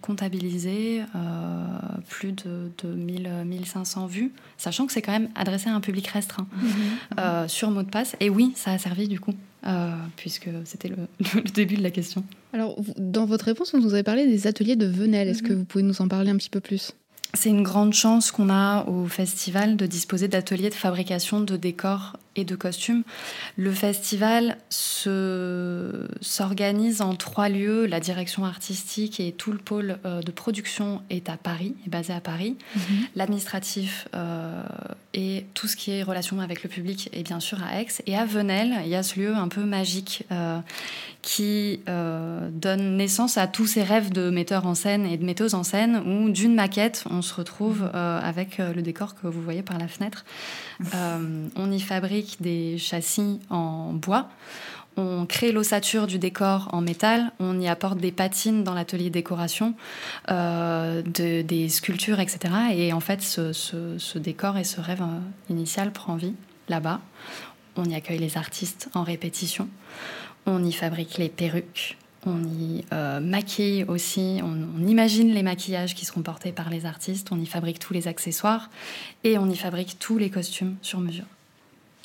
comptabilisé 0.00 1.02
euh, 1.14 1.66
plus 2.08 2.32
de, 2.32 2.70
de 2.82 2.88
1500 2.88 4.06
vues, 4.06 4.32
sachant 4.56 4.86
que 4.86 4.92
c'est 4.92 5.02
quand 5.02 5.12
même 5.12 5.28
adressé 5.34 5.68
à 5.68 5.74
un 5.74 5.80
public 5.80 6.06
restreint 6.08 6.46
mhm. 6.52 6.70
euh, 7.18 7.48
sur 7.48 7.70
mot 7.70 7.82
de 7.82 7.90
passe. 7.90 8.16
Et 8.20 8.30
oui, 8.30 8.52
ça 8.54 8.72
a 8.72 8.78
servi 8.78 9.08
du 9.08 9.18
coup, 9.18 9.34
euh, 9.66 9.92
puisque 10.16 10.48
c'était 10.64 10.88
le, 10.88 10.96
le, 11.34 11.50
début 11.50 11.76
de 11.76 11.82
la 11.82 11.90
question. 11.90 12.24
Alors, 12.52 12.76
dans 12.96 13.26
votre 13.26 13.46
réponse, 13.46 13.74
vous 13.74 13.80
nous 13.80 13.94
avez 13.94 14.02
parlé 14.02 14.26
des 14.26 14.46
ateliers 14.46 14.76
de 14.76 14.86
Venelle. 14.86 15.28
Est-ce 15.28 15.42
que 15.42 15.52
mhm. 15.52 15.58
vous 15.58 15.64
pouvez 15.64 15.84
nous 15.84 16.00
en 16.00 16.08
parler 16.08 16.30
un 16.30 16.36
petit 16.36 16.50
peu 16.50 16.60
plus? 16.60 16.92
C'est 17.34 17.50
une 17.50 17.62
grande 17.62 17.92
chance 17.92 18.32
qu'on 18.32 18.50
a 18.50 18.84
au 18.86 19.06
festival 19.06 19.76
de 19.76 19.86
disposer 19.86 20.26
d'ateliers 20.26 20.68
de 20.68 20.74
fabrication 20.74 21.40
de 21.40 21.56
décors 21.56 22.16
et 22.36 22.44
de 22.44 22.54
costumes. 22.54 23.02
Le 23.56 23.72
festival 23.72 24.56
s'organise 26.20 27.02
en 27.02 27.14
trois 27.14 27.48
lieux. 27.48 27.86
La 27.86 28.00
direction 28.00 28.44
artistique 28.44 29.18
et 29.20 29.32
tout 29.32 29.52
le 29.52 29.58
pôle 29.58 29.98
euh, 30.04 30.22
de 30.22 30.30
production 30.30 31.02
est 31.10 31.28
à 31.28 31.36
Paris, 31.36 31.74
est 31.86 31.90
basé 31.90 32.12
à 32.12 32.20
Paris. 32.20 32.56
Mhm. 32.76 32.82
L'administratif 33.16 34.06
euh, 34.14 34.62
et 35.12 35.46
tout 35.54 35.66
ce 35.66 35.76
qui 35.76 35.90
est 35.90 36.02
relation 36.02 36.40
avec 36.40 36.62
le 36.62 36.68
public 36.68 37.10
est 37.12 37.22
bien 37.22 37.40
sûr 37.40 37.58
à 37.62 37.80
Aix. 37.80 37.88
Et 38.06 38.16
à 38.16 38.24
Venelle, 38.24 38.76
il 38.84 38.88
y 38.88 38.94
a 38.94 39.02
ce 39.02 39.18
lieu 39.18 39.34
un 39.34 39.48
peu 39.48 39.64
magique 39.64 40.24
euh, 40.30 40.60
qui 41.22 41.80
donne 41.86 42.96
naissance 42.96 43.36
à 43.36 43.46
tous 43.46 43.66
ces 43.66 43.82
rêves 43.82 44.10
de 44.10 44.30
metteurs 44.30 44.66
en 44.66 44.74
scène 44.74 45.04
et 45.04 45.18
de 45.18 45.24
metteuses 45.24 45.54
en 45.54 45.62
scène 45.62 45.96
où 46.06 46.30
d'une 46.30 46.54
maquette, 46.54 47.04
on 47.10 47.20
se 47.20 47.34
retrouve 47.34 47.82
mhm. 47.82 47.94
avec 47.94 48.56
le 48.58 48.80
décor 48.80 49.14
que 49.14 49.26
vous 49.26 49.42
voyez 49.42 49.62
par 49.62 49.78
la 49.78 49.86
fenêtre. 49.88 50.24
on 51.56 51.70
y 51.70 51.80
fabrique 51.80 52.19
des 52.40 52.78
châssis 52.78 53.40
en 53.50 53.92
bois. 53.92 54.28
On 54.96 55.24
crée 55.24 55.52
l'ossature 55.52 56.06
du 56.06 56.18
décor 56.18 56.68
en 56.72 56.80
métal, 56.80 57.32
on 57.38 57.58
y 57.60 57.68
apporte 57.68 57.98
des 57.98 58.12
patines 58.12 58.64
dans 58.64 58.74
l'atelier 58.74 59.08
décoration, 59.08 59.74
euh, 60.30 61.02
des 61.02 61.68
sculptures, 61.68 62.20
etc. 62.20 62.52
Et 62.74 62.92
en 62.92 63.00
fait, 63.00 63.22
ce, 63.22 64.18
décor 64.18 64.58
et 64.58 64.64
ce 64.64 64.80
rêve 64.80 65.02
euh, 65.02 65.18
initial 65.48 65.92
prend 65.92 66.16
vie 66.16 66.34
là-bas. 66.68 67.00
On 67.76 67.84
y 67.84 67.94
accueille 67.94 68.18
les 68.18 68.36
artistes 68.36 68.90
en 68.94 69.04
répétition, 69.04 69.68
on 70.44 70.62
y 70.64 70.72
fabrique 70.72 71.18
les 71.18 71.28
perruques, 71.28 71.96
on 72.26 72.42
y 72.42 72.84
euh, 72.92 73.20
maquille 73.20 73.84
aussi, 73.84 74.40
on, 74.42 74.86
imagine 74.86 75.32
les 75.32 75.42
maquillages 75.42 75.94
qui 75.94 76.04
seront 76.04 76.22
portés 76.22 76.52
par 76.52 76.68
les 76.68 76.84
artistes, 76.84 77.28
on 77.30 77.40
y 77.40 77.46
fabrique 77.46 77.78
tous 77.78 77.94
les 77.94 78.08
accessoires 78.08 78.70
et 79.24 79.38
on 79.38 79.48
y 79.48 79.56
fabrique 79.56 79.98
tous 79.98 80.18
les 80.18 80.30
costumes 80.30 80.76
sur 80.82 81.00
mesure. 81.00 81.26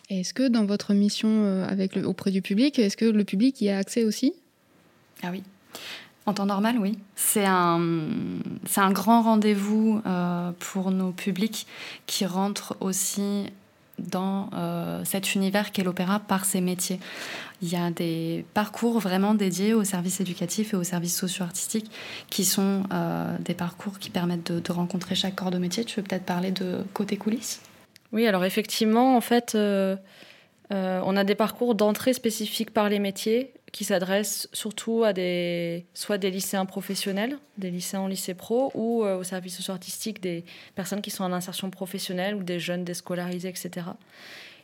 Est-ce 0.10 0.34
que 0.34 0.48
dans 0.48 0.66
votre 0.66 0.94
mission 0.94 1.30
euh, 1.30 1.68
avec 1.68 1.96
le, 1.96 2.08
auprès 2.08 2.32
du 2.32 2.42
public, 2.42 2.78
est-ce 2.78 2.98
que 2.98 3.06
le 3.06 3.24
public 3.24 3.60
y 3.62 3.70
a 3.70 3.78
accès 3.78 4.04
aussi? 4.04 4.34
Ah 5.24 5.30
oui. 5.32 5.42
En 6.28 6.34
temps 6.34 6.46
normal, 6.46 6.78
oui. 6.80 6.98
C'est 7.16 7.46
un, 7.46 7.80
grand 8.92 9.22
rendez-vous 9.22 10.02
euh, 10.06 10.52
pour 10.60 10.92
nos 10.92 11.12
publics 11.12 11.68
qui 12.08 12.26
rentrent 12.26 12.78
aussi 12.80 13.46
dans 14.00 14.50
euh, 14.54 15.04
cet 15.06 15.36
univers 15.36 15.72
qu'est 15.72 15.84
l'opéra 15.84 16.20
par 16.20 16.46
ses 16.46 16.62
métiers. 16.62 17.00
Il 17.62 17.70
y 17.70 17.76
a 17.76 17.92
des 17.92 18.44
parcours 18.54 19.00
vraiment 19.00 19.34
dédiés 19.34 19.74
aux 19.74 19.84
services 19.84 20.20
éducatifs 20.20 20.74
et 20.74 20.78
aux 20.78 20.84
services 20.84 21.18
socio-artistiques 21.18 21.90
qui 22.30 22.44
sont 22.44 22.84
des 23.40 23.54
parcours 23.54 23.98
qui 24.00 24.10
permettent 24.10 24.52
de, 24.52 24.60
de 24.60 24.72
rencontrer 24.72 25.16
chaque 25.16 25.36
corps 25.36 25.52
de 25.52 25.58
métier. 25.58 25.86
Tu 25.86 25.96
veux 25.96 26.04
peut-être 26.04 26.26
parler 26.26 26.52
de 26.52 26.84
côté 26.94 27.18
coulisses? 27.18 27.62
Oui, 28.16 28.26
alors 28.28 28.46
effectivement, 28.46 29.18
en 29.18 29.22
fait, 29.22 29.56
euh, 29.56 29.98
euh, 30.72 31.02
on 31.04 31.18
a 31.18 31.26
des 31.26 31.36
parcours 31.36 31.76
d'entrée 31.76 32.14
spécifiques 32.14 32.72
par 32.72 32.88
les 32.88 33.00
métiers 33.00 33.52
qui 33.74 33.84
s'adressent 33.84 34.48
surtout 34.54 35.04
à 35.04 35.12
des, 35.12 35.86
soit 35.94 36.18
des 36.18 36.32
lycéens 36.32 36.66
professionnels, 36.66 37.38
des 37.58 37.70
lycéens 37.70 38.00
en 38.00 38.08
lycée 38.08 38.34
pro, 38.34 38.72
ou 38.74 39.04
euh, 39.04 39.18
au 39.18 39.24
service 39.24 39.58
socio-artistique 39.58 40.22
des 40.22 40.46
personnes 40.76 41.02
qui 41.02 41.12
sont 41.12 41.26
en 41.26 41.34
insertion 41.34 41.70
professionnelle 41.70 42.36
ou 42.36 42.44
des 42.44 42.58
jeunes 42.58 42.86
déscolarisés, 42.86 43.50
etc. 43.50 43.88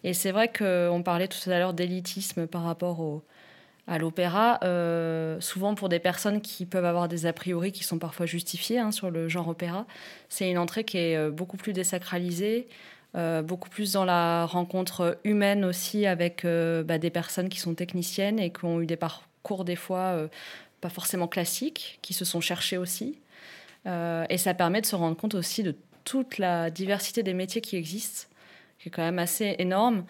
Et 0.06 0.14
c'est 0.14 0.32
vrai 0.32 0.50
qu'on 0.50 1.04
parlait 1.04 1.28
tout 1.28 1.50
à 1.50 1.60
l'heure 1.60 1.74
d'élitisme 1.74 2.48
par 2.48 2.64
rapport 2.64 3.22
à 3.86 3.98
l'opéra, 3.98 4.60
souvent 5.42 5.76
pour 5.76 5.90
des 5.90 6.00
personnes 6.00 6.40
qui 6.40 6.66
peuvent 6.66 6.86
avoir 6.86 7.10
des 7.10 7.26
a 7.26 7.34
priori 7.34 7.74
qui 7.74 7.84
sont 7.84 8.00
parfois 8.00 8.26
justifiés 8.26 8.80
hein, 8.80 8.92
sur 8.92 9.12
le 9.12 9.28
genre 9.28 9.50
opéra. 9.50 9.86
C'est 10.30 10.50
une 10.50 10.58
entrée 10.58 10.86
qui 10.86 10.98
est 10.98 11.30
beaucoup 11.30 11.58
plus 11.58 11.74
désacralisée, 11.74 12.68
euh, 13.16 13.42
beaucoup 13.42 13.70
plus 13.70 13.92
dans 13.92 14.06
la 14.06 14.46
rencontre 14.46 15.18
humaine 15.26 15.66
aussi 15.66 16.06
avec 16.06 16.46
euh, 16.46 16.82
bah, 16.82 16.98
des 16.98 17.10
personnes 17.10 17.50
qui 17.50 17.60
sont 17.60 17.76
techniciennes 17.76 18.40
et 18.40 18.52
qui 18.52 18.64
ont 18.64 18.80
eu 18.80 18.86
des 18.86 18.96
parcours 18.96 19.66
des 19.66 19.76
fois 19.76 20.14
euh, 20.16 20.28
pas 20.80 20.90
forcément 20.90 21.28
classiques, 21.28 22.00
qui 22.02 22.14
se 22.14 22.24
sont 22.24 22.40
cherchés 22.42 22.78
aussi. 22.78 23.20
et 23.86 24.38
ça 24.38 24.54
permet 24.54 24.82
de 24.82 24.86
se 24.86 24.96
rendre 24.96 25.18
compte 25.18 25.36
aussi 25.36 25.64
de 25.64 25.76
toute 26.04 26.38
la 26.38 26.70
diversité 26.70 27.22
des 27.24 27.34
métiers 27.34 27.62
qui 27.62 27.76
existent, 27.76 28.28
qui 28.80 28.90
est 28.90 28.92
quand 28.92 29.04
même 29.04 29.20
assez 29.20 29.56
énorme. 29.60 30.06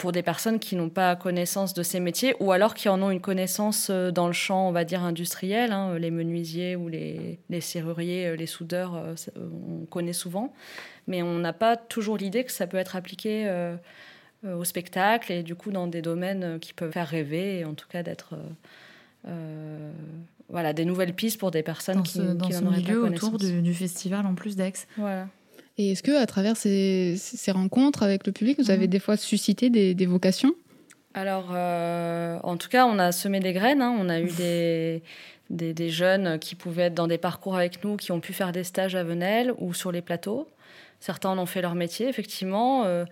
Pour 0.00 0.12
des 0.12 0.22
personnes 0.22 0.58
qui 0.58 0.76
n'ont 0.76 0.88
pas 0.88 1.14
connaissance 1.14 1.74
de 1.74 1.82
ces 1.82 2.00
métiers 2.00 2.34
ou 2.40 2.52
alors 2.52 2.72
qui 2.72 2.88
en 2.88 3.02
ont 3.02 3.10
une 3.10 3.20
connaissance 3.20 3.88
euh, 3.90 4.10
dans 4.10 4.26
le 4.26 4.32
champ, 4.32 4.66
on 4.66 4.72
va 4.72 4.84
dire, 4.84 5.04
industriel, 5.04 5.72
hein, 5.72 5.98
les 5.98 6.10
menuisiers 6.10 6.74
ou 6.74 6.88
les, 6.88 7.38
les 7.50 7.60
serruriers, 7.60 8.28
euh, 8.28 8.34
les 8.34 8.46
soudeurs, 8.46 8.94
euh, 8.96 9.14
on 9.36 9.84
connaît 9.84 10.14
souvent, 10.14 10.54
mais 11.06 11.22
on 11.22 11.38
n'a 11.38 11.52
pas 11.52 11.76
toujours 11.76 12.16
l'idée 12.16 12.44
que 12.44 12.50
ça 12.50 12.66
peut 12.66 12.78
être 12.78 12.96
appliqué 12.96 13.48
au 14.42 14.64
spectacle 14.64 15.32
et 15.32 15.42
du 15.42 15.54
coup 15.54 15.70
dans 15.70 15.86
des 15.86 16.00
domaines 16.00 16.58
qui 16.60 16.72
peuvent 16.72 16.92
faire 16.92 17.08
rêver 17.08 17.58
et 17.58 17.64
en 17.66 17.74
tout 17.74 17.88
cas 17.88 18.02
d'être 18.02 18.36
voilà, 20.48 20.72
des 20.72 20.86
nouvelles 20.86 21.12
pistes 21.12 21.38
pour 21.38 21.50
des 21.50 21.62
personnes 21.62 21.96
dans 21.96 22.02
qui, 22.02 22.20
dans 22.20 22.46
qui 22.46 22.54
ce 22.54 22.62
n'en 22.62 22.70
auraient 22.70 22.78
milieu 22.78 23.04
autour 23.04 23.36
du, 23.36 23.60
du 23.60 23.74
festival 23.74 24.24
en 24.24 24.34
plus 24.34 24.56
d'Aix. 24.56 24.72
Voilà. 24.96 25.28
Et 25.78 25.92
est-ce 25.92 26.02
que 26.02 26.20
à 26.20 26.26
travers 26.26 26.56
ces, 26.56 27.14
ces 27.16 27.50
rencontres 27.52 28.02
avec 28.02 28.26
le 28.26 28.32
public, 28.32 28.58
vous 28.58 28.70
avez 28.70 28.86
des 28.86 28.98
fois 28.98 29.16
suscité 29.16 29.70
des, 29.70 29.94
des 29.94 30.06
vocations? 30.06 30.52
Alors, 31.14 31.50
euh, 31.52 32.38
en 32.42 32.56
tout 32.56 32.68
cas, 32.68 32.86
on 32.86 32.98
a 32.98 33.12
semé 33.12 33.40
des 33.40 33.52
graines. 33.52 33.80
hein. 33.82 33.96
On 33.98 34.08
a 34.08 34.20
eu 34.20 34.30
des, 34.30 35.02
des, 35.48 35.72
des 35.74 35.88
jeunes 35.90 36.38
qui 36.38 36.54
pouvaient 36.54 36.84
être 36.84 36.94
dans 36.94 37.08
des 37.08 37.18
parcours 37.18 37.56
avec 37.56 37.82
nous, 37.82 37.96
qui 37.96 38.12
ont 38.12 38.20
pu 38.20 38.32
faire 38.32 38.52
des 38.52 38.62
stages 38.64 38.94
à 38.94 39.02
Venelle 39.04 39.52
ou 39.58 39.74
sur 39.74 39.90
les 39.90 40.02
plateaux. 40.02 40.46
Certains 41.00 41.30
en 41.30 41.38
ont 41.38 41.46
fait 41.46 41.62
leur 41.62 41.74
métier, 41.74 42.08
effectivement. 42.08 42.84
euh, 42.84 43.04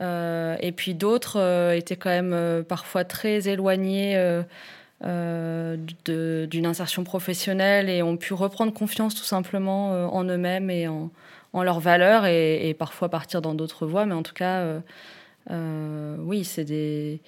euh, 0.00 0.56
et 0.60 0.72
puis 0.72 0.94
d'autres 0.94 1.72
étaient 1.74 1.96
quand 1.96 2.10
même 2.10 2.64
parfois 2.64 3.04
très 3.04 3.48
éloignés 3.48 4.14
euh, 5.04 5.76
d'une 6.06 6.66
insertion 6.66 7.04
professionnelle 7.04 7.88
et 7.88 8.02
ont 8.02 8.16
pu 8.16 8.32
reprendre 8.34 8.72
confiance 8.72 9.14
tout 9.14 9.24
simplement 9.24 9.92
euh, 9.92 10.06
en 10.06 10.24
eux-mêmes 10.24 10.70
et 10.70 10.86
en, 10.88 11.10
en 11.52 11.62
leurs 11.62 11.80
valeurs 11.80 12.26
et, 12.26 12.74
parfois 12.78 13.08
partir 13.08 13.42
dans 13.42 13.54
d'autres 13.54 13.86
voies. 13.86 14.06
Mais 14.06 14.14
en 14.14 14.22
tout 14.22 14.34
cas, 14.34 14.60
euh, 14.60 14.80
euh, 15.50 16.16
oui, 16.20 16.44
c'est 16.44 16.64
des, 16.64 17.20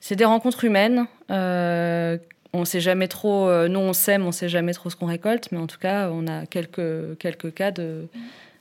c'est 0.00 0.16
des 0.16 0.24
rencontres 0.24 0.64
humaines. 0.64 1.06
Euh, 1.30 2.18
on 2.52 2.64
sait 2.64 2.80
jamais 2.80 3.08
trop, 3.08 3.50
nous 3.66 3.80
on 3.80 3.92
sème, 3.92 4.24
on 4.24 4.30
sait 4.30 4.48
jamais 4.48 4.72
trop 4.74 4.88
ce 4.88 4.94
qu'on 4.94 5.06
récolte, 5.06 5.50
mais 5.50 5.58
en 5.58 5.66
tout 5.66 5.78
cas, 5.78 6.10
on 6.12 6.28
a 6.28 6.46
quelques, 6.46 7.18
quelques 7.18 7.52
cas 7.52 7.72
de, 7.72 8.06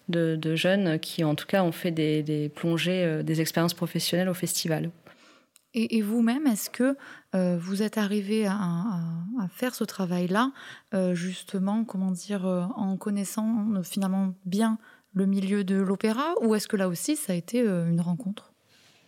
de, 0.10 0.56
jeunes 0.56 0.98
qui, 0.98 1.24
en 1.24 1.36
tout 1.36 1.46
cas, 1.46 1.62
ont 1.62 1.72
fait 1.72 1.92
des, 1.92 2.52
plongées, 2.56 3.22
des 3.24 3.40
expériences 3.40 3.76
professionnelles 3.76 4.30
au 4.30 4.34
festival. 4.34 4.90
Et, 5.76 6.02
vous-même, 6.02 6.48
est-ce 6.48 6.72
que 6.72 6.98
vous 7.34 7.84
êtes 7.84 8.00
arrivé 8.00 8.48
à, 8.48 8.58
faire 9.52 9.76
ce 9.76 9.84
travail-là, 9.84 10.50
justement, 11.14 11.84
comment 11.84 12.10
dire, 12.10 12.46
en 12.76 12.98
connaissant 12.98 13.84
finalement 13.84 14.34
bien 14.46 14.80
le 15.14 15.26
milieu 15.26 15.64
de 15.64 15.76
l'opéra, 15.76 16.34
ou 16.42 16.56
est-ce 16.56 16.68
que 16.68 16.76
là 16.76 16.88
aussi, 16.88 17.16
ça 17.16 17.34
a 17.34 17.36
été 17.36 17.62
euh, 17.62 17.88
une 17.88 18.02
rencontre? 18.02 18.52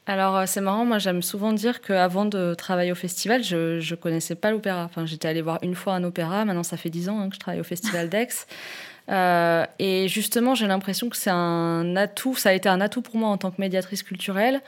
Alors, 0.08 0.38
euh, 0.38 0.44
c'est 0.46 0.62
marrant, 0.62 0.86
moi 0.86 1.00
j'aime 1.00 1.24
souvent 1.24 1.52
dire 1.52 1.82
qu'avant 1.82 2.26
de 2.26 2.54
travailler 2.54 2.92
au 2.92 2.96
festival, 2.96 3.44
je 3.44 3.78
ne 3.78 3.96
connaissais 3.96 4.36
pas 4.36 4.52
l'opéra. 4.52 4.84
Enfin, 4.84 5.06
j'étais 5.06 5.28
allée 5.28 5.42
voir 5.42 5.60
une 5.64 5.74
fois 5.74 5.94
un 5.94 6.04
opéra, 6.04 6.46
maintenant 6.46 6.64
ça 6.64 6.78
fait 6.78 6.92
dix 6.92 7.10
ans 7.10 7.20
hein, 7.20 7.30
que 7.30 7.36
je 7.36 7.40
travaille 7.40 7.62
au 7.62 7.66
festival 7.66 8.10
d'Aix. 8.10 8.28
Euh, 9.08 9.68
et 9.78 10.08
justement, 10.08 10.56
j'ai 10.56 10.66
l'impression 10.66 11.10
que 11.10 11.16
c'est 11.16 11.30
un 11.30 11.96
atout, 11.96 12.34
ça 12.36 12.50
a 12.50 12.54
été 12.54 12.70
un 12.70 12.82
atout 12.82 13.04
pour 13.04 13.18
moi 13.18 13.30
en 13.30 13.38
tant 13.38 13.52
que 13.52 13.62
médiatrice 13.62 14.02
culturelle. 14.02 14.62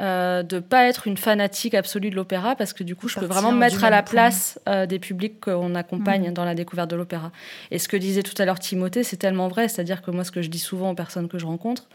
Euh, 0.00 0.42
de 0.42 0.58
pas 0.58 0.86
être 0.88 1.06
une 1.06 1.18
fanatique 1.18 1.74
absolue 1.74 2.08
de 2.10 2.16
l'opéra 2.16 2.56
parce 2.56 2.72
que 2.72 2.82
du 2.82 2.96
coup 2.96 3.08
je 3.08 3.20
peux 3.20 3.26
vraiment 3.26 3.52
me 3.52 3.58
mettre 3.58 3.84
à 3.84 3.90
la 3.90 4.02
place 4.02 4.58
euh, 4.68 4.86
des 4.86 4.98
publics 4.98 5.38
qu'on 5.40 5.74
accompagne 5.74 6.28
Mhm. 6.28 6.32
dans 6.34 6.44
la 6.46 6.54
découverte 6.54 6.90
de 6.90 6.96
l'opéra. 6.96 7.30
Et 7.70 7.78
ce 7.78 7.88
que 7.88 7.96
disait 7.98 8.22
tout 8.22 8.34
à 8.40 8.46
l'heure 8.46 8.58
Timothée, 8.58 9.02
c'est 9.02 9.18
tellement 9.18 9.48
vrai, 9.48 9.68
c'est-à-dire 9.68 10.00
que 10.00 10.10
moi 10.10 10.24
ce 10.24 10.30
que 10.30 10.40
je 10.40 10.48
dis 10.48 10.58
souvent 10.58 10.90
aux 10.90 10.94
personnes 10.94 11.28
que 11.28 11.38
je 11.38 11.44
rencontre, 11.46 11.88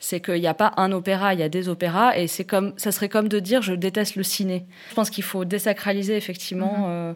c'est 0.00 0.20
qu'il 0.20 0.40
n'y 0.40 0.46
a 0.48 0.54
pas 0.54 0.72
un 0.76 0.90
opéra, 0.92 1.34
il 1.34 1.40
y 1.40 1.42
a 1.44 1.48
des 1.48 1.68
opéras, 1.68 2.18
et 2.18 2.26
c'est 2.26 2.44
comme, 2.44 2.74
ça 2.76 2.90
serait 2.92 3.08
comme 3.08 3.28
de 3.28 3.38
dire 3.38 3.62
je 3.62 3.74
déteste 3.74 4.16
le 4.16 4.22
ciné. 4.24 4.66
Je 4.90 4.94
pense 4.94 5.08
qu'il 5.08 5.24
faut 5.24 5.44
désacraliser 5.44 6.16
effectivement, 6.16 6.86
euh, 6.88 7.14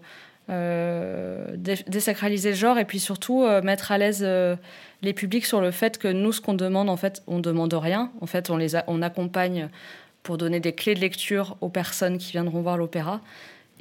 euh, 0.49 1.45
dé- 1.57 1.85
désacraliser 1.89 2.51
le 2.51 2.57
genre, 2.57 2.79
et 2.79 2.85
puis 2.85 3.01
surtout 3.01 3.43
euh, 3.45 3.63
mettre 3.63 3.93
à 3.93 3.99
l'aise 3.99 4.23
euh, 4.23 4.57
les 5.03 5.13
publics 5.13 5.47
sur 5.47 5.61
le 5.61 5.71
fait 5.71 5.99
que 5.99 6.09
nous, 6.09 6.33
ce 6.33 6.41
qu'on 6.41 6.55
demande, 6.55 6.89
en 6.91 6.97
fait, 6.97 7.23
on 7.27 7.39
demande 7.39 7.73
rien. 7.75 8.11
En 8.21 8.27
fait, 8.27 8.51
on 8.51 8.57
les 8.57 8.77
on 8.87 9.03
accompagne 9.03 9.69
pour 10.23 10.39
donner 10.39 10.61
des 10.61 10.73
clés 10.75 10.95
de 10.95 11.01
lecture 11.01 11.57
aux 11.61 11.69
personnes 11.69 12.19
qui 12.19 12.33
viendront 12.33 12.61
voir 12.61 12.77
l'opéra. 12.77 13.21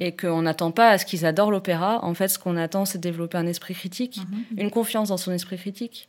Et 0.02 0.16
qu'on 0.16 0.40
n'attend 0.40 0.70
pas 0.70 0.88
à 0.88 0.96
ce 0.96 1.04
qu'ils 1.04 1.26
adorent 1.26 1.50
l'opéra. 1.50 2.02
En 2.02 2.14
fait, 2.14 2.28
ce 2.28 2.38
qu'on 2.38 2.56
attend, 2.56 2.86
c'est 2.86 2.96
de 2.96 3.02
développer 3.02 3.36
un 3.36 3.46
esprit 3.46 3.74
critique, 3.74 4.18
une 4.56 4.70
confiance 4.70 5.10
dans 5.10 5.18
son 5.18 5.30
esprit 5.30 5.58
critique 5.58 6.08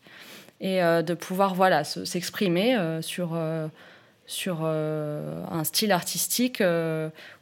et 0.62 0.82
euh, 0.82 1.02
de 1.02 1.14
pouvoir 1.14 1.56
voilà 1.56 1.84
se- 1.84 2.06
s'exprimer 2.06 2.78
euh, 2.78 3.02
sur 3.02 3.32
euh, 3.34 3.68
sur 4.28 4.64
un 4.64 5.64
style 5.66 5.92
artistique 5.92 6.64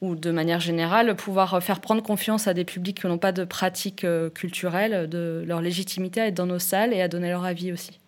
ou 0.02 0.16
de 0.16 0.32
manière 0.32 0.60
générale 0.60 1.16
pouvoir 1.16 1.62
faire 1.62 1.82
prendre 1.82 2.02
confiance 2.02 2.48
à 2.48 2.56
des 2.56 2.66
publics 2.66 3.02
qui 3.02 3.06
n'ont 3.06 3.20
pas 3.20 3.32
de 3.32 3.44
pratique 3.44 4.08
culturelle 4.34 5.08
de 5.08 5.44
leur 5.46 5.62
légitimité 5.62 6.20
à 6.22 6.28
être 6.28 6.34
dans 6.34 6.48
nos 6.48 6.58
salles 6.58 6.92
et 6.94 7.02
à 7.04 7.08
donner 7.08 7.30
leur 7.30 7.46
avis 7.46 7.72
aussi. 7.72 7.99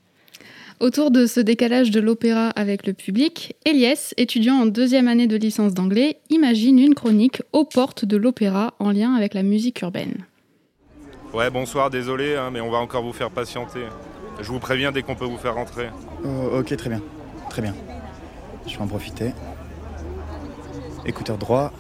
Autour 0.82 1.12
de 1.12 1.28
ce 1.28 1.40
décalage 1.40 1.92
de 1.92 2.00
l'opéra 2.00 2.50
avec 2.50 2.88
le 2.88 2.94
public, 2.94 3.56
Elias, 3.66 4.16
étudiant 4.18 4.56
en 4.56 4.66
deuxième 4.66 5.08
année 5.08 5.28
de 5.28 5.36
licence 5.36 5.76
d'anglais, 5.76 6.18
imagine 6.32 6.80
une 6.80 6.96
chronique 6.96 7.44
aux 7.54 7.66
portes 7.66 8.04
de 8.04 8.18
l'opéra 8.18 8.74
en 8.80 8.90
lien 8.90 9.14
avec 9.14 9.36
la 9.36 9.44
musique 9.44 9.80
urbaine. 9.84 10.26
Ouais, 11.36 11.52
bonsoir, 11.52 11.92
désolé, 11.92 12.36
hein, 12.36 12.50
mais 12.52 12.62
on 12.62 12.72
va 12.72 12.80
encore 12.80 13.04
vous 13.04 13.14
faire 13.14 13.30
patienter. 13.30 13.82
Je 14.42 14.48
vous 14.48 14.58
préviens 14.58 14.92
dès 14.92 15.04
qu'on 15.04 15.14
peut 15.14 15.26
vous 15.26 15.38
faire 15.38 15.54
rentrer. 15.54 15.90
Oh, 16.26 16.58
ok, 16.58 16.76
très 16.76 16.90
bien. 16.90 17.02
Très 17.52 17.62
bien. 17.62 17.76
Je 18.66 18.76
vais 18.76 18.82
en 18.82 18.88
profiter. 18.88 19.34
Écouteur 21.06 21.38
droit. 21.38 21.72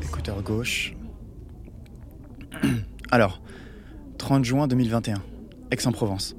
Écouteur 0.00 0.40
gauche. 0.42 0.94
Alors, 3.10 3.40
30 4.18 4.44
juin 4.44 4.68
2021, 4.68 5.20
Aix-en-Provence. 5.72 6.36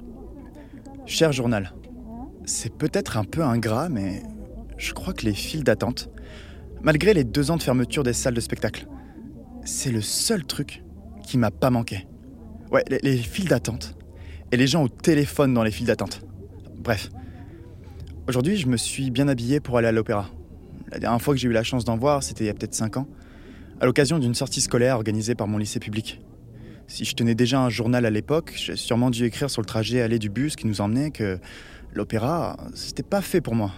Cher 1.11 1.33
journal, 1.33 1.73
c'est 2.45 2.73
peut-être 2.73 3.17
un 3.17 3.25
peu 3.25 3.43
ingrat, 3.43 3.89
mais 3.89 4.23
je 4.77 4.93
crois 4.93 5.13
que 5.13 5.25
les 5.25 5.33
files 5.33 5.65
d'attente, 5.65 6.09
malgré 6.81 7.13
les 7.13 7.25
deux 7.25 7.51
ans 7.51 7.57
de 7.57 7.61
fermeture 7.61 8.03
des 8.03 8.13
salles 8.13 8.33
de 8.33 8.39
spectacle, 8.39 8.87
c'est 9.65 9.91
le 9.91 9.99
seul 9.99 10.45
truc 10.45 10.85
qui 11.27 11.37
m'a 11.37 11.51
pas 11.51 11.69
manqué. 11.69 12.07
Ouais, 12.71 12.85
les, 12.87 12.99
les 13.03 13.17
files 13.17 13.49
d'attente 13.49 13.97
et 14.53 14.57
les 14.57 14.67
gens 14.67 14.83
au 14.83 14.87
téléphone 14.87 15.53
dans 15.53 15.63
les 15.63 15.71
files 15.71 15.87
d'attente. 15.87 16.21
Bref. 16.77 17.09
Aujourd'hui, 18.29 18.55
je 18.55 18.67
me 18.67 18.77
suis 18.77 19.11
bien 19.11 19.27
habillé 19.27 19.59
pour 19.59 19.77
aller 19.77 19.89
à 19.89 19.91
l'opéra. 19.91 20.29
La 20.93 20.99
dernière 20.99 21.21
fois 21.21 21.33
que 21.33 21.41
j'ai 21.41 21.49
eu 21.49 21.51
la 21.51 21.63
chance 21.63 21.83
d'en 21.83 21.97
voir, 21.97 22.23
c'était 22.23 22.45
il 22.45 22.47
y 22.47 22.51
a 22.51 22.53
peut-être 22.53 22.73
5 22.73 22.95
ans, 22.95 23.07
à 23.81 23.85
l'occasion 23.85 24.17
d'une 24.17 24.33
sortie 24.33 24.61
scolaire 24.61 24.95
organisée 24.95 25.35
par 25.35 25.49
mon 25.49 25.57
lycée 25.57 25.81
public. 25.81 26.21
Si 26.91 27.05
je 27.05 27.15
tenais 27.15 27.35
déjà 27.35 27.61
un 27.61 27.69
journal 27.69 28.05
à 28.05 28.09
l'époque, 28.09 28.51
j'ai 28.53 28.75
sûrement 28.75 29.11
dû 29.11 29.23
écrire 29.23 29.49
sur 29.49 29.61
le 29.61 29.65
trajet 29.65 30.01
aller 30.01 30.19
du 30.19 30.29
bus 30.29 30.57
qui 30.57 30.67
nous 30.67 30.81
emmenait 30.81 31.09
que 31.09 31.39
l'opéra, 31.93 32.57
c'était 32.73 33.01
pas 33.01 33.21
fait 33.21 33.39
pour 33.39 33.55
moi, 33.55 33.71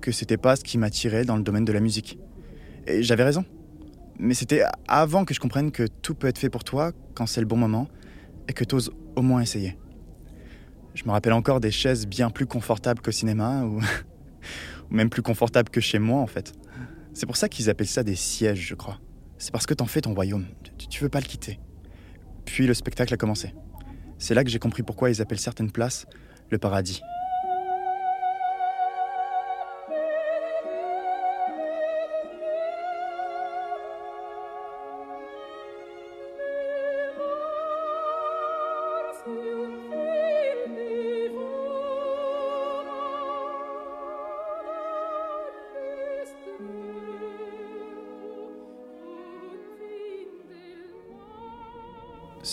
que 0.00 0.12
c'était 0.12 0.36
pas 0.36 0.54
ce 0.54 0.62
qui 0.62 0.78
m'attirait 0.78 1.24
dans 1.24 1.36
le 1.36 1.42
domaine 1.42 1.64
de 1.64 1.72
la 1.72 1.80
musique. 1.80 2.16
Et 2.86 3.02
j'avais 3.02 3.24
raison. 3.24 3.44
Mais 4.20 4.34
c'était 4.34 4.62
avant 4.86 5.24
que 5.24 5.34
je 5.34 5.40
comprenne 5.40 5.72
que 5.72 5.88
tout 6.00 6.14
peut 6.14 6.28
être 6.28 6.38
fait 6.38 6.48
pour 6.48 6.62
toi 6.62 6.92
quand 7.14 7.26
c'est 7.26 7.40
le 7.40 7.46
bon 7.48 7.56
moment 7.56 7.88
et 8.46 8.52
que 8.52 8.62
t'oses 8.62 8.92
au 9.16 9.22
moins 9.22 9.40
essayer. 9.40 9.76
Je 10.94 11.02
me 11.06 11.10
rappelle 11.10 11.32
encore 11.32 11.58
des 11.58 11.72
chaises 11.72 12.06
bien 12.06 12.30
plus 12.30 12.46
confortables 12.46 13.02
qu'au 13.02 13.10
cinéma, 13.10 13.64
ou... 13.64 13.80
même 14.90 15.10
plus 15.10 15.22
confortables 15.22 15.70
que 15.70 15.80
chez 15.80 15.98
moi 15.98 16.20
en 16.20 16.28
fait. 16.28 16.52
C'est 17.14 17.26
pour 17.26 17.36
ça 17.36 17.48
qu'ils 17.48 17.68
appellent 17.68 17.88
ça 17.88 18.04
des 18.04 18.14
sièges, 18.14 18.64
je 18.64 18.76
crois. 18.76 19.00
C'est 19.38 19.50
parce 19.50 19.66
que 19.66 19.74
t'en 19.74 19.86
fais 19.86 20.02
ton 20.02 20.14
royaume, 20.14 20.46
tu, 20.78 20.86
tu 20.86 21.02
veux 21.02 21.10
pas 21.10 21.18
le 21.18 21.26
quitter. 21.26 21.58
Puis 22.44 22.66
le 22.66 22.74
spectacle 22.74 23.14
a 23.14 23.16
commencé. 23.16 23.54
C'est 24.18 24.34
là 24.34 24.44
que 24.44 24.50
j'ai 24.50 24.58
compris 24.58 24.82
pourquoi 24.82 25.10
ils 25.10 25.20
appellent 25.20 25.38
certaines 25.38 25.72
places 25.72 26.06
le 26.50 26.58
paradis. 26.58 27.02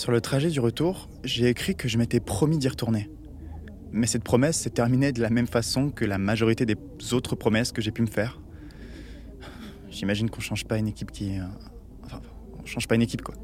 Sur 0.02 0.10
le 0.10 0.20
trajet 0.20 0.50
du 0.50 0.58
retour, 0.58 1.08
j'ai 1.22 1.46
écrit 1.46 1.76
que 1.76 1.86
je 1.86 1.96
m'étais 1.96 2.18
promis 2.18 2.58
d'y 2.58 2.66
retourner. 2.66 3.08
Mais 3.92 4.08
cette 4.08 4.24
promesse 4.24 4.56
s'est 4.58 4.70
terminée 4.70 5.12
de 5.12 5.22
la 5.22 5.30
même 5.30 5.46
façon 5.46 5.90
que 5.90 6.04
la 6.04 6.18
majorité 6.18 6.66
des 6.66 6.74
autres 7.12 7.36
promesses 7.36 7.70
que 7.70 7.80
j'ai 7.80 7.92
pu 7.92 8.02
me 8.02 8.08
faire. 8.08 8.40
J'imagine 9.90 10.28
qu'on 10.28 10.40
change 10.40 10.64
pas 10.64 10.78
une 10.78 10.88
équipe 10.88 11.12
qui. 11.12 11.38
euh, 11.38 11.44
Enfin, 12.04 12.20
on 12.60 12.66
change 12.66 12.88
pas 12.88 12.96
une 12.96 13.02
équipe 13.02 13.22
quoi. 13.22 13.36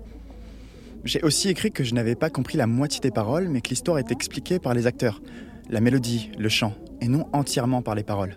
J'ai 1.04 1.22
aussi 1.22 1.48
écrit 1.48 1.70
que 1.70 1.84
je 1.84 1.94
n'avais 1.94 2.16
pas 2.16 2.28
compris 2.28 2.58
la 2.58 2.66
moitié 2.66 2.98
des 2.98 3.12
paroles, 3.12 3.48
mais 3.48 3.60
que 3.60 3.68
l'histoire 3.68 4.00
est 4.00 4.10
expliquée 4.10 4.58
par 4.58 4.74
les 4.74 4.88
acteurs, 4.88 5.22
la 5.70 5.80
mélodie, 5.80 6.32
le 6.40 6.48
chant, 6.48 6.74
et 7.00 7.06
non 7.06 7.28
entièrement 7.32 7.82
par 7.82 7.94
les 7.94 8.02
paroles. 8.02 8.36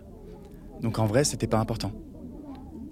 Donc 0.80 1.00
en 1.00 1.06
vrai, 1.06 1.24
c'était 1.24 1.48
pas 1.48 1.58
important. 1.58 1.90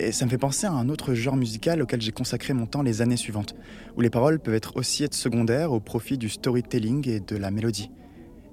Et 0.00 0.12
ça 0.12 0.24
me 0.24 0.30
fait 0.30 0.38
penser 0.38 0.66
à 0.66 0.72
un 0.72 0.88
autre 0.88 1.12
genre 1.12 1.36
musical 1.36 1.82
auquel 1.82 2.00
j'ai 2.00 2.10
consacré 2.10 2.54
mon 2.54 2.64
temps 2.64 2.80
les 2.80 3.02
années 3.02 3.18
suivantes, 3.18 3.54
où 3.98 4.00
les 4.00 4.08
paroles 4.08 4.40
peuvent 4.40 4.54
être 4.54 4.76
aussi 4.76 5.04
être 5.04 5.12
secondaires 5.12 5.72
au 5.72 5.80
profit 5.80 6.16
du 6.16 6.30
storytelling 6.30 7.06
et 7.06 7.20
de 7.20 7.36
la 7.36 7.50
mélodie. 7.50 7.90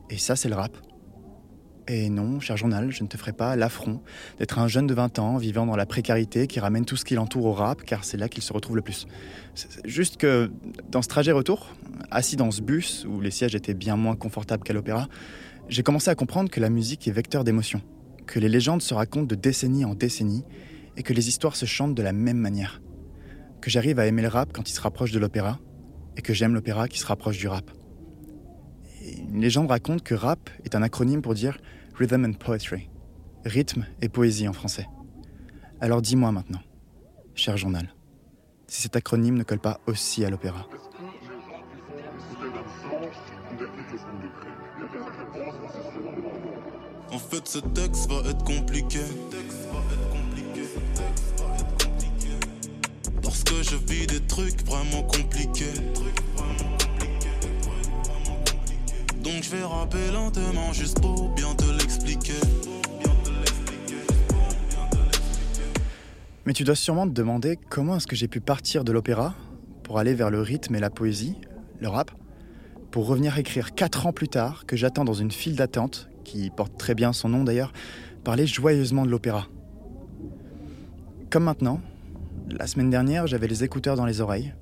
Et 0.10 0.18
ça, 0.18 0.36
c'est 0.36 0.50
le 0.50 0.56
rap. 0.56 0.76
Et 1.88 2.10
non, 2.10 2.42
cher 2.42 2.58
journal, 2.58 2.92
je 2.92 3.02
ne 3.02 3.08
te 3.08 3.16
ferai 3.16 3.32
pas 3.32 3.56
l'affront 3.56 4.02
d'être 4.40 4.60
un 4.60 4.68
jeune 4.68 4.88
de 4.88 4.94
20 4.94 5.20
ans 5.20 5.38
vivant 5.38 5.66
dans 5.66 5.78
la 5.78 5.86
précarité 5.86 6.48
qui 6.48 6.60
ramène 6.60 6.84
tout 6.84 6.98
ce 6.98 7.06
qui 7.06 7.16
l'entoure 7.16 7.46
au 7.46 7.54
rap, 7.54 7.82
car 7.84 8.04
c'est 8.04 8.18
là 8.18 8.28
qu'il 8.28 8.44
se 8.44 8.52
retrouve 8.52 8.76
le 8.76 8.82
plus. 8.82 9.08
Juste 9.86 10.18
que 10.18 10.52
dans 10.92 11.02
ce 11.02 11.08
trajet 11.08 11.32
retour, 11.32 11.74
assis 12.12 12.36
dans 12.36 12.52
ce 12.52 12.62
bus 12.62 13.06
où 13.10 13.22
les 13.22 13.32
sièges 13.32 13.56
étaient 13.56 13.74
bien 13.74 13.96
moins 13.96 14.18
confortables 14.18 14.64
qu'à 14.64 14.74
l'opéra, 14.74 15.08
j'ai 15.70 15.84
commencé 15.84 16.10
à 16.10 16.16
comprendre 16.16 16.50
que 16.50 16.60
la 16.60 16.70
musique 16.70 17.08
est 17.08 17.12
vecteur 17.12 17.46
d'émotion, 17.46 17.82
que 18.26 18.38
les 18.38 18.50
légendes 18.50 18.82
se 18.82 18.94
racontent 18.94 19.28
de 19.28 19.36
décennie 19.36 19.86
en 19.86 19.96
décennie 19.96 20.44
et 20.98 21.04
que 21.04 21.14
les 21.14 21.30
histoires 21.30 21.56
se 21.56 21.66
chantent 21.66 21.96
de 21.96 22.04
la 22.04 22.12
même 22.12 22.38
manière. 22.38 22.82
Que 23.62 23.70
j'arrive 23.70 24.00
à 24.00 24.08
aimer 24.08 24.24
le 24.24 24.28
rap 24.28 24.52
quand 24.52 24.70
il 24.70 24.74
se 24.74 24.82
rapproche 24.82 25.12
de 25.12 25.20
l'opéra 25.20 25.60
et 26.18 26.22
que 26.22 26.34
j'aime 26.34 26.54
l'opéra 26.54 26.88
qui 26.88 27.00
se 27.00 27.06
rapproche 27.06 27.38
du 27.38 27.48
rap. 27.48 27.72
Et 29.02 29.20
une 29.20 29.42
légende 29.42 29.70
raconte 29.70 30.04
que 30.04 30.16
rap 30.16 30.50
est 30.66 30.76
un 30.76 30.82
acronyme 30.82 31.22
pour 31.22 31.36
dire 31.36 31.58
Rhythm 31.98 32.26
and 32.26 32.34
Poetry, 32.34 32.90
rythme 33.46 33.86
et 34.02 34.10
poésie 34.10 34.48
en 34.48 34.54
français. 34.54 34.88
Alors 35.80 36.02
dis-moi 36.02 36.32
maintenant, 36.32 36.62
cher 37.36 37.56
journal, 37.56 37.94
si 38.68 38.82
cet 38.82 38.96
acronyme 38.96 39.38
ne 39.38 39.44
colle 39.44 39.60
pas 39.60 39.80
aussi 39.86 40.26
à 40.26 40.30
l'opéra. 40.30 40.68
En 47.12 47.20
fait, 47.20 47.48
ce 47.48 47.60
texte 47.60 48.10
va 48.10 48.30
être 48.30 48.44
compliqué. 48.44 49.00
Parce 53.28 53.44
que 53.44 53.62
je 53.62 53.76
vis 53.76 54.08
des 54.08 54.22
trucs 54.22 54.66
vraiment 54.66 55.04
compliqués. 55.04 55.74
Donc 59.22 59.44
je 59.44 59.50
vais 59.50 59.66
rapper 59.66 60.12
lentement 60.14 60.72
juste 60.72 61.02
pour 61.02 61.36
bien 61.36 61.54
te 61.56 61.66
l'expliquer. 61.78 62.40
Mais 66.46 66.54
tu 66.54 66.64
dois 66.64 66.76
sûrement 66.76 67.06
te 67.06 67.12
demander 67.12 67.60
comment 67.70 67.98
est-ce 67.98 68.08
que 68.08 68.16
j'ai 68.16 68.30
pu 68.30 68.40
partir 68.40 68.86
de 68.86 68.94
l'opéra 68.94 69.36
pour 69.84 70.00
aller 70.00 70.14
vers 70.14 70.30
le 70.30 70.42
rythme 70.42 70.76
et 70.76 70.80
la 70.80 70.90
poésie, 70.90 71.36
le 71.82 71.90
rap, 71.90 72.12
pour 72.92 73.08
revenir 73.08 73.38
écrire 73.38 73.76
quatre 73.76 74.08
ans 74.08 74.14
plus 74.14 74.30
tard 74.30 74.66
que 74.66 74.78
j'attends 74.78 75.04
dans 75.04 75.12
une 75.12 75.32
file 75.32 75.58
d'attente, 75.58 76.08
qui 76.24 76.50
porte 76.50 76.78
très 76.78 76.96
bien 76.96 77.12
son 77.12 77.28
nom 77.28 77.44
d'ailleurs, 77.44 77.74
parler 78.24 78.48
joyeusement 78.48 79.06
de 79.06 79.12
l'opéra. 79.12 79.48
Comme 81.30 81.44
maintenant, 81.44 81.82
la 82.50 82.68
semaine 82.68 82.90
dernière, 82.90 83.28
j'avais 83.28 83.48
les 83.48 83.64
écouteurs 83.64 83.96
dans 83.96 84.06
les 84.06 84.22
oreilles. 84.22 84.54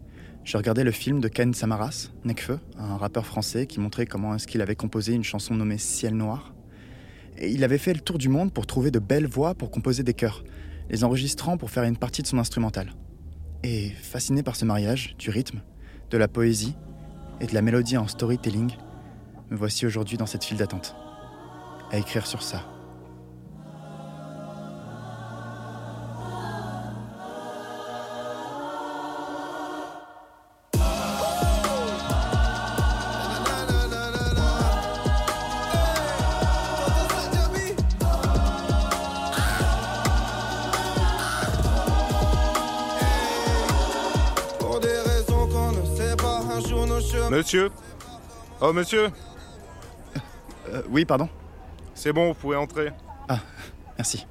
Je 0.43 0.57
regardais 0.57 0.83
le 0.83 0.91
film 0.91 1.19
de 1.19 1.27
Ken 1.27 1.53
Samaras, 1.53 2.09
Necfeu, 2.23 2.59
un 2.77 2.97
rappeur 2.97 3.25
français 3.25 3.67
qui 3.67 3.79
montrait 3.79 4.05
comment 4.05 4.35
est-ce 4.35 4.47
qu'il 4.47 4.61
avait 4.61 4.75
composé 4.75 5.13
une 5.13 5.23
chanson 5.23 5.55
nommée 5.55 5.77
Ciel 5.77 6.15
Noir. 6.15 6.53
Et 7.37 7.49
il 7.51 7.63
avait 7.63 7.77
fait 7.77 7.93
le 7.93 7.99
tour 7.99 8.17
du 8.17 8.29
monde 8.29 8.53
pour 8.53 8.65
trouver 8.65 8.91
de 8.91 8.99
belles 8.99 9.27
voix 9.27 9.55
pour 9.55 9.71
composer 9.71 10.03
des 10.03 10.13
chœurs, 10.13 10.43
les 10.89 11.03
enregistrant 11.03 11.57
pour 11.57 11.69
faire 11.69 11.83
une 11.83 11.97
partie 11.97 12.21
de 12.21 12.27
son 12.27 12.37
instrumental. 12.37 12.93
Et 13.63 13.89
fasciné 13.89 14.43
par 14.43 14.55
ce 14.55 14.65
mariage, 14.65 15.15
du 15.17 15.29
rythme, 15.29 15.61
de 16.09 16.17
la 16.17 16.27
poésie 16.27 16.75
et 17.41 17.47
de 17.47 17.53
la 17.53 17.61
mélodie 17.61 17.97
en 17.97 18.07
storytelling, 18.07 18.71
me 19.49 19.57
voici 19.57 19.85
aujourd'hui 19.85 20.17
dans 20.17 20.25
cette 20.25 20.43
file 20.43 20.57
d'attente, 20.57 20.95
à 21.91 21.97
écrire 21.97 22.25
sur 22.25 22.41
ça. 22.41 22.74
Monsieur 47.55 47.71
Oh, 48.59 48.73
monsieur 48.73 49.11
Euh, 50.67 50.81
oui, 50.89 51.05
pardon 51.05 51.29
C'est 51.93 52.11
bon, 52.11 52.27
vous 52.27 52.33
pouvez 52.33 52.57
entrer. 52.57 52.91
Ah, 53.29 53.39
merci. 53.97 54.25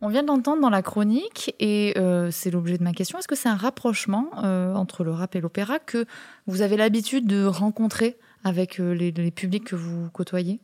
On 0.00 0.08
vient 0.08 0.22
de 0.22 0.26
l'entendre 0.26 0.60
dans 0.60 0.70
la 0.70 0.82
chronique 0.82 1.54
et 1.60 1.94
euh, 1.96 2.32
c'est 2.32 2.50
l'objet 2.50 2.76
de 2.76 2.82
ma 2.82 2.92
question. 2.92 3.20
Est-ce 3.20 3.28
que 3.28 3.36
c'est 3.36 3.48
un 3.48 3.54
rapprochement 3.54 4.30
euh, 4.42 4.74
entre 4.74 5.04
le 5.04 5.12
rap 5.12 5.36
et 5.36 5.40
l'opéra 5.40 5.78
que 5.78 6.06
vous 6.48 6.60
avez 6.60 6.76
l'habitude 6.76 7.28
de 7.28 7.44
rencontrer 7.44 8.18
avec 8.42 8.80
euh, 8.80 8.94
les, 8.94 9.12
les 9.12 9.30
publics 9.30 9.64
que 9.64 9.76
vous 9.76 10.10
côtoyez? 10.10 10.58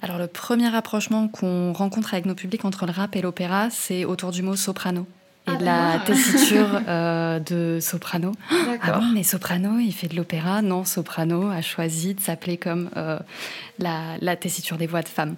Alors 0.00 0.18
le 0.18 0.28
premier 0.28 0.68
rapprochement 0.68 1.26
qu'on 1.26 1.72
rencontre 1.72 2.14
avec 2.14 2.26
nos 2.26 2.36
publics 2.36 2.64
entre 2.64 2.86
le 2.86 2.92
rap 2.92 3.16
et 3.16 3.20
l'opéra, 3.20 3.68
c'est 3.70 4.04
autour 4.04 4.30
du 4.30 4.44
mot 4.44 4.54
soprano 4.54 5.08
et 5.52 5.56
de 5.56 5.64
la 5.64 5.98
tessiture 6.04 6.80
euh, 6.88 7.38
de 7.46 7.78
soprano. 7.80 8.32
Ah 8.82 8.98
bon, 8.98 9.06
mais 9.12 9.22
soprano, 9.22 9.78
il 9.78 9.92
fait 9.92 10.08
de 10.08 10.16
l'opéra 10.16 10.62
Non, 10.62 10.84
soprano 10.84 11.50
a 11.50 11.60
choisi 11.60 12.14
de 12.14 12.20
s'appeler 12.20 12.56
comme 12.56 12.90
euh, 12.96 13.18
la, 13.78 14.16
la 14.20 14.36
tessiture 14.36 14.76
des 14.76 14.86
voix 14.86 15.02
de 15.02 15.08
femmes. 15.08 15.36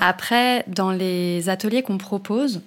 Après, 0.00 0.64
dans 0.66 0.90
les 0.90 1.48
ateliers 1.48 1.82
qu'on 1.82 1.98
propose, 1.98 2.62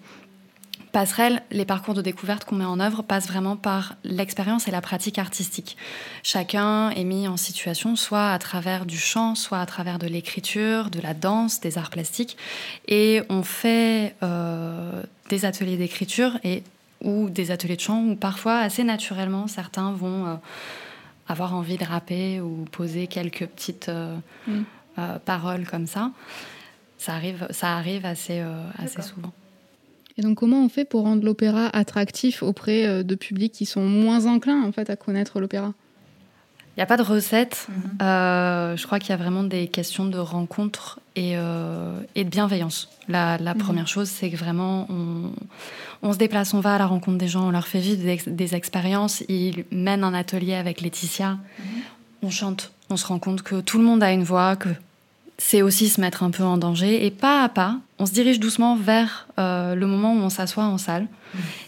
Passerelle, 0.92 1.44
les 1.52 1.66
parcours 1.66 1.94
de 1.94 2.02
découverte 2.02 2.46
qu'on 2.46 2.56
met 2.56 2.66
en 2.66 2.80
œuvre 2.80 3.04
passent 3.04 3.28
vraiment 3.28 3.56
par 3.56 3.96
l'expérience 4.04 4.68
et 4.68 4.72
la 4.72 4.82
pratique 4.82 5.20
artistique. 5.20 5.78
Chacun 6.24 6.90
est 6.90 7.04
mis 7.04 7.28
en 7.28 7.38
situation 7.38 7.96
soit 7.96 8.32
à 8.32 8.40
travers 8.40 8.86
du 8.88 8.98
chant, 8.98 9.36
soit 9.36 9.60
à 9.60 9.66
travers 9.68 10.00
de 10.00 10.08
l'écriture, 10.08 10.90
de 10.90 11.00
la 11.00 11.14
danse, 11.14 11.62
des 11.62 11.78
arts 11.78 11.92
plastiques. 11.92 12.38
Et 12.88 13.22
on 13.30 13.44
fait 13.44 14.16
euh, 14.24 15.04
des 15.30 15.46
ateliers 15.46 15.78
d'écriture 15.78 16.40
et 16.44 16.64
ou 17.04 17.30
des 17.30 17.52
ateliers 17.52 17.76
de 17.78 17.82
chant 17.82 18.04
où 18.04 18.16
parfois, 18.16 18.58
assez 18.58 18.84
naturellement, 18.84 19.48
certains 19.48 19.92
vont 19.92 20.26
euh, 20.26 20.36
avoir 21.28 21.54
envie 21.56 21.78
de 21.78 21.86
rapper 21.86 22.42
ou 22.42 22.66
poser 22.72 23.08
quelques 23.08 23.46
petites 23.46 23.90
euh, 23.90 24.16
Mm. 24.48 24.64
paroles 25.24 25.66
comme 25.66 25.88
ça. 25.88 26.12
Ça 26.98 27.14
arrive, 27.14 27.48
ça 27.52 27.78
arrive 27.78 28.06
assez, 28.06 28.44
assez 28.78 29.02
souvent. 29.02 29.32
Et 30.20 30.22
donc, 30.22 30.38
comment 30.38 30.66
on 30.66 30.68
fait 30.68 30.84
pour 30.84 31.04
rendre 31.04 31.24
l'opéra 31.24 31.68
attractif 31.68 32.44
auprès 32.44 32.86
euh, 32.86 33.04
de 33.04 33.16
publics 33.16 33.54
qui 33.54 33.66
sont 33.66 33.86
moins 33.86 34.26
enclins 34.26 34.62
en 34.64 34.74
fait 34.74 34.90
à 34.90 34.98
connaître 34.98 35.40
l'opéra? 35.40 35.74
Il 36.76 36.80
n'y 36.80 36.84
a 36.84 36.86
pas 36.86 36.98
de 36.98 37.04
recette. 37.04 37.68
Euh, 38.02 38.76
je 38.76 38.86
crois 38.86 39.00
qu'il 39.00 39.12
y 39.12 39.14
a 39.14 39.18
vraiment 39.18 39.44
des 39.44 39.68
questions 39.70 40.06
de 40.06 40.18
rencontre 40.18 41.00
et, 41.16 41.38
euh, 41.38 41.98
et 42.16 42.26
de 42.26 42.30
bienveillance. 42.30 42.90
La, 43.08 43.38
la 43.38 43.54
Mhm. 43.54 43.60
première 43.62 43.88
chose, 43.88 44.10
c'est 44.10 44.30
que 44.30 44.36
vraiment, 44.36 44.88
on, 44.90 45.32
on 46.04 46.12
se 46.12 46.18
déplace, 46.18 46.54
on 46.54 46.60
va 46.60 46.76
à 46.76 46.78
la 46.78 46.86
rencontre 46.86 47.18
des 47.18 47.30
gens, 47.30 47.48
on 47.48 47.52
leur 47.52 47.68
fait 47.68 47.80
vivre 47.80 48.02
des, 48.04 48.10
ex- 48.10 48.28
des 48.28 48.56
expériences. 48.56 49.24
Ils 49.30 49.64
mènent 49.72 50.04
un 50.04 50.14
atelier 50.14 50.56
avec 50.56 50.82
Laetitia. 50.82 51.38
On 52.24 52.30
chante. 52.30 52.72
On 52.90 52.98
se 52.98 53.06
rend 53.08 53.20
compte 53.20 53.42
que 53.42 53.62
tout 53.62 53.78
le 53.78 53.86
monde 53.86 54.04
a 54.04 54.12
une 54.12 54.24
voix, 54.24 54.58
que 54.58 54.70
c'est 55.42 55.62
aussi 55.62 55.88
se 55.90 56.00
mettre 56.02 56.22
un 56.24 56.32
peu 56.32 56.44
en 56.44 56.58
danger. 56.58 57.06
Et 57.06 57.12
pas 57.12 57.44
à 57.44 57.50
pas, 57.50 57.78
on 57.98 58.06
se 58.06 58.12
dirige 58.12 58.40
doucement 58.40 58.76
vers 58.76 59.28
euh, 59.40 59.74
le 59.74 59.88
moment 59.88 60.14
où 60.14 60.18
on 60.18 60.30
s'assoit 60.30 60.66
en 60.66 60.78
salle. 60.78 61.08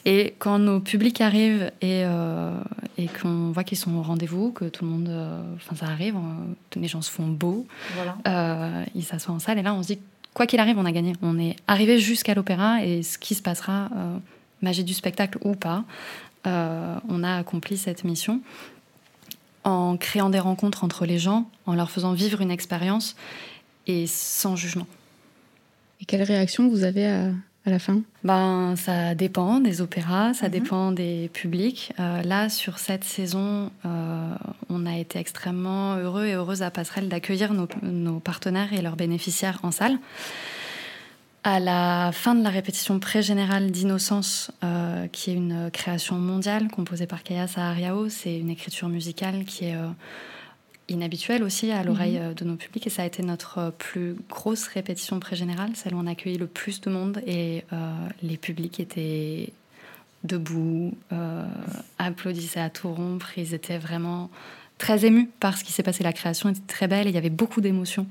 Et 0.05 0.33
quand 0.39 0.59
nos 0.59 0.79
publics 0.79 1.21
arrivent 1.21 1.71
et, 1.81 2.03
euh, 2.03 2.51
et 2.97 3.07
qu'on 3.07 3.51
voit 3.51 3.63
qu'ils 3.63 3.77
sont 3.77 3.93
au 3.95 4.01
rendez-vous, 4.01 4.51
que 4.51 4.65
tout 4.65 4.83
le 4.83 4.91
monde, 4.91 5.07
euh, 5.07 5.41
enfin 5.55 5.75
ça 5.75 5.85
arrive, 5.85 6.15
euh, 6.15 6.79
les 6.79 6.87
gens 6.87 7.01
se 7.01 7.11
font 7.11 7.27
beaux, 7.27 7.65
Voilà. 7.95 8.83
ils 8.95 9.03
s'assoient 9.03 9.33
en 9.33 9.39
salle 9.39 9.59
et 9.59 9.61
là 9.61 9.73
on 9.73 9.83
se 9.83 9.87
dit 9.93 9.99
quoi 10.33 10.47
qu'il 10.47 10.59
arrive, 10.59 10.77
on 10.77 10.85
a 10.85 10.91
gagné. 10.91 11.13
On 11.21 11.37
est 11.39 11.55
arrivé 11.67 11.99
jusqu'à 11.99 12.33
l'opéra 12.33 12.83
et 12.83 13.03
ce 13.03 13.17
qui 13.17 13.35
se 13.35 13.41
passera, 13.41 13.89
magie 14.61 14.83
du 14.83 14.93
spectacle 14.93 15.37
ou 15.43 15.55
pas, 15.55 15.83
on 16.45 17.23
a 17.23 17.35
accompli 17.37 17.77
cette 17.77 18.03
mission 18.03 18.41
en 19.63 19.95
créant 19.95 20.31
des 20.31 20.39
rencontres 20.39 20.83
entre 20.83 21.05
les 21.05 21.19
gens, 21.19 21.47
en 21.67 21.75
leur 21.75 21.91
faisant 21.91 22.13
vivre 22.13 22.41
une 22.41 22.49
expérience 22.49 23.15
et 23.87 24.07
sans 24.07 24.55
jugement. 24.55 24.87
Et 25.99 26.05
quelle 26.05 26.23
réaction 26.23 26.67
vous 26.67 26.83
avez 26.83 27.07
à, 27.07 27.31
à 27.65 27.69
la 27.69 27.77
fin? 27.79 28.01
Ben, 28.23 28.75
ça 28.75 29.13
dépend 29.13 29.59
des 29.59 29.81
opéras, 29.81 30.33
ça 30.33 30.49
dépend 30.49 30.91
des 30.91 31.29
publics. 31.33 31.93
Euh, 31.99 32.23
là, 32.23 32.49
sur 32.49 32.79
cette 32.79 33.03
saison, 33.03 33.71
euh, 33.85 34.33
on 34.69 34.85
a 34.85 34.97
été 34.97 35.19
extrêmement 35.19 35.95
heureux 35.95 36.25
et 36.25 36.33
heureuses 36.33 36.63
à 36.63 36.71
Passerelle 36.71 37.07
d'accueillir 37.07 37.53
nos, 37.53 37.67
nos 37.83 38.19
partenaires 38.19 38.73
et 38.73 38.81
leurs 38.81 38.95
bénéficiaires 38.95 39.59
en 39.63 39.71
salle. 39.71 39.99
À 41.43 41.59
la 41.59 42.11
fin 42.13 42.35
de 42.35 42.43
la 42.43 42.49
répétition 42.49 42.99
pré-générale 42.99 43.71
d'Innocence, 43.71 44.51
euh, 44.63 45.07
qui 45.07 45.31
est 45.31 45.35
une 45.35 45.71
création 45.71 46.17
mondiale 46.17 46.67
composée 46.67 47.07
par 47.07 47.23
Kaya 47.23 47.47
Sahariao, 47.47 48.09
c'est 48.09 48.37
une 48.37 48.51
écriture 48.51 48.89
musicale 48.89 49.45
qui 49.45 49.65
est 49.65 49.75
inhabituel 50.91 51.43
aussi 51.43 51.71
à 51.71 51.83
l'oreille 51.83 52.17
euh, 52.17 52.33
de 52.33 52.45
nos 52.45 52.55
publics 52.55 52.85
et 52.87 52.89
ça 52.89 53.03
a 53.03 53.05
été 53.05 53.23
notre 53.23 53.57
euh, 53.57 53.71
plus 53.71 54.15
grosse 54.29 54.67
répétition 54.67 55.19
pré-générale, 55.19 55.75
celle 55.75 55.95
où 55.95 55.99
on 55.99 56.07
a 56.07 56.11
accueilli 56.11 56.37
le 56.37 56.47
plus 56.47 56.81
de 56.81 56.89
monde 56.89 57.21
et 57.25 57.63
euh, 57.73 57.93
les 58.21 58.37
publics 58.37 58.79
étaient 58.79 59.53
debout, 60.23 60.93
applaudissaient 61.97 62.59
à 62.59 62.69
tout 62.69 62.93
rompre, 62.93 63.39
ils 63.39 63.55
étaient 63.55 63.79
vraiment 63.79 64.29
très 64.77 65.03
émus 65.03 65.27
par 65.39 65.57
ce 65.57 65.63
qui 65.63 65.71
s'est 65.71 65.81
passé. 65.81 66.03
La 66.03 66.13
création 66.13 66.49
était 66.49 66.61
très 66.67 66.87
belle 66.87 67.07
et 67.07 67.09
il 67.09 67.15
y 67.15 67.17
avait 67.17 67.31
beaucoup 67.31 67.59
d'émotions 67.59 68.05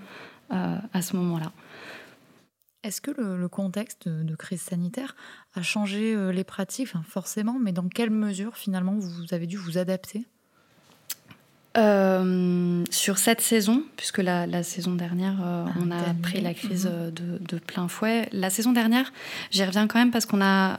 à 0.51 1.03
ce 1.03 1.14
moment-là. 1.14 1.53
Est-ce 2.83 3.01
que 3.01 3.12
le, 3.12 3.37
le 3.37 3.49
contexte 3.49 4.09
de, 4.09 4.24
de 4.24 4.35
crise 4.35 4.61
sanitaire 4.61 5.14
a 5.55 5.62
changé 5.62 6.16
les 6.33 6.43
pratiques? 6.43 6.89
Enfin, 6.93 7.05
Forcément, 7.07 7.61
mais 7.61 7.70
dans 7.70 7.89
quelle 7.89 8.11
mesure 8.11 8.57
finalement 8.57 8.97
vous 8.99 9.33
avez 9.33 9.47
dû 9.47 9.57
vous 9.57 9.78
adapter? 9.78 10.26
Euh, 11.77 12.85
sur 12.91 13.18
cette 13.18 13.41
saison, 13.41 13.83
puisque 13.97 14.18
la, 14.18 14.47
la 14.47 14.62
saison 14.64 14.93
dernière, 14.95 15.37
euh, 15.43 15.64
Ah, 15.68 15.73
on 15.81 15.91
a 15.93 16.14
pris 16.21 16.41
la 16.41 16.53
crise 16.53 16.87
Mhm. 16.87 16.93
euh, 16.93 17.11
de, 17.11 17.39
de 17.39 17.59
plein 17.61 17.87
fouet. 17.87 18.29
La 18.33 18.51
saison 18.51 18.73
dernière, 18.73 19.12
j'y 19.53 19.64
reviens 19.64 19.87
quand 19.87 19.99
même 20.01 20.11
parce 20.11 20.27
qu'on 20.27 20.41
a, 20.43 20.79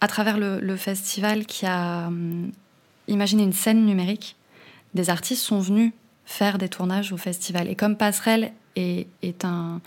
à 0.00 0.06
travers 0.08 0.38
le, 0.38 0.60
le 0.60 0.76
festival 0.76 1.44
qui 1.44 1.66
a 1.66 2.06
hum, 2.06 2.52
imaginé 3.08 3.42
une 3.42 3.52
scène 3.52 3.84
numérique, 3.84 4.36
des 4.94 5.10
artistes 5.10 5.42
sont 5.42 5.58
venus 5.60 5.92
faire 6.24 6.56
des 6.58 6.68
tournages 6.68 7.12
au 7.12 7.16
festival. 7.16 7.68
Et 7.68 7.74
comme 7.74 7.96
Passerelle 7.96 8.52
est, 8.76 9.08
est 9.22 9.44
un 9.44 9.80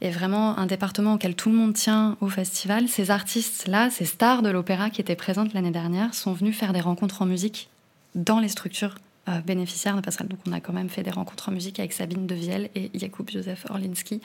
est 0.00 0.10
vraiment 0.10 0.56
un 0.56 0.66
département 0.66 1.14
auquel 1.14 1.34
tout 1.34 1.48
le 1.50 1.56
monde 1.56 1.74
tient 1.74 2.16
au 2.20 2.28
festival. 2.28 2.86
Ces 2.86 3.10
artistes-là, 3.10 3.90
ces 3.90 4.04
stars 4.04 4.42
de 4.42 4.48
l'opéra 4.48 4.90
qui 4.90 5.00
étaient 5.00 5.16
présentes 5.16 5.54
l'année 5.54 5.72
dernière, 5.72 6.14
sont 6.14 6.32
venus 6.32 6.56
faire 6.56 6.72
des 6.72 6.80
rencontres 6.80 7.20
en 7.22 7.26
musique 7.26 7.68
dans 8.14 8.38
les 8.38 8.46
structures 8.48 8.94
euh, 9.28 9.40
bénéficiaires 9.46 9.94
de 9.96 10.00
Passerelle. 10.00 10.28
Donc 10.28 10.40
on 10.48 10.52
a 10.52 10.60
quand 10.60 10.72
même 10.72 10.88
fait 10.88 11.02
des 11.02 11.10
rencontres 11.10 11.48
en 11.48 11.52
musique 11.52 11.78
avec 11.78 11.92
Sabine 11.92 12.26
Devielle 12.26 12.70
et 12.74 12.90
Jakub 12.94 13.30
Józef 13.30 13.66
Orlinski, 13.70 14.20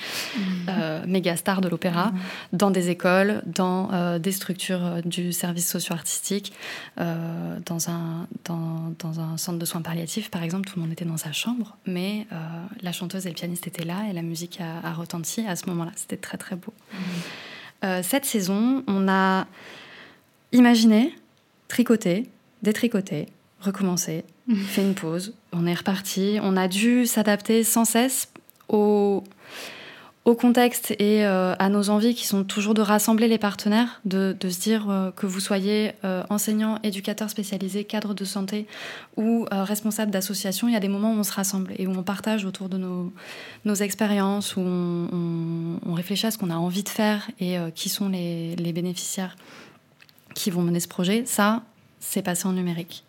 euh, 0.70 1.04
méga 1.06 1.36
stars 1.36 1.62
de 1.62 1.70
l'opéra, 1.70 2.14
dans 2.54 2.72
des 2.72 2.89
écoles, 2.89 3.41
dans 3.45 3.91
euh, 3.93 4.20
des 4.20 4.32
structures 4.32 4.84
euh, 4.84 5.01
du 5.01 5.34
service 5.34 5.70
socio-artistique, 5.70 6.54
dans, 6.97 7.89
un, 7.89 8.28
dans, 8.45 8.93
dans 8.99 9.20
un 9.20 9.38
centre 9.38 9.60
de 9.60 9.66
soins 9.66 9.82
palliatifs, 9.82 10.30
par 10.32 10.43
exemple, 10.43 10.70
tout 10.70 10.78
le 10.78 10.84
monde 10.84 10.91
était 10.91 11.06
dans 11.06 11.18
sa 11.18 11.32
chambre, 11.32 11.78
mais 11.86 12.28
la 12.82 12.91
chanteuse 12.91 13.26
et 13.26 13.30
le 13.30 13.36
pianiste 13.36 13.68
étaient 13.68 13.86
là 13.86 14.08
et 14.10 14.14
la 14.14 14.22
musique 14.22 14.60
a, 14.62 14.88
a 14.88 14.93
retenti 14.93 15.45
à 15.45 15.56
ce 15.56 15.68
moment-là. 15.68 15.91
C'était 15.95 16.18
très 16.18 16.38
très 16.38 16.56
beau. 16.56 16.74
Euh, 17.84 18.01
cette 18.01 18.26
saison, 18.26 18.84
on 18.88 19.08
a 19.08 19.45
imaginé, 20.51 21.16
tricoté, 21.68 22.30
détricoté, 22.62 23.28
recommencé, 23.64 24.26
fait 24.68 24.82
une 24.84 24.93
pause, 24.95 25.34
on 25.53 25.66
est 25.66 25.74
reparti. 25.74 26.38
On 26.41 26.55
a 26.57 26.68
dû 26.68 27.05
s'adapter 27.05 27.64
sans 27.64 27.86
cesse 27.86 28.30
au, 28.70 29.24
au 30.26 30.36
contexte 30.36 30.91
et 30.99 31.26
euh, 31.26 31.53
à 31.59 31.68
nos 31.70 31.89
envies 31.89 32.16
qui 32.16 32.26
sont 32.28 32.43
toujours 32.43 32.74
de 32.74 32.82
rassembler 32.82 33.28
les 33.28 33.38
partenaires, 33.38 33.99
de, 34.05 34.36
de 34.39 34.49
se 34.49 34.59
dire 34.61 34.89
euh, 34.89 35.11
que 35.11 35.26
vous 35.26 35.39
soyez 35.41 35.91
euh, 36.05 36.24
enseignant, 36.30 36.80
éducateur 36.84 37.30
spécialisé, 37.30 37.84
cadre 37.84 38.14
de 38.14 38.24
santé 38.26 38.66
ou 39.18 39.45
euh, 39.53 39.64
responsable 39.64 40.11
d'association, 40.11 40.68
il 40.70 40.74
y 40.74 40.78
a 40.78 40.80
des 40.80 40.88
moments 40.88 41.11
où 41.14 41.18
on 41.18 41.24
se 41.24 41.34
rassemble 41.34 41.74
et 41.78 41.88
où 41.88 41.91
on 41.91 42.03
partage 42.03 42.45
autour 42.45 42.70
de 42.70 42.78
nos, 42.78 43.11
nos 43.66 43.76
expériences, 43.76 44.55
où 44.55 44.61
on, 44.61 45.09
on- 45.11 45.80
on 45.86 45.93
réfléchit 45.93 46.26
à 46.28 46.32
ce 46.32 46.38
qu'on 46.38 46.49
a 46.49 46.55
envie 46.55 46.84
de 46.84 46.89
faire 46.89 47.30
et 47.39 47.57
qui 47.76 47.89
sont 47.89 48.07
les, 48.09 48.55
les 48.55 48.72
bénéficiaires 48.74 49.36
qui 50.36 50.49
vont 50.51 50.61
mener 50.64 50.80
ce 50.80 50.88
projet. 50.88 51.24
Ça, 51.26 51.64
c'est 52.04 52.22
passé 52.22 52.47
en 52.47 52.54
numérique. 52.54 53.04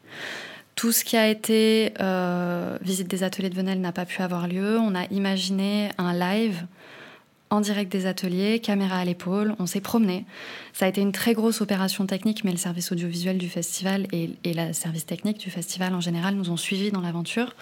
Tout 0.75 0.93
ce 0.93 1.05
qui 1.05 1.17
a 1.17 1.29
été 1.29 1.93
euh, 2.01 2.79
visite 2.81 3.09
des 3.09 3.23
ateliers 3.23 3.51
de 3.51 3.55
Venelle 3.55 3.81
n'a 3.81 3.93
pas 3.93 4.05
pu 4.05 4.23
avoir 4.23 4.49
lieu. 4.49 4.79
On 4.79 4.95
a 4.95 5.05
imaginé 5.07 5.91
un 5.99 6.13
live 6.13 6.67
en 7.51 7.61
direct 7.61 7.93
des 7.93 8.07
ateliers, 8.07 8.59
caméra 8.59 8.99
à 8.99 9.05
l'épaule, 9.05 9.55
on 9.61 9.67
s'est 9.67 9.81
promené. 9.81 10.25
Ça 10.73 10.87
a 10.87 10.89
été 10.89 11.01
une 11.01 11.13
très 11.13 11.35
grosse 11.35 11.61
opération 11.61 12.07
technique, 12.07 12.43
mais 12.43 12.51
le 12.51 12.57
service 12.57 12.91
audiovisuel 12.91 13.39
du 13.39 13.49
festival 13.49 14.09
et, 14.13 14.31
et 14.43 14.55
le 14.55 14.73
service 14.73 15.07
technique 15.07 15.39
du 15.39 15.51
festival 15.51 15.95
en 15.95 16.01
général 16.01 16.35
nous 16.35 16.51
ont 16.51 16.57
suivis 16.57 16.91
dans 16.91 17.01
l'aventure. 17.01 17.55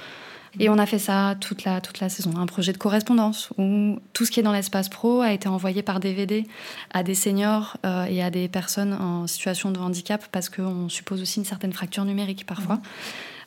Et 0.61 0.69
on 0.69 0.79
a 0.79 0.85
fait 0.87 0.99
ça 0.99 1.35
toute 1.41 1.65
la, 1.65 1.81
toute 1.81 2.01
la 2.01 2.09
saison. 2.11 2.37
Un 2.37 2.47
projet 2.47 2.73
de 2.73 2.79
correspondance 2.79 3.51
où 3.59 3.99
tout 4.13 4.25
ce 4.27 4.31
qui 4.31 4.41
est 4.41 4.43
dans 4.43 4.53
l'espace 4.53 4.89
pro 4.91 5.21
a 5.23 5.33
été 5.33 5.49
envoyé 5.49 5.83
par 5.83 5.99
DVD 5.99 6.45
à 6.93 7.03
des 7.03 7.15
seniors 7.15 7.79
euh, 7.87 8.05
et 8.05 8.23
à 8.23 8.31
des 8.31 8.49
personnes 8.49 8.93
en 8.93 9.27
situation 9.27 9.71
de 9.71 9.79
handicap 9.79 10.25
parce 10.31 10.51
qu'on 10.51 10.89
suppose 10.91 11.23
aussi 11.23 11.39
une 11.39 11.47
certaine 11.47 11.73
fracture 11.73 12.05
numérique 12.05 12.45
parfois. 12.47 12.81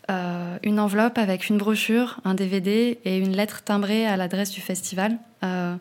Euh, 0.10 0.58
une 0.64 0.80
enveloppe 0.80 1.18
avec 1.18 1.50
une 1.50 1.58
brochure, 1.58 2.20
un 2.26 2.34
DVD 2.34 3.00
et 3.06 3.18
une 3.18 3.36
lettre 3.36 3.64
timbrée 3.64 4.06
à 4.08 4.18
l'adresse 4.18 4.52
du 4.52 4.62
festival. 4.62 5.18
euh, 5.44 5.76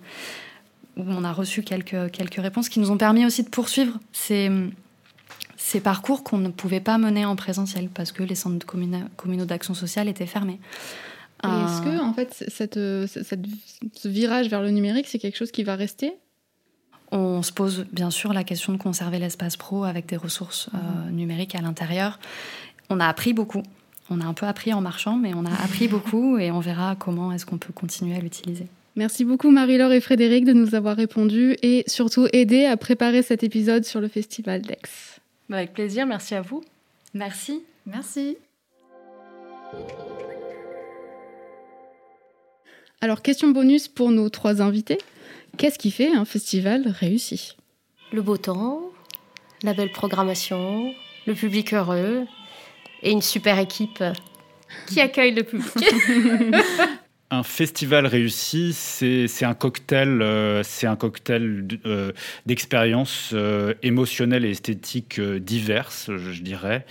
où 0.96 1.02
on 1.08 1.24
a 1.24 1.32
reçu 1.32 1.62
quelques, 1.62 2.12
quelques 2.12 2.36
réponses 2.40 2.68
qui 2.68 2.78
nous 2.78 2.92
ont 2.92 2.96
permis 2.96 3.26
aussi 3.26 3.42
de 3.42 3.48
poursuivre 3.48 3.98
ces, 4.12 4.48
ces 5.56 5.80
parcours 5.80 6.22
qu'on 6.22 6.38
ne 6.38 6.50
pouvait 6.50 6.78
pas 6.78 6.98
mener 6.98 7.24
en 7.24 7.34
présentiel 7.34 7.88
parce 7.88 8.12
que 8.12 8.22
les 8.22 8.36
centres 8.36 8.64
communa- 8.64 9.08
communaux 9.16 9.44
d'action 9.44 9.74
sociale 9.74 10.06
étaient 10.08 10.26
fermés. 10.26 10.60
Est-ce 11.44 11.88
Euh, 11.88 11.96
que, 11.98 12.02
en 12.02 12.12
fait, 12.12 12.44
cette, 12.48 12.76
euh, 12.76 13.06
cette- 13.06 13.40
ce 13.92 14.08
virage 14.08 14.48
vers 14.48 14.62
le 14.62 14.70
numérique, 14.70 15.06
c'est 15.08 15.18
quelque 15.18 15.36
chose 15.36 15.50
qui 15.50 15.62
va 15.64 15.76
rester? 15.76 16.12
On 17.12 17.42
se 17.42 17.52
pose 17.52 17.86
bien 17.92 18.10
sûr 18.10 18.32
la 18.32 18.42
question 18.44 18.72
de 18.72 18.78
conserver 18.78 19.18
l'espace 19.18 19.56
pro 19.56 19.84
avec 19.84 20.06
des 20.06 20.16
ressources 20.16 20.68
euh, 20.74 21.10
numériques 21.10 21.54
à 21.54 21.60
l'intérieur. 21.60 22.18
On 22.90 22.98
a 23.00 23.06
appris 23.06 23.32
beaucoup. 23.32 23.62
On 24.10 24.20
a 24.20 24.24
un 24.24 24.34
peu 24.34 24.46
appris 24.46 24.72
en 24.72 24.80
marchant, 24.80 25.16
mais 25.16 25.32
on 25.34 25.44
a 25.46 25.52
appris 25.62 25.86
beaucoup 25.88 26.38
et 26.38 26.50
on 26.50 26.60
verra 26.60 26.96
comment 26.96 27.30
est-ce 27.32 27.46
qu'on 27.46 27.58
peut 27.58 27.72
continuer 27.72 28.16
à 28.16 28.20
l'utiliser. 28.20 28.66
Merci 28.96 29.24
beaucoup 29.24 29.50
Marie-Laure 29.50 29.92
et 29.92 30.00
Frédéric 30.00 30.44
de 30.44 30.52
nous 30.52 30.74
avoir 30.74 30.96
répondu 30.96 31.56
et 31.62 31.82
surtout 31.88 32.28
aidé 32.32 32.64
à 32.64 32.76
préparer 32.76 33.22
cet 33.22 33.42
épisode 33.42 33.84
sur 33.84 34.00
le 34.00 34.06
festival 34.08 34.62
d'Aix. 34.62 34.78
Avec 35.50 35.72
plaisir, 35.72 36.06
merci 36.06 36.34
à 36.34 36.42
vous. 36.42 36.62
Merci. 37.12 37.62
Merci. 37.86 38.36
Alors, 43.04 43.20
question 43.20 43.50
bonus 43.50 43.86
pour 43.86 44.10
nos 44.12 44.30
trois 44.30 44.62
invités. 44.62 44.96
Qu'est-ce 45.58 45.78
qui 45.78 45.90
fait 45.90 46.08
un 46.14 46.24
festival 46.24 46.84
réussi? 46.88 47.54
Le 48.14 48.22
beau 48.22 48.38
temps, 48.38 48.80
la 49.62 49.74
belle 49.74 49.92
programmation, 49.92 50.94
le 51.26 51.34
public 51.34 51.74
heureux 51.74 52.24
et 53.02 53.10
une 53.10 53.20
super 53.20 53.58
équipe 53.58 54.02
qui 54.86 55.02
accueille 55.02 55.34
le 55.34 55.42
public. 55.42 55.70
Un 57.30 57.42
festival 57.42 58.06
réussi, 58.06 58.72
c'est 58.72 59.28
c'est 59.28 59.44
un 59.44 59.54
cocktail, 59.54 60.22
euh, 60.22 60.62
c'est 60.62 60.86
un 60.86 60.96
cocktail 60.96 61.66
d- 61.66 61.80
euh, 61.84 62.12
d'expériences 62.46 63.32
euh, 63.34 63.74
émotionnelles 63.82 64.46
et 64.46 64.50
esthétiques 64.50 65.18
euh, 65.18 65.40
diverses, 65.40 66.06
je, 66.08 66.32
je 66.32 66.42
dirais. 66.42 66.86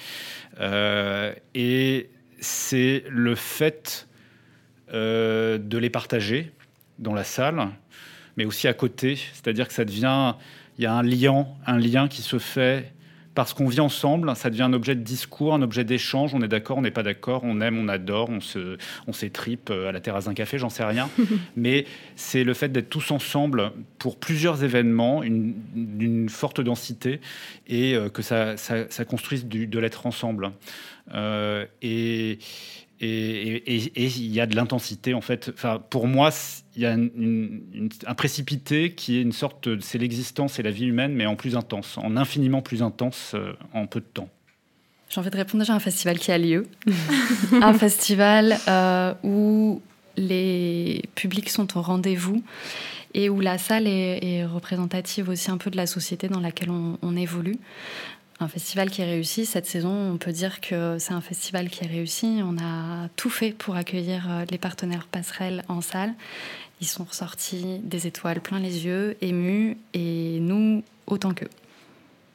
Euh, 0.60 1.34
et 1.56 2.10
c'est 2.40 3.04
le 3.10 3.34
fait 3.36 4.08
euh, 4.94 5.58
de 5.58 5.78
les 5.78 5.90
partager 5.90 6.52
dans 7.00 7.14
la 7.14 7.24
salle, 7.24 7.68
mais 8.38 8.46
aussi 8.46 8.68
à 8.68 8.74
côté. 8.74 9.16
C'est-à-dire 9.34 9.68
que 9.68 9.74
ça 9.74 9.86
devient, 9.86 10.34
il 10.78 10.84
y 10.84 10.88
a 10.88 10.94
un 10.94 11.04
lien, 11.04 11.48
un 11.66 11.78
lien 11.80 12.08
qui 12.08 12.22
se 12.22 12.40
fait 12.40 12.92
parce 13.36 13.56
qu'on 13.56 13.68
vit 13.68 13.80
ensemble. 13.80 14.36
Ça 14.36 14.52
devient 14.52 14.62
un 14.62 14.74
objet 14.74 14.94
de 14.94 15.02
discours, 15.02 15.56
un 15.56 15.64
objet 15.64 15.84
d'échange. 15.84 16.36
On 16.36 16.42
est 16.44 16.48
d'accord, 16.48 16.78
on 16.78 16.82
n'est 16.82 16.92
pas 16.92 17.02
d'accord, 17.02 17.42
on 17.44 17.62
aime, 17.62 17.80
on 17.80 17.88
adore, 17.88 18.30
on 18.30 18.40
se, 18.40 18.78
on 19.08 19.14
s'étripe 19.14 19.72
euh, 19.72 19.90
à 19.90 19.92
la 19.92 20.00
terrasse 20.02 20.26
d'un 20.26 20.36
café, 20.36 20.60
j'en 20.60 20.70
sais 20.70 20.84
rien. 20.84 21.10
mais 21.56 21.86
c'est 22.16 22.44
le 22.44 22.54
fait 22.54 22.70
d'être 22.72 22.90
tous 22.92 23.10
ensemble 23.10 23.72
pour 23.98 24.18
plusieurs 24.20 24.64
événements, 24.64 25.24
une- 25.24 25.56
d'une 25.74 26.30
forte 26.30 26.62
densité, 26.62 27.22
et 27.68 27.96
euh, 27.96 28.10
que 28.10 28.22
ça, 28.22 28.56
ça, 28.58 28.88
ça 28.92 29.04
construise 29.04 29.46
du- 29.48 29.66
de 29.66 29.80
l'être 29.80 30.06
ensemble. 30.06 30.52
Euh, 31.16 31.66
et 31.82 32.38
et 33.06 33.76
il 33.76 34.34
y 34.34 34.40
a 34.40 34.46
de 34.46 34.56
l'intensité 34.56 35.14
en 35.14 35.22
fait. 35.22 35.52
Enfin, 35.54 35.82
pour 35.90 36.08
moi, 36.08 36.30
il 36.76 36.82
y 36.82 36.86
a 36.86 36.94
un 36.94 38.16
précipité 38.16 38.94
qui 38.94 39.18
est 39.18 39.22
une 39.22 39.32
sorte, 39.32 39.82
c'est 39.82 39.98
l'existence 39.98 40.60
et 40.60 40.64
la 40.64 40.72
vie 40.72 40.86
humaine, 40.86 41.14
mais 41.14 41.26
en 41.26 41.36
plus 41.36 41.56
intense, 41.56 41.98
en 41.98 42.18
infiniment 42.18 42.62
plus 42.62 42.82
intense 42.82 43.32
euh, 43.36 43.54
en 43.74 43.88
peu 43.88 44.00
de 44.00 44.06
temps. 44.06 44.30
J'ai 45.10 45.20
envie 45.20 45.30
de 45.30 45.38
répondre 45.38 45.64
déjà 45.64 45.74
à 45.74 45.76
un 45.76 45.80
festival 45.80 46.18
qui 46.18 46.32
a 46.32 46.38
lieu. 46.38 46.68
un 47.62 47.74
festival 47.74 48.58
euh, 48.68 49.14
où 49.24 49.82
les 50.18 51.04
publics 51.16 51.50
sont 51.50 51.78
au 51.78 51.82
rendez-vous 51.82 52.44
et 53.14 53.30
où 53.30 53.40
la 53.42 53.60
salle 53.60 53.86
est, 53.88 54.46
représentative 54.46 55.30
aussi 55.30 55.52
un 55.52 55.58
peu 55.58 55.70
de 55.70 55.78
la 55.78 55.86
société 55.86 56.30
dans 56.30 56.40
laquelle 56.40 56.72
on 56.72 57.16
évolue. 57.16 57.60
Un 58.44 58.50
festival 58.50 58.90
qui 58.90 59.02
est 59.02 59.06
réussi 59.06 59.46
cette 59.46 59.66
saison, 59.66 60.12
on 60.12 60.18
peut 60.18 60.34
dire 60.34 60.60
que 60.60 60.98
c'est 61.00 61.14
un 61.14 61.22
festival 61.22 61.70
qui 61.70 61.86
est 61.86 61.88
réussi. 61.88 62.42
On 62.44 62.58
a 62.58 63.08
tout 63.16 63.30
fait 63.30 63.52
pour 63.52 63.78
accueillir 63.78 64.30
euh, 64.30 64.44
les 64.52 64.58
partenaires 64.58 65.08
passerelles 65.10 65.64
en 65.70 65.80
salle. 65.80 66.14
Ils 66.82 66.88
sont 66.88 67.06
ressortis 67.06 67.80
des 67.84 68.06
étoiles 68.06 68.42
plein 68.42 68.60
les 68.60 68.86
yeux, 68.86 69.16
émus, 69.22 69.78
et 69.94 70.40
nous 70.42 70.84
autant 71.08 71.34
qu'eux. 71.34 71.48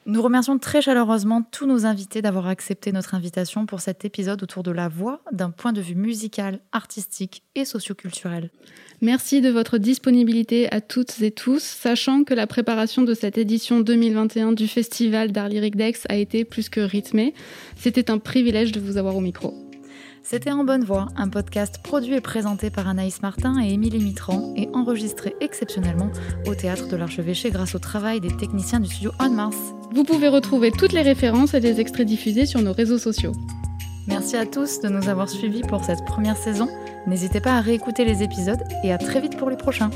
Nous 0.09 0.23
remercions 0.23 0.59
très 0.59 0.81
chaleureusement 0.81 1.43
tous 1.43 1.67
nos 1.67 1.85
invités 1.85 2.23
d'avoir 2.23 2.47
accepté 2.47 2.93
notre 2.93 3.15
invitation 3.15 3.67
pour 3.67 3.81
cet 3.81 4.07
épisode 4.07 4.43
autour 4.43 4.63
de 4.63 4.71
la 4.71 4.89
voix 4.89 5.21
d'un 5.33 5.51
point 5.51 5.75
de 5.75 5.83
vue 5.83 5.97
musical, 5.97 6.61
artistique 6.73 7.43
et 7.55 7.67
socioculturel. 7.67 8.49
Merci 9.03 9.43
de 9.43 9.51
votre 9.51 9.77
disponibilité 9.77 10.73
à 10.73 10.81
toutes 10.81 11.21
et 11.21 11.31
tous, 11.31 11.63
sachant 11.63 12.25
que 12.25 12.33
la 12.33 12.47
préparation 12.47 13.03
de 13.03 13.13
cette 13.13 13.37
édition 13.37 13.81
2021 13.81 14.53
du 14.53 14.67
Festival 14.67 15.31
d'Art 15.31 15.51
Lyrique 15.51 15.77
d'Aix 15.77 15.93
a 16.09 16.17
été 16.17 16.47
plus 16.47 16.71
que 16.71 16.81
rythmée. 16.81 17.35
C'était 17.77 18.11
un 18.11 18.17
privilège 18.17 18.73
de 18.73 18.81
vous 18.81 18.97
avoir 18.97 19.15
au 19.15 19.21
micro. 19.21 19.68
C'était 20.31 20.51
En 20.51 20.63
Bonne 20.63 20.85
Voix, 20.85 21.09
un 21.17 21.31
podcast 21.31 21.81
produit 21.83 22.13
et 22.13 22.21
présenté 22.21 22.69
par 22.69 22.87
Anaïs 22.87 23.23
Martin 23.23 23.63
et 23.63 23.73
Émilie 23.73 23.99
Mitran 23.99 24.53
et 24.59 24.69
enregistré 24.75 25.35
exceptionnellement 25.41 26.11
au 26.47 26.55
Théâtre 26.55 26.87
de 26.87 26.97
l'Archevêché 26.97 27.51
grâce 27.51 27.75
au 27.75 27.79
travail 27.79 28.21
des 28.21 28.37
techniciens 28.37 28.81
du 28.81 28.91
studio 28.91 29.11
On 29.21 29.31
Mars. 29.31 29.57
Vous 29.95 30.05
pouvez 30.05 30.29
retrouver 30.29 30.71
toutes 30.71 30.93
les 30.93 31.01
références 31.01 31.55
et 31.55 31.61
les 31.61 31.81
extraits 31.81 32.07
diffusés 32.07 32.45
sur 32.45 32.61
nos 32.61 32.75
réseaux 32.75 32.99
sociaux. 32.99 33.33
Merci 34.07 34.37
à 34.37 34.45
tous 34.45 34.83
de 34.83 34.91
nous 34.91 35.09
avoir 35.09 35.31
suivis 35.31 35.63
pour 35.63 35.83
cette 35.83 36.05
première 36.05 36.37
saison. 36.37 36.69
N'hésitez 37.07 37.41
pas 37.41 37.55
à 37.55 37.63
réécouter 37.63 38.05
les 38.05 38.23
épisodes 38.23 38.63
et 38.85 38.93
à 38.93 38.99
très 38.99 39.23
vite 39.23 39.39
pour 39.39 39.49
les 39.49 39.57
prochains. 39.57 39.89